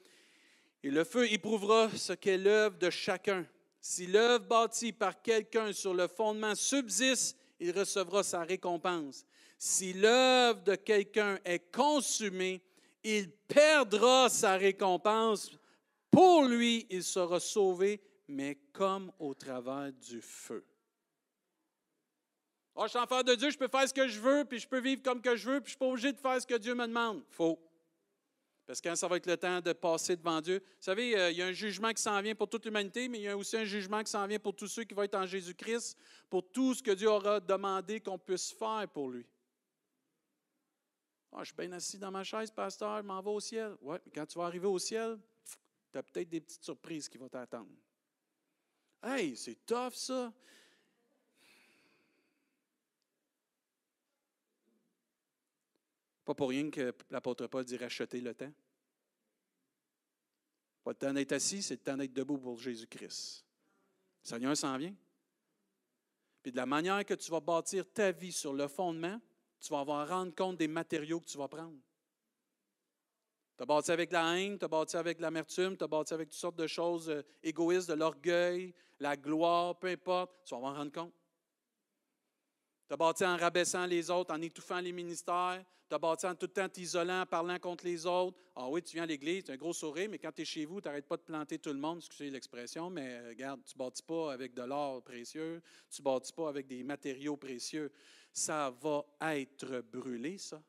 et 0.83 0.91
le 0.91 1.05
feu 1.05 1.33
éprouvera 1.33 1.89
ce 1.97 2.13
qu'est 2.13 2.37
l'œuvre 2.37 2.77
de 2.77 2.91
chacun. 2.91 3.47
Si 3.81 4.07
l'œuvre 4.07 4.45
bâtie 4.45 4.93
par 4.93 5.23
quelqu'un 5.23 5.73
sur 5.73 5.95
le 5.95 6.09
fondement 6.09 6.55
subsiste, 6.55 7.39
il 7.61 7.71
recevra 7.71 8.23
sa 8.23 8.43
récompense. 8.43 9.25
Si 9.59 9.93
l'œuvre 9.93 10.63
de 10.63 10.75
quelqu'un 10.75 11.39
est 11.45 11.73
consumée, 11.73 12.63
il 13.03 13.31
perdra 13.31 14.29
sa 14.29 14.57
récompense. 14.57 15.51
Pour 16.11 16.45
lui, 16.45 16.87
il 16.91 17.03
sera 17.03 17.41
sauvé, 17.41 18.01
mais 18.29 18.59
comme 18.73 19.13
au 19.19 19.35
travers 19.35 19.93
du 19.93 20.21
feu. 20.21 20.65
Oh, 22.77 22.83
je 22.85 22.89
suis 22.89 22.99
enfant 22.99 23.23
de 23.23 23.35
Dieu, 23.35 23.51
je 23.51 23.59
peux 23.59 23.69
faire 23.69 23.89
ce 23.89 23.95
que 23.95 24.09
je 24.09 24.19
veux, 24.19 24.45
puis 24.45 24.59
je 24.59 24.67
peux 24.67 24.81
vivre 24.81 25.03
comme 25.03 25.21
que 25.21 25.37
je 25.37 25.49
veux, 25.49 25.61
puis 25.61 25.73
je 25.73 25.77
ne 25.77 25.77
suis 25.77 25.79
pas 25.79 25.87
obligé 25.87 26.13
de 26.13 26.19
faire 26.19 26.41
ce 26.41 26.47
que 26.47 26.57
Dieu 26.57 26.75
me 26.75 26.87
demande. 26.87 27.23
Faux. 27.31 27.59
Parce 28.67 28.81
que 28.81 28.89
quand 28.89 28.97
ça 28.97 29.07
va 29.07 29.17
être 29.19 29.27
le 29.27 29.37
temps 29.37 29.61
de 29.61 29.73
passer 29.73 30.17
devant 30.17 30.41
Dieu, 30.41 30.59
vous 30.59 30.83
savez, 30.83 31.17
euh, 31.17 31.31
il 31.31 31.37
y 31.37 31.43
a 31.43 31.47
un 31.47 31.53
jugement 31.53 31.93
qui 31.93 32.03
s'en 32.03 32.21
vient 32.23 32.35
pour 32.35 32.49
toute 32.49 32.65
l'humanité, 32.65 33.09
mais 33.09 33.19
il 33.19 33.25
y 33.25 33.29
a 33.29 33.37
aussi 33.37 33.57
un 33.57 33.65
jugement 33.65 34.03
qui 34.03 34.11
s'en 34.11 34.27
vient 34.27 34.39
pour 34.39 34.57
tous 34.57 34.69
ceux 34.69 34.85
qui 34.85 34.95
vont 34.95 35.03
être 35.03 35.15
en 35.15 35.27
Jésus-Christ, 35.27 35.97
pour 36.31 36.51
tout 36.51 36.75
ce 36.75 36.83
que 36.83 36.91
Dieu 36.91 37.09
aura 37.09 37.41
demandé 37.41 38.01
qu'on 38.01 38.19
puisse 38.19 38.51
faire 38.53 38.89
pour 38.93 39.11
lui. 39.11 39.27
Ah, 41.37 41.41
je 41.41 41.47
suis 41.47 41.57
bien 41.57 41.73
assis 41.73 41.99
dans 41.99 42.13
ma 42.13 42.23
chaise, 42.23 42.53
pasteur, 42.53 42.99
je 42.99 43.03
m'en 43.03 43.21
vais 43.21 43.31
au 43.31 43.41
ciel. 43.41 43.77
Oui, 43.81 43.97
mais 44.07 44.13
quand 44.13 44.25
tu 44.25 44.39
vas 44.39 44.45
arriver 44.45 44.69
au 44.69 44.79
ciel, 44.79 45.19
tu 45.91 45.99
as 45.99 46.03
peut-être 46.05 46.29
des 46.29 46.41
petites 46.41 46.63
surprises 46.63 47.09
qui 47.09 47.19
vont 47.19 47.29
t'attendre. 47.29 47.71
Hey, 49.03 49.37
c'est 49.37 49.67
tough 49.67 49.95
ça. 49.95 50.33
Pas 56.25 56.35
pour 56.35 56.51
rien 56.51 56.71
que 56.71 56.95
l'apôtre 57.11 57.49
Paul 57.49 57.65
dit 57.65 57.77
racheter 57.77 58.21
le 58.21 58.33
temps. 58.33 58.53
Pas 60.85 60.93
le 60.93 60.97
temps 60.97 61.13
d'être 61.13 61.33
assis, 61.33 61.63
c'est 61.63 61.75
le 61.75 61.81
temps 61.81 61.97
d'être 61.97 62.13
debout 62.13 62.39
pour 62.39 62.59
Jésus-Christ. 62.59 63.45
Seigneur 64.23 64.57
s'en 64.57 64.79
vient. 64.79 64.95
Puis 66.43 66.53
de 66.53 66.57
la 66.57 66.67
manière 66.67 67.05
que 67.05 67.15
tu 67.15 67.31
vas 67.33 67.41
bâtir 67.41 67.91
ta 67.93 68.13
vie 68.13 68.33
sur 68.33 68.53
le 68.53 68.69
fondement, 68.69 69.21
tu 69.61 69.73
vas 69.73 69.81
avoir 69.81 70.09
rendre 70.09 70.35
compte 70.35 70.57
des 70.57 70.69
matériaux 70.69 71.21
que 71.21 71.27
tu 71.27 71.39
vas 71.39 71.49
prendre. 71.49 71.79
Tu 73.57 73.63
as 73.63 73.67
bâti 73.67 73.93
avec 73.93 74.11
la 74.11 74.37
haine, 74.37 74.59
tu 74.59 74.65
as 74.65 74.69
bâti 74.69 74.97
avec 74.97 75.21
l'amertume, 75.21 75.77
tu 75.77 75.85
as 75.85 75.89
bâti 75.89 76.13
avec 76.13 76.29
toutes 76.29 76.39
sortes 76.39 76.57
de 76.57 76.67
choses 76.67 77.09
euh, 77.09 77.23
égoïstes, 77.43 77.89
de 77.89 77.95
l'orgueil, 77.95 78.75
la 78.99 79.17
gloire, 79.17 79.79
peu 79.79 79.89
importe, 79.89 80.33
tu 80.45 80.55
vas 80.55 80.61
en 80.61 80.75
rendre 80.75 80.93
compte. 80.93 81.15
Tu 82.87 82.93
as 82.95 82.97
bâti 82.97 83.25
en 83.25 83.37
rabaissant 83.37 83.87
les 83.87 84.11
autres, 84.11 84.35
en 84.35 84.41
étouffant 84.43 84.81
les 84.81 84.93
ministères. 84.93 85.65
Tu 85.89 85.95
as 85.95 85.99
bâti 85.99 86.27
en 86.27 86.35
tout 86.35 86.47
le 86.47 86.53
temps 86.53 86.69
t'isolant, 86.69 87.23
en 87.23 87.27
parlant 87.27 87.59
contre 87.59 87.85
les 87.85 88.07
autres. 88.07 88.39
Ah 88.55 88.69
oui, 88.69 88.83
tu 88.83 88.95
viens 88.95 89.05
à 89.05 89.07
l'église, 89.07 89.45
tu 89.45 89.51
as 89.51 89.55
un 89.55 89.57
gros 89.57 89.73
sourire, 89.73 90.09
mais 90.11 90.19
quand 90.19 90.33
tu 90.33 90.43
es 90.43 90.45
chez 90.45 90.65
vous, 90.65 90.81
tu 90.81 90.89
n'arrêtes 90.89 91.07
pas 91.07 91.17
de 91.17 91.23
planter 91.23 91.59
tout 91.59 91.73
le 91.73 91.79
monde, 91.79 91.99
excusez 91.99 92.31
l'expression, 92.31 92.91
mais 92.91 93.15
euh, 93.15 93.29
regarde, 93.29 93.63
tu 93.65 93.77
ne 93.77 93.79
bâtis 93.79 94.03
pas 94.03 94.33
avec 94.33 94.55
de 94.55 94.63
l'or 94.63 95.03
précieux, 95.03 95.63
tu 95.91 96.03
ne 96.03 96.05
bâtis 96.05 96.33
pas 96.33 96.49
avec 96.49 96.67
des 96.67 96.83
matériaux 96.85 97.37
précieux. 97.37 97.93
Ça 98.33 98.71
va 98.83 99.05
être 99.35 99.81
brûlé, 99.81 100.39
ça. 100.39 100.63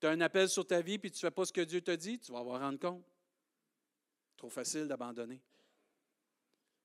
Tu 0.00 0.06
as 0.06 0.10
un 0.10 0.20
appel 0.20 0.48
sur 0.48 0.66
ta 0.66 0.80
vie, 0.80 0.98
puis 0.98 1.10
tu 1.10 1.18
ne 1.18 1.20
fais 1.20 1.30
pas 1.30 1.44
ce 1.44 1.52
que 1.52 1.60
Dieu 1.60 1.80
te 1.80 1.92
dit, 1.92 2.18
tu 2.18 2.32
vas 2.32 2.40
avoir 2.40 2.60
rendre 2.60 2.78
compte. 2.78 3.04
Trop 4.36 4.48
facile 4.48 4.88
d'abandonner. 4.88 5.40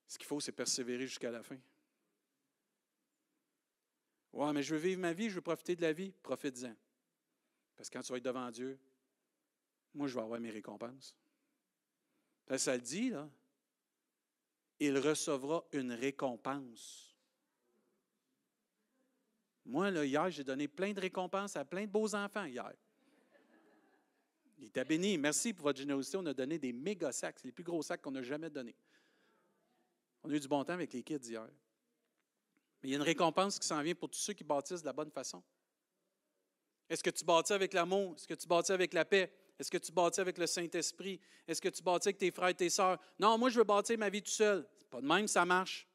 Ce 0.06 0.16
qu'il 0.16 0.26
faut, 0.26 0.38
c'est 0.38 0.52
persévérer 0.52 1.06
jusqu'à 1.06 1.30
la 1.30 1.42
fin. 1.42 1.58
Ouais, 4.32 4.52
mais 4.52 4.62
je 4.62 4.74
veux 4.74 4.80
vivre 4.80 5.00
ma 5.00 5.12
vie, 5.12 5.30
je 5.30 5.36
veux 5.36 5.40
profiter 5.40 5.76
de 5.76 5.82
la 5.82 5.92
vie. 5.92 6.12
Profite-en. 6.22 6.74
Parce 7.76 7.88
que 7.88 7.96
quand 7.96 8.02
tu 8.02 8.12
vas 8.12 8.18
être 8.18 8.24
devant 8.24 8.50
Dieu, 8.50 8.78
moi, 9.94 10.06
je 10.06 10.14
vais 10.14 10.20
avoir 10.20 10.40
mes 10.40 10.50
récompenses. 10.50 11.14
ça 12.56 12.74
le 12.74 12.82
dit, 12.82 13.10
là. 13.10 13.28
Il 14.80 14.96
recevra 14.98 15.64
une 15.72 15.92
récompense. 15.92 17.16
Moi, 19.64 19.90
là, 19.90 20.04
hier, 20.04 20.30
j'ai 20.30 20.44
donné 20.44 20.68
plein 20.68 20.92
de 20.92 21.00
récompenses 21.00 21.56
à 21.56 21.64
plein 21.64 21.84
de 21.84 21.90
beaux 21.90 22.14
enfants 22.14 22.44
hier. 22.44 22.72
Il 24.58 24.70
t'a 24.70 24.84
béni. 24.84 25.18
Merci 25.18 25.52
pour 25.52 25.64
votre 25.64 25.78
générosité. 25.78 26.16
On 26.16 26.26
a 26.26 26.34
donné 26.34 26.58
des 26.58 26.72
méga 26.72 27.12
sacs. 27.12 27.42
Les 27.44 27.52
plus 27.52 27.64
gros 27.64 27.82
sacs 27.82 28.02
qu'on 28.02 28.10
n'a 28.10 28.22
jamais 28.22 28.50
donnés. 28.50 28.76
On 30.22 30.30
a 30.30 30.34
eu 30.34 30.40
du 30.40 30.48
bon 30.48 30.64
temps 30.64 30.72
avec 30.74 30.92
les 30.92 31.02
kids 31.02 31.28
hier. 31.28 31.48
Mais 32.82 32.88
il 32.88 32.92
y 32.92 32.94
a 32.94 32.96
une 32.96 33.02
récompense 33.02 33.58
qui 33.58 33.66
s'en 33.66 33.82
vient 33.82 33.94
pour 33.94 34.08
tous 34.08 34.18
ceux 34.18 34.34
qui 34.34 34.44
bâtissent 34.44 34.82
de 34.82 34.86
la 34.86 34.92
bonne 34.92 35.10
façon. 35.10 35.42
Est-ce 36.88 37.02
que 37.02 37.10
tu 37.10 37.24
bâtis 37.24 37.52
avec 37.52 37.74
l'amour? 37.74 38.14
Est-ce 38.16 38.26
que 38.26 38.34
tu 38.34 38.46
bâtis 38.46 38.72
avec 38.72 38.94
la 38.94 39.04
paix? 39.04 39.32
Est-ce 39.58 39.70
que 39.70 39.78
tu 39.78 39.92
bâtis 39.92 40.20
avec 40.20 40.38
le 40.38 40.46
Saint-Esprit? 40.46 41.20
Est-ce 41.46 41.60
que 41.60 41.68
tu 41.68 41.82
bâtis 41.82 42.08
avec 42.08 42.18
tes 42.18 42.30
frères 42.30 42.48
et 42.48 42.54
tes 42.54 42.70
sœurs? 42.70 42.98
Non, 43.18 43.36
moi, 43.36 43.50
je 43.50 43.58
veux 43.58 43.64
bâtir 43.64 43.98
ma 43.98 44.08
vie 44.08 44.22
tout 44.22 44.30
seul. 44.30 44.66
Pas 44.88 45.00
de 45.00 45.06
même, 45.06 45.28
ça 45.28 45.44
marche. 45.44 45.86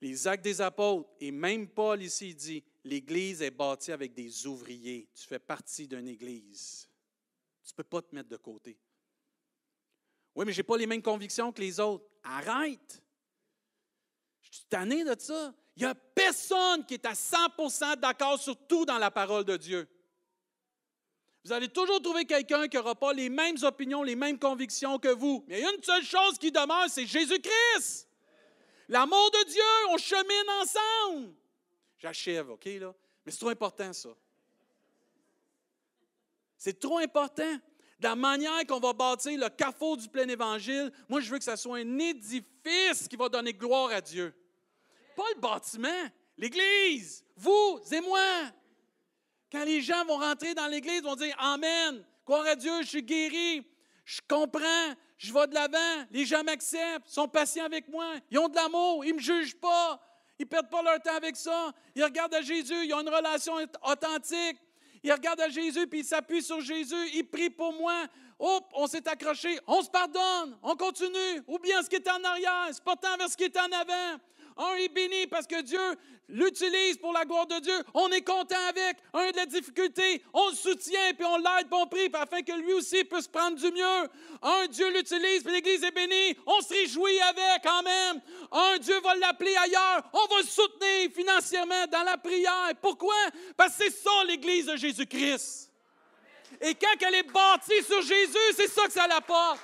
Les 0.00 0.28
actes 0.28 0.44
des 0.44 0.60
apôtres, 0.60 1.10
et 1.18 1.32
même 1.32 1.68
Paul 1.68 2.00
ici 2.00 2.32
dit, 2.32 2.64
l'Église 2.84 3.42
est 3.42 3.50
bâtie 3.50 3.90
avec 3.90 4.14
des 4.14 4.46
ouvriers. 4.46 5.08
Tu 5.12 5.26
fais 5.26 5.40
partie 5.40 5.88
d'une 5.88 6.06
Église. 6.06 6.88
Tu 7.64 7.72
ne 7.72 7.76
peux 7.76 7.84
pas 7.84 8.00
te 8.00 8.14
mettre 8.14 8.28
de 8.28 8.36
côté. 8.36 8.78
Oui, 10.36 10.46
mais 10.46 10.52
je 10.52 10.60
n'ai 10.60 10.62
pas 10.62 10.76
les 10.76 10.86
mêmes 10.86 11.02
convictions 11.02 11.52
que 11.52 11.60
les 11.60 11.80
autres. 11.80 12.06
Arrête! 12.22 13.02
Je 14.50 14.56
suis 14.56 14.66
tanné 14.66 15.04
de 15.04 15.14
ça. 15.18 15.52
Il 15.76 15.82
n'y 15.84 15.88
a 15.88 15.94
personne 15.94 16.84
qui 16.84 16.94
est 16.94 17.06
à 17.06 17.12
100% 17.12 17.96
d'accord 17.96 18.38
sur 18.40 18.56
tout 18.66 18.84
dans 18.84 18.98
la 18.98 19.10
parole 19.10 19.44
de 19.44 19.56
Dieu. 19.56 19.88
Vous 21.44 21.52
allez 21.52 21.68
toujours 21.68 22.02
trouver 22.02 22.24
quelqu'un 22.24 22.68
qui 22.68 22.76
n'aura 22.76 22.94
pas 22.94 23.12
les 23.12 23.28
mêmes 23.28 23.56
opinions, 23.62 24.02
les 24.02 24.16
mêmes 24.16 24.38
convictions 24.38 24.98
que 24.98 25.08
vous. 25.08 25.44
Mais 25.46 25.60
il 25.60 25.62
y 25.62 25.66
a 25.66 25.72
une 25.72 25.82
seule 25.82 26.04
chose 26.04 26.36
qui 26.38 26.50
demeure, 26.50 26.86
c'est 26.88 27.06
Jésus-Christ. 27.06 28.08
L'amour 28.88 29.30
de 29.30 29.48
Dieu, 29.48 29.62
on 29.90 29.98
chemine 29.98 30.50
ensemble. 30.60 31.34
J'achève, 31.98 32.50
OK, 32.50 32.64
là? 32.64 32.94
Mais 33.24 33.32
c'est 33.32 33.38
trop 33.38 33.50
important, 33.50 33.92
ça. 33.92 34.10
C'est 36.56 36.78
trop 36.78 36.98
important. 36.98 37.58
La 38.00 38.14
manière 38.14 38.64
qu'on 38.66 38.78
va 38.78 38.92
bâtir 38.92 39.38
le 39.38 39.48
carrefour 39.48 39.96
du 39.96 40.08
plein 40.08 40.28
évangile, 40.28 40.92
moi, 41.08 41.20
je 41.20 41.30
veux 41.30 41.38
que 41.38 41.44
ça 41.44 41.56
soit 41.56 41.78
un 41.78 41.98
édifice 41.98 43.08
qui 43.08 43.16
va 43.16 43.28
donner 43.28 43.52
gloire 43.52 43.90
à 43.90 44.00
Dieu. 44.00 44.32
Pas 45.16 45.24
le 45.34 45.40
bâtiment, 45.40 46.08
l'Église, 46.36 47.24
vous 47.36 47.80
et 47.90 48.00
moi. 48.00 48.20
Quand 49.50 49.64
les 49.64 49.80
gens 49.80 50.04
vont 50.04 50.18
rentrer 50.18 50.54
dans 50.54 50.68
l'Église, 50.68 50.98
ils 50.98 51.04
vont 51.04 51.16
dire 51.16 51.34
Amen, 51.38 52.04
gloire 52.24 52.46
à 52.46 52.54
Dieu, 52.54 52.82
je 52.82 52.86
suis 52.86 53.02
guéri, 53.02 53.66
je 54.04 54.20
comprends, 54.28 54.94
je 55.16 55.32
vais 55.32 55.46
de 55.48 55.54
l'avant, 55.54 56.06
les 56.12 56.24
gens 56.24 56.44
m'acceptent, 56.44 57.08
sont 57.08 57.26
patients 57.26 57.64
avec 57.64 57.88
moi, 57.88 58.14
ils 58.30 58.38
ont 58.38 58.48
de 58.48 58.54
l'amour, 58.54 59.04
ils 59.04 59.10
ne 59.10 59.14
me 59.14 59.20
jugent 59.20 59.56
pas, 59.56 60.00
ils 60.38 60.44
ne 60.44 60.48
perdent 60.48 60.70
pas 60.70 60.82
leur 60.82 61.02
temps 61.02 61.16
avec 61.16 61.36
ça, 61.36 61.72
ils 61.96 62.04
regardent 62.04 62.34
à 62.34 62.42
Jésus, 62.42 62.86
ils 62.86 62.94
ont 62.94 63.00
une 63.00 63.08
relation 63.08 63.54
authentique, 63.82 64.60
ils 65.08 65.12
regardent 65.12 65.40
à 65.40 65.48
Jésus, 65.48 65.86
puis 65.86 66.00
ils 66.00 66.04
s'appuient 66.04 66.42
sur 66.42 66.60
Jésus, 66.60 67.08
ils 67.14 67.24
prient 67.24 67.48
pour 67.48 67.72
moi. 67.72 68.04
Hop, 68.38 68.64
on 68.74 68.86
s'est 68.86 69.08
accroché, 69.08 69.58
on 69.66 69.80
se 69.80 69.88
pardonne, 69.88 70.56
on 70.62 70.76
continue. 70.76 71.42
Oublions 71.46 71.82
ce 71.82 71.88
qui 71.88 71.96
est 71.96 72.08
en 72.08 72.22
arrière, 72.22 72.68
c'est 72.70 72.84
portant 72.84 73.16
vers 73.16 73.28
ce 73.28 73.36
qui 73.36 73.44
est 73.44 73.56
en 73.56 73.72
avant. 73.72 74.20
Un 74.58 74.74
est 74.76 74.88
béni 74.88 75.26
parce 75.28 75.46
que 75.46 75.62
Dieu 75.62 75.80
l'utilise 76.28 76.98
pour 76.98 77.12
la 77.12 77.24
gloire 77.24 77.46
de 77.46 77.58
Dieu. 77.60 77.74
On 77.94 78.10
est 78.10 78.22
content 78.22 78.66
avec. 78.68 78.98
Un 79.14 79.30
de 79.30 79.36
la 79.36 79.46
difficulté, 79.46 80.22
on 80.32 80.50
le 80.50 80.54
soutient, 80.54 81.14
puis 81.14 81.24
on 81.24 81.36
l'aide, 81.36 81.68
puis 81.70 81.80
on 81.80 81.86
prie, 81.86 82.10
afin 82.12 82.42
que 82.42 82.52
lui 82.52 82.72
aussi 82.72 83.04
puisse 83.04 83.28
prendre 83.28 83.56
du 83.56 83.70
mieux. 83.72 84.08
Un, 84.42 84.66
Dieu 84.66 84.92
l'utilise, 84.92 85.42
puis 85.42 85.52
l'Église 85.52 85.82
est 85.82 85.90
bénie. 85.90 86.36
On 86.46 86.60
se 86.60 86.74
réjouit 86.74 87.20
avec, 87.20 87.62
quand 87.62 87.82
même. 87.82 88.20
Un, 88.52 88.78
Dieu 88.78 89.00
va 89.00 89.14
l'appeler 89.14 89.56
ailleurs. 89.56 90.02
On 90.12 90.26
va 90.26 90.40
le 90.40 90.46
soutenir 90.46 91.10
financièrement 91.14 91.86
dans 91.90 92.02
la 92.02 92.18
prière. 92.18 92.72
Pourquoi? 92.80 93.14
Parce 93.56 93.76
que 93.76 93.84
c'est 93.84 93.90
ça 93.90 94.24
l'Église 94.26 94.66
de 94.66 94.76
Jésus-Christ. 94.76 95.70
Et 96.60 96.74
quand 96.74 97.06
elle 97.06 97.14
est 97.14 97.30
bâtie 97.30 97.82
sur 97.84 98.02
Jésus, 98.02 98.54
c'est 98.56 98.68
ça 98.68 98.86
que 98.86 98.92
ça 98.92 99.06
l'apporte. 99.06 99.60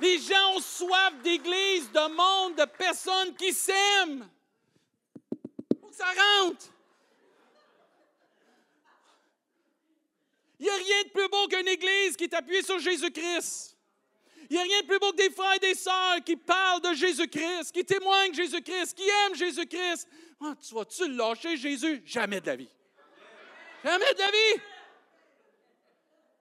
Les 0.00 0.18
gens 0.18 0.54
ont 0.54 0.60
soif 0.60 1.12
d'église, 1.22 1.90
de 1.90 2.08
monde, 2.14 2.56
de 2.56 2.64
personnes 2.64 3.34
qui 3.34 3.52
s'aiment. 3.52 4.28
Pour 5.80 5.90
que 5.90 5.96
ça 5.96 6.06
rentre. 6.06 6.66
Il 10.60 10.64
n'y 10.64 10.70
a 10.70 10.74
rien 10.74 11.02
de 11.04 11.08
plus 11.10 11.28
beau 11.28 11.46
qu'une 11.46 11.68
église 11.68 12.16
qui 12.16 12.24
est 12.24 12.34
appuyée 12.34 12.62
sur 12.62 12.78
Jésus-Christ. 12.78 13.76
Il 14.50 14.54
n'y 14.54 14.58
a 14.58 14.62
rien 14.62 14.80
de 14.80 14.86
plus 14.86 14.98
beau 14.98 15.12
que 15.12 15.16
des 15.16 15.30
frères 15.30 15.54
et 15.54 15.58
des 15.58 15.74
sœurs 15.74 16.24
qui 16.24 16.36
parlent 16.36 16.80
de 16.80 16.94
Jésus-Christ, 16.94 17.70
qui 17.72 17.84
témoignent 17.84 18.32
Jésus-Christ, 18.32 18.94
qui 18.94 19.06
aiment 19.06 19.34
Jésus-Christ. 19.34 20.08
Ah, 20.40 20.54
tu 20.60 20.74
vas-tu 20.74 21.12
lâcher 21.12 21.56
Jésus? 21.56 22.02
Jamais 22.04 22.40
de 22.40 22.46
la 22.46 22.56
vie. 22.56 22.70
Jamais 23.84 24.14
de 24.14 24.18
la 24.18 24.30
vie. 24.30 24.62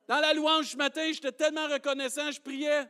Dans 0.08 0.20
la 0.20 0.34
louange 0.34 0.68
ce 0.68 0.78
matin, 0.78 1.12
j'étais 1.12 1.34
tellement 1.34 1.68
reconnaissant, 1.68 2.32
je 2.32 2.40
priais. 2.40 2.88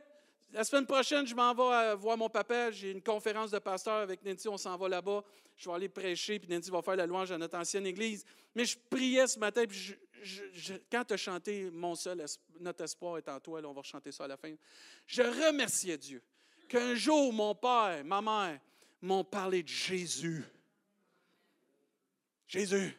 La 0.52 0.64
semaine 0.64 0.86
prochaine, 0.86 1.26
je 1.26 1.34
m'en 1.34 1.52
vais 1.54 1.90
euh, 1.90 1.94
voir 1.94 2.16
mon 2.16 2.30
papa. 2.30 2.70
J'ai 2.70 2.90
une 2.90 3.02
conférence 3.02 3.50
de 3.50 3.58
pasteur 3.58 3.96
avec 3.96 4.24
Nancy. 4.24 4.48
On 4.48 4.56
s'en 4.56 4.76
va 4.76 4.88
là-bas. 4.88 5.22
Je 5.56 5.68
vais 5.68 5.74
aller 5.74 5.88
prêcher, 5.88 6.38
puis 6.38 6.48
Nancy 6.48 6.70
va 6.70 6.80
faire 6.80 6.96
la 6.96 7.06
louange 7.06 7.30
à 7.32 7.38
notre 7.38 7.58
ancienne 7.58 7.86
église. 7.86 8.24
Mais 8.54 8.64
je 8.64 8.78
priais 8.88 9.26
ce 9.26 9.38
matin, 9.38 9.64
puis 9.66 9.94
quand 10.90 11.04
tu 11.04 11.14
as 11.14 11.16
chanté 11.16 11.70
Mon 11.70 11.94
seul, 11.94 12.24
notre 12.60 12.84
espoir 12.84 13.18
est 13.18 13.28
en 13.28 13.38
toi, 13.40 13.60
là, 13.60 13.68
on 13.68 13.74
va 13.74 13.82
chanter 13.82 14.10
ça 14.10 14.24
à 14.24 14.28
la 14.28 14.36
fin. 14.36 14.54
Je 15.06 15.22
remerciais 15.22 15.98
Dieu 15.98 16.22
qu'un 16.68 16.94
jour, 16.94 17.32
mon 17.32 17.54
père, 17.54 18.02
ma 18.04 18.22
mère 18.22 18.60
m'ont 19.02 19.24
parlé 19.24 19.62
de 19.62 19.68
Jésus. 19.68 20.44
Jésus. 22.46 22.96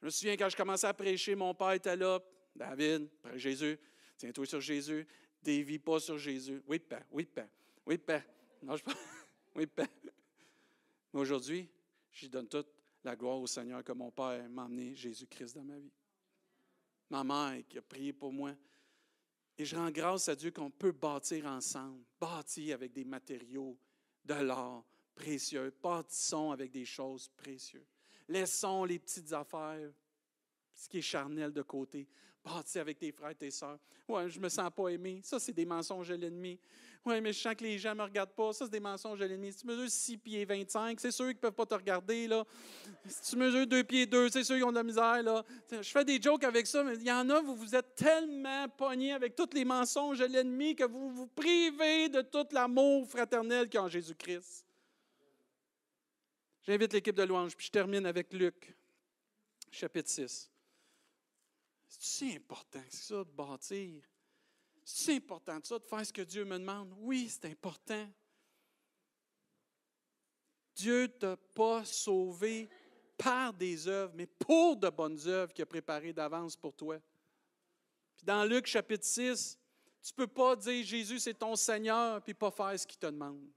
Je 0.00 0.06
me 0.06 0.10
souviens 0.10 0.36
quand 0.36 0.48
je 0.48 0.56
commençais 0.56 0.86
à 0.86 0.94
prêcher, 0.94 1.34
mon 1.34 1.52
père 1.52 1.72
était 1.72 1.96
là. 1.96 2.20
David, 2.54 3.08
Jésus. 3.34 3.78
Tiens-toi 4.16 4.46
sur 4.46 4.60
Jésus 4.60 5.06
dévie 5.42 5.78
pas 5.78 6.00
sur 6.00 6.18
Jésus. 6.18 6.62
Oui, 6.66 6.78
Père, 6.78 7.04
oui, 7.10 7.24
Père, 7.24 7.48
oui, 7.86 7.98
Père. 7.98 8.24
Non, 8.62 8.76
je. 8.76 8.84
Oui, 9.54 9.66
Père. 9.66 9.88
Mais 11.12 11.20
aujourd'hui, 11.20 11.68
je 12.12 12.28
donne 12.28 12.46
toute 12.46 12.68
la 13.02 13.16
gloire 13.16 13.40
au 13.40 13.46
Seigneur 13.46 13.82
que 13.82 13.92
mon 13.92 14.12
Père 14.12 14.48
m'a 14.48 14.64
emmené 14.64 14.94
Jésus-Christ 14.94 15.56
dans 15.56 15.64
ma 15.64 15.78
vie. 15.78 15.90
Ma 17.10 17.24
mère 17.24 17.66
qui 17.68 17.78
a 17.78 17.82
prié 17.82 18.12
pour 18.12 18.32
moi. 18.32 18.52
Et 19.56 19.64
je 19.64 19.74
rends 19.74 19.90
grâce 19.90 20.28
à 20.28 20.36
Dieu 20.36 20.52
qu'on 20.52 20.70
peut 20.70 20.92
bâtir 20.92 21.46
ensemble, 21.46 22.04
bâtir 22.20 22.74
avec 22.74 22.92
des 22.92 23.04
matériaux, 23.04 23.76
de 24.24 24.34
l'or 24.34 24.84
précieux, 25.18 25.74
bâtissons 25.82 26.52
avec 26.52 26.70
des 26.70 26.84
choses 26.84 27.28
précieuses. 27.36 27.90
Laissons 28.28 28.84
les 28.84 28.98
petites 28.98 29.32
affaires, 29.32 29.90
ce 30.74 30.88
qui 30.88 30.98
est 30.98 31.02
charnel 31.02 31.52
de 31.52 31.62
côté 31.62 32.06
bâti 32.44 32.78
avec 32.78 32.98
tes 32.98 33.12
frères 33.12 33.30
et 33.30 33.34
tes 33.34 33.50
sœurs. 33.50 33.78
Ouais, 34.08 34.28
je 34.28 34.40
me 34.40 34.48
sens 34.48 34.70
pas 34.74 34.88
aimé. 34.88 35.20
Ça, 35.22 35.38
c'est 35.38 35.52
des 35.52 35.66
mensonges 35.66 36.08
de 36.08 36.14
l'ennemi. 36.14 36.58
Oui, 37.04 37.20
mais 37.20 37.32
je 37.32 37.38
sens 37.38 37.54
que 37.54 37.64
les 37.64 37.78
gens 37.78 37.94
me 37.94 38.02
regardent 38.02 38.34
pas. 38.34 38.52
Ça, 38.52 38.64
c'est 38.64 38.70
des 38.70 38.80
mensonges 38.80 39.18
de 39.18 39.24
l'ennemi. 39.24 39.52
Si 39.52 39.60
tu 39.60 39.66
mesures 39.66 39.90
6 39.90 40.16
pieds 40.18 40.44
25, 40.44 40.98
c'est 41.00 41.10
qu'ils 41.10 41.26
ne 41.26 41.32
peuvent 41.34 41.52
pas 41.52 41.66
te 41.66 41.74
regarder. 41.74 42.26
Là. 42.26 42.44
Si 43.06 43.30
tu 43.30 43.36
mesures 43.36 43.66
2 43.66 43.84
pieds 43.84 44.06
2, 44.06 44.30
c'est 44.30 44.44
sûr 44.44 44.56
qu'ils 44.56 44.64
ont 44.64 44.70
de 44.70 44.76
la 44.76 44.82
misère. 44.82 45.22
Là. 45.22 45.44
Je 45.70 45.82
fais 45.82 46.04
des 46.04 46.20
jokes 46.20 46.44
avec 46.44 46.66
ça, 46.66 46.82
mais 46.82 46.94
il 46.96 47.06
y 47.06 47.12
en 47.12 47.28
a, 47.30 47.40
vous 47.40 47.54
vous 47.54 47.74
êtes 47.74 47.94
tellement 47.94 48.68
pognés 48.68 49.12
avec 49.12 49.36
tous 49.36 49.50
les 49.54 49.64
mensonges 49.64 50.18
de 50.18 50.26
l'ennemi 50.26 50.74
que 50.74 50.84
vous 50.84 51.10
vous 51.10 51.26
privez 51.26 52.08
de 52.08 52.22
tout 52.22 52.46
l'amour 52.52 53.06
fraternel 53.06 53.68
qu'il 53.68 53.78
y 53.78 53.78
a 53.78 53.84
en 53.84 53.88
Jésus-Christ. 53.88 54.64
J'invite 56.62 56.92
l'équipe 56.92 57.16
de 57.16 57.22
louange, 57.22 57.56
puis 57.56 57.66
je 57.66 57.70
termine 57.70 58.04
avec 58.04 58.32
Luc, 58.32 58.74
chapitre 59.70 60.10
6. 60.10 60.50
C'est 61.88 62.36
important 62.36 62.82
que 62.82 62.96
ça 62.96 63.24
de 63.24 63.30
bâtir? 63.30 64.02
C'est 64.84 65.16
important 65.16 65.58
ça 65.62 65.78
de 65.78 65.84
faire 65.84 66.06
ce 66.06 66.12
que 66.12 66.22
Dieu 66.22 66.44
me 66.44 66.58
demande? 66.58 66.94
Oui, 66.98 67.28
c'est 67.28 67.46
important. 67.46 68.08
Dieu 70.74 71.02
ne 71.02 71.06
t'a 71.08 71.36
pas 71.36 71.84
sauvé 71.84 72.68
par 73.16 73.52
des 73.52 73.88
œuvres, 73.88 74.12
mais 74.14 74.26
pour 74.26 74.76
de 74.76 74.88
bonnes 74.88 75.18
œuvres 75.26 75.52
qu'il 75.52 75.62
a 75.62 75.66
préparées 75.66 76.12
d'avance 76.12 76.56
pour 76.56 76.72
toi. 76.72 76.98
Puis 78.16 78.24
dans 78.24 78.44
Luc 78.44 78.66
chapitre 78.66 79.04
6, 79.04 79.58
tu 80.02 80.12
ne 80.12 80.16
peux 80.16 80.32
pas 80.32 80.54
dire 80.56 80.84
Jésus 80.84 81.18
c'est 81.18 81.34
ton 81.34 81.56
Seigneur 81.56 82.22
puis 82.22 82.34
pas 82.34 82.50
faire 82.50 82.78
ce 82.78 82.86
qu'il 82.86 82.98
te 82.98 83.06
demande. 83.06 83.50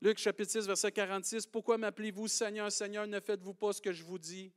Luc 0.00 0.18
chapitre 0.18 0.50
6, 0.50 0.66
verset 0.66 0.90
46, 0.90 1.46
Pourquoi 1.46 1.78
m'appelez-vous 1.78 2.26
Seigneur, 2.26 2.72
Seigneur, 2.72 3.06
ne 3.06 3.20
faites-vous 3.20 3.54
pas 3.54 3.72
ce 3.72 3.80
que 3.80 3.92
je 3.92 4.02
vous 4.02 4.18
dis? 4.18 4.52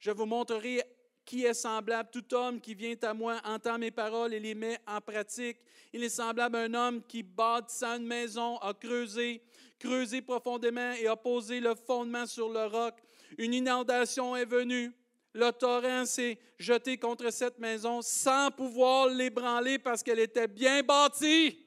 Je 0.00 0.10
vous 0.10 0.26
montrerai 0.26 0.82
qui 1.24 1.44
est 1.44 1.54
semblable. 1.54 2.08
Tout 2.10 2.34
homme 2.34 2.60
qui 2.60 2.74
vient 2.74 2.96
à 3.02 3.14
moi 3.14 3.40
entend 3.44 3.78
mes 3.78 3.90
paroles 3.90 4.34
et 4.34 4.40
les 4.40 4.54
met 4.54 4.78
en 4.86 5.00
pratique. 5.00 5.58
Il 5.92 6.02
est 6.02 6.08
semblable 6.08 6.56
à 6.56 6.60
un 6.62 6.74
homme 6.74 7.02
qui, 7.06 7.22
bâtissant 7.22 7.98
une 7.98 8.06
maison, 8.06 8.56
a 8.58 8.72
creusé, 8.74 9.42
creusé 9.78 10.22
profondément 10.22 10.92
et 10.92 11.06
a 11.06 11.16
posé 11.16 11.60
le 11.60 11.74
fondement 11.74 12.26
sur 12.26 12.48
le 12.48 12.66
roc. 12.66 12.94
Une 13.38 13.54
inondation 13.54 14.34
est 14.34 14.44
venue. 14.44 14.92
Le 15.32 15.52
torrent 15.52 16.06
s'est 16.06 16.38
jeté 16.58 16.96
contre 16.98 17.30
cette 17.30 17.58
maison 17.58 18.02
sans 18.02 18.50
pouvoir 18.50 19.06
l'ébranler 19.06 19.78
parce 19.78 20.02
qu'elle 20.02 20.18
était 20.18 20.48
bien 20.48 20.82
bâtie. 20.82 21.58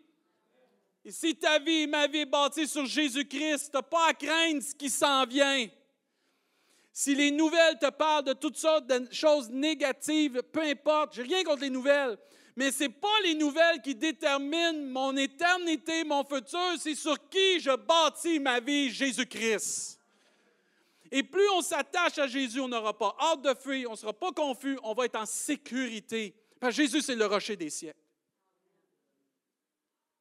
Et 1.05 1.11
si 1.11 1.35
ta 1.35 1.59
vie, 1.59 1.87
ma 1.87 2.07
vie 2.07 2.19
est 2.19 2.25
bâtie 2.25 2.67
sur 2.67 2.85
Jésus-Christ, 2.85 3.69
tu 3.71 3.77
n'as 3.77 3.81
pas 3.81 4.09
à 4.09 4.13
craindre 4.13 4.61
ce 4.61 4.75
qui 4.75 4.89
s'en 4.89 5.25
vient. 5.25 5.67
Si 6.95 7.15
les 7.15 7.31
nouvelles 7.31 7.79
te 7.79 7.89
parlent 7.89 8.23
de 8.23 8.33
toutes 8.33 8.55
sortes 8.55 8.85
de 8.85 9.11
choses 9.11 9.49
négatives, 9.49 10.43
peu 10.51 10.61
importe, 10.61 11.15
j'ai 11.15 11.23
rien 11.23 11.43
contre 11.43 11.61
les 11.61 11.71
nouvelles, 11.71 12.19
mais 12.55 12.71
ce 12.71 12.83
n'est 12.83 12.89
pas 12.89 13.19
les 13.23 13.33
nouvelles 13.33 13.81
qui 13.81 13.95
déterminent 13.95 14.91
mon 14.91 15.17
éternité, 15.17 16.03
mon 16.03 16.23
futur, 16.23 16.75
c'est 16.77 16.93
sur 16.93 17.17
qui 17.29 17.59
je 17.59 17.75
bâtis 17.75 18.39
ma 18.39 18.59
vie, 18.59 18.91
Jésus-Christ. 18.91 19.99
Et 21.11 21.23
plus 21.23 21.49
on 21.55 21.61
s'attache 21.61 22.19
à 22.19 22.27
Jésus, 22.27 22.59
on 22.59 22.67
n'aura 22.67 22.95
pas 22.95 23.15
hâte 23.19 23.41
de 23.41 23.55
fuir, 23.55 23.89
on 23.89 23.93
ne 23.93 23.97
sera 23.97 24.13
pas 24.13 24.31
confus, 24.31 24.77
on 24.83 24.93
va 24.93 25.05
être 25.05 25.15
en 25.15 25.25
sécurité. 25.25 26.35
Parce 26.59 26.75
que 26.75 26.83
Jésus, 26.83 27.01
c'est 27.01 27.15
le 27.15 27.25
rocher 27.25 27.55
des 27.55 27.71
siècles. 27.71 27.99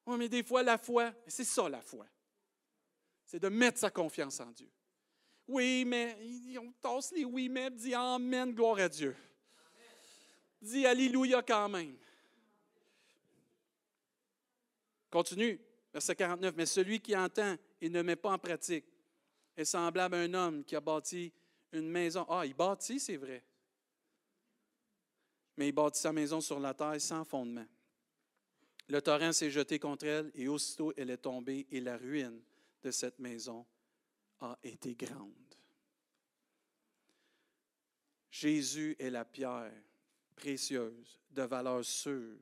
Oui, 0.07 0.17
mais 0.19 0.29
des 0.31 0.43
fois, 0.43 0.63
la 0.63 0.79
foi, 0.79 1.13
c'est 1.27 1.45
ça 1.45 1.69
la 1.69 1.83
foi. 1.83 2.07
C'est 3.27 3.41
de 3.41 3.49
mettre 3.51 3.79
sa 3.79 3.91
confiance 3.91 4.41
en 4.41 4.51
Dieu. 4.51 4.69
Oui, 5.49 5.85
mais 5.85 6.17
on 6.59 6.73
tasse 6.81 7.13
les 7.13 7.25
oui, 7.25 7.49
mais 7.49 7.71
dit 7.71 7.95
Amen, 7.95 8.53
gloire 8.53 8.79
à 8.79 8.89
Dieu. 8.89 9.17
Dis 10.61 10.87
Alléluia 10.87 11.43
quand 11.43 11.69
même. 11.69 11.97
Continue, 15.11 15.61
verset 15.93 16.17
49. 16.17 16.55
Mais 16.57 16.67
celui 16.67 17.01
qui 17.01 17.17
entend 17.17 17.57
et 17.81 17.89
ne 17.89 18.03
met 18.03 18.17
pas 18.17 18.33
en 18.33 18.39
pratique 18.39 18.87
est 19.57 19.65
semblable 19.65 20.15
à 20.15 20.19
un 20.21 20.35
homme 20.35 20.65
qui 20.65 20.75
a 20.75 20.81
bâti 20.81 21.33
une 21.73 21.89
maison. 21.89 22.25
Ah, 22.29 22.47
il 22.47 22.55
bâtit, 22.55 22.99
c'est 22.99 23.17
vrai. 23.17 23.43
Mais 25.57 25.69
il 25.69 25.73
bâtit 25.73 26.01
sa 26.01 26.13
maison 26.13 26.41
sur 26.41 26.59
la 26.59 26.73
terre 26.73 27.01
sans 27.01 27.25
fondement. 27.25 27.67
Le 28.89 29.03
torrent 29.03 29.33
s'est 29.33 29.51
jeté 29.51 29.79
contre 29.79 30.07
elle 30.07 30.31
et 30.35 30.49
aussitôt 30.49 30.93
elle 30.97 31.11
est 31.11 31.19
tombée 31.19 31.67
et 31.71 31.81
la 31.81 31.97
ruine 31.97 32.41
de 32.83 32.91
cette 32.91 33.19
maison 33.19 33.67
a 34.43 34.59
été 34.63 34.95
grande. 34.95 35.33
Jésus 38.31 38.97
est 38.99 39.11
la 39.11 39.25
pierre 39.25 39.73
précieuse, 40.35 41.21
de 41.31 41.43
valeur 41.43 41.85
sûre. 41.85 42.39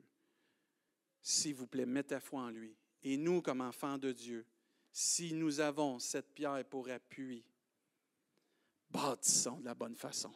S'il 1.21 1.55
vous 1.55 1.67
plaît, 1.67 1.85
mettez 1.85 2.19
foi 2.19 2.41
en 2.41 2.49
lui. 2.49 2.75
Et 3.03 3.17
nous, 3.17 3.41
comme 3.41 3.61
enfants 3.61 3.97
de 3.97 4.11
Dieu, 4.11 4.45
si 4.91 5.33
nous 5.33 5.59
avons 5.59 5.99
cette 5.99 6.33
pierre 6.33 6.65
pour 6.65 6.89
appui, 6.89 7.43
bâtissons 8.89 9.59
de 9.59 9.65
la 9.65 9.73
bonne 9.73 9.95
façon. 9.95 10.33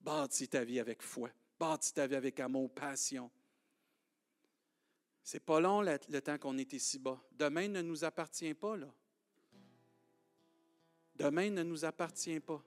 Bâtis 0.00 0.48
ta 0.48 0.64
vie 0.64 0.80
avec 0.80 1.02
foi. 1.02 1.30
Bâtis 1.58 1.92
ta 1.92 2.06
vie 2.06 2.16
avec 2.16 2.40
amour, 2.40 2.72
passion. 2.72 3.30
C'est 5.22 5.40
pas 5.40 5.60
long 5.60 5.82
le, 5.82 6.20
temps 6.20 6.38
qu'on 6.38 6.56
est 6.58 6.72
ici 6.72 6.98
bas. 6.98 7.22
Demain 7.32 7.68
ne 7.68 7.82
nous 7.82 8.04
appartient 8.04 8.54
pas, 8.54 8.76
là. 8.76 8.92
Demain 11.20 11.50
ne 11.50 11.62
nous 11.62 11.84
appartient 11.84 12.40
pas. 12.40 12.62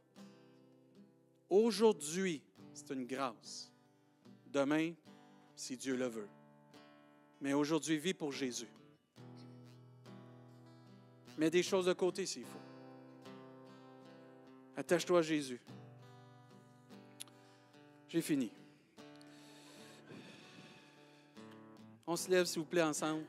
Aujourd'hui, 1.49 2.43
c'est 2.71 2.91
une 2.91 3.07
grâce. 3.07 3.71
Demain, 4.45 4.93
si 5.55 5.75
Dieu 5.75 5.95
le 5.95 6.05
veut. 6.05 6.29
Mais 7.41 7.53
aujourd'hui, 7.53 7.97
vis 7.97 8.13
pour 8.13 8.31
Jésus. 8.31 8.67
Mets 11.35 11.49
des 11.49 11.63
choses 11.63 11.87
de 11.87 11.93
côté 11.93 12.27
s'il 12.27 12.45
faut. 12.45 12.59
Attache-toi 14.77 15.17
à 15.17 15.23
Jésus. 15.23 15.59
J'ai 18.07 18.21
fini. 18.21 18.51
On 22.05 22.15
se 22.15 22.29
lève, 22.29 22.45
s'il 22.45 22.59
vous 22.59 22.67
plaît, 22.67 22.83
ensemble. 22.83 23.25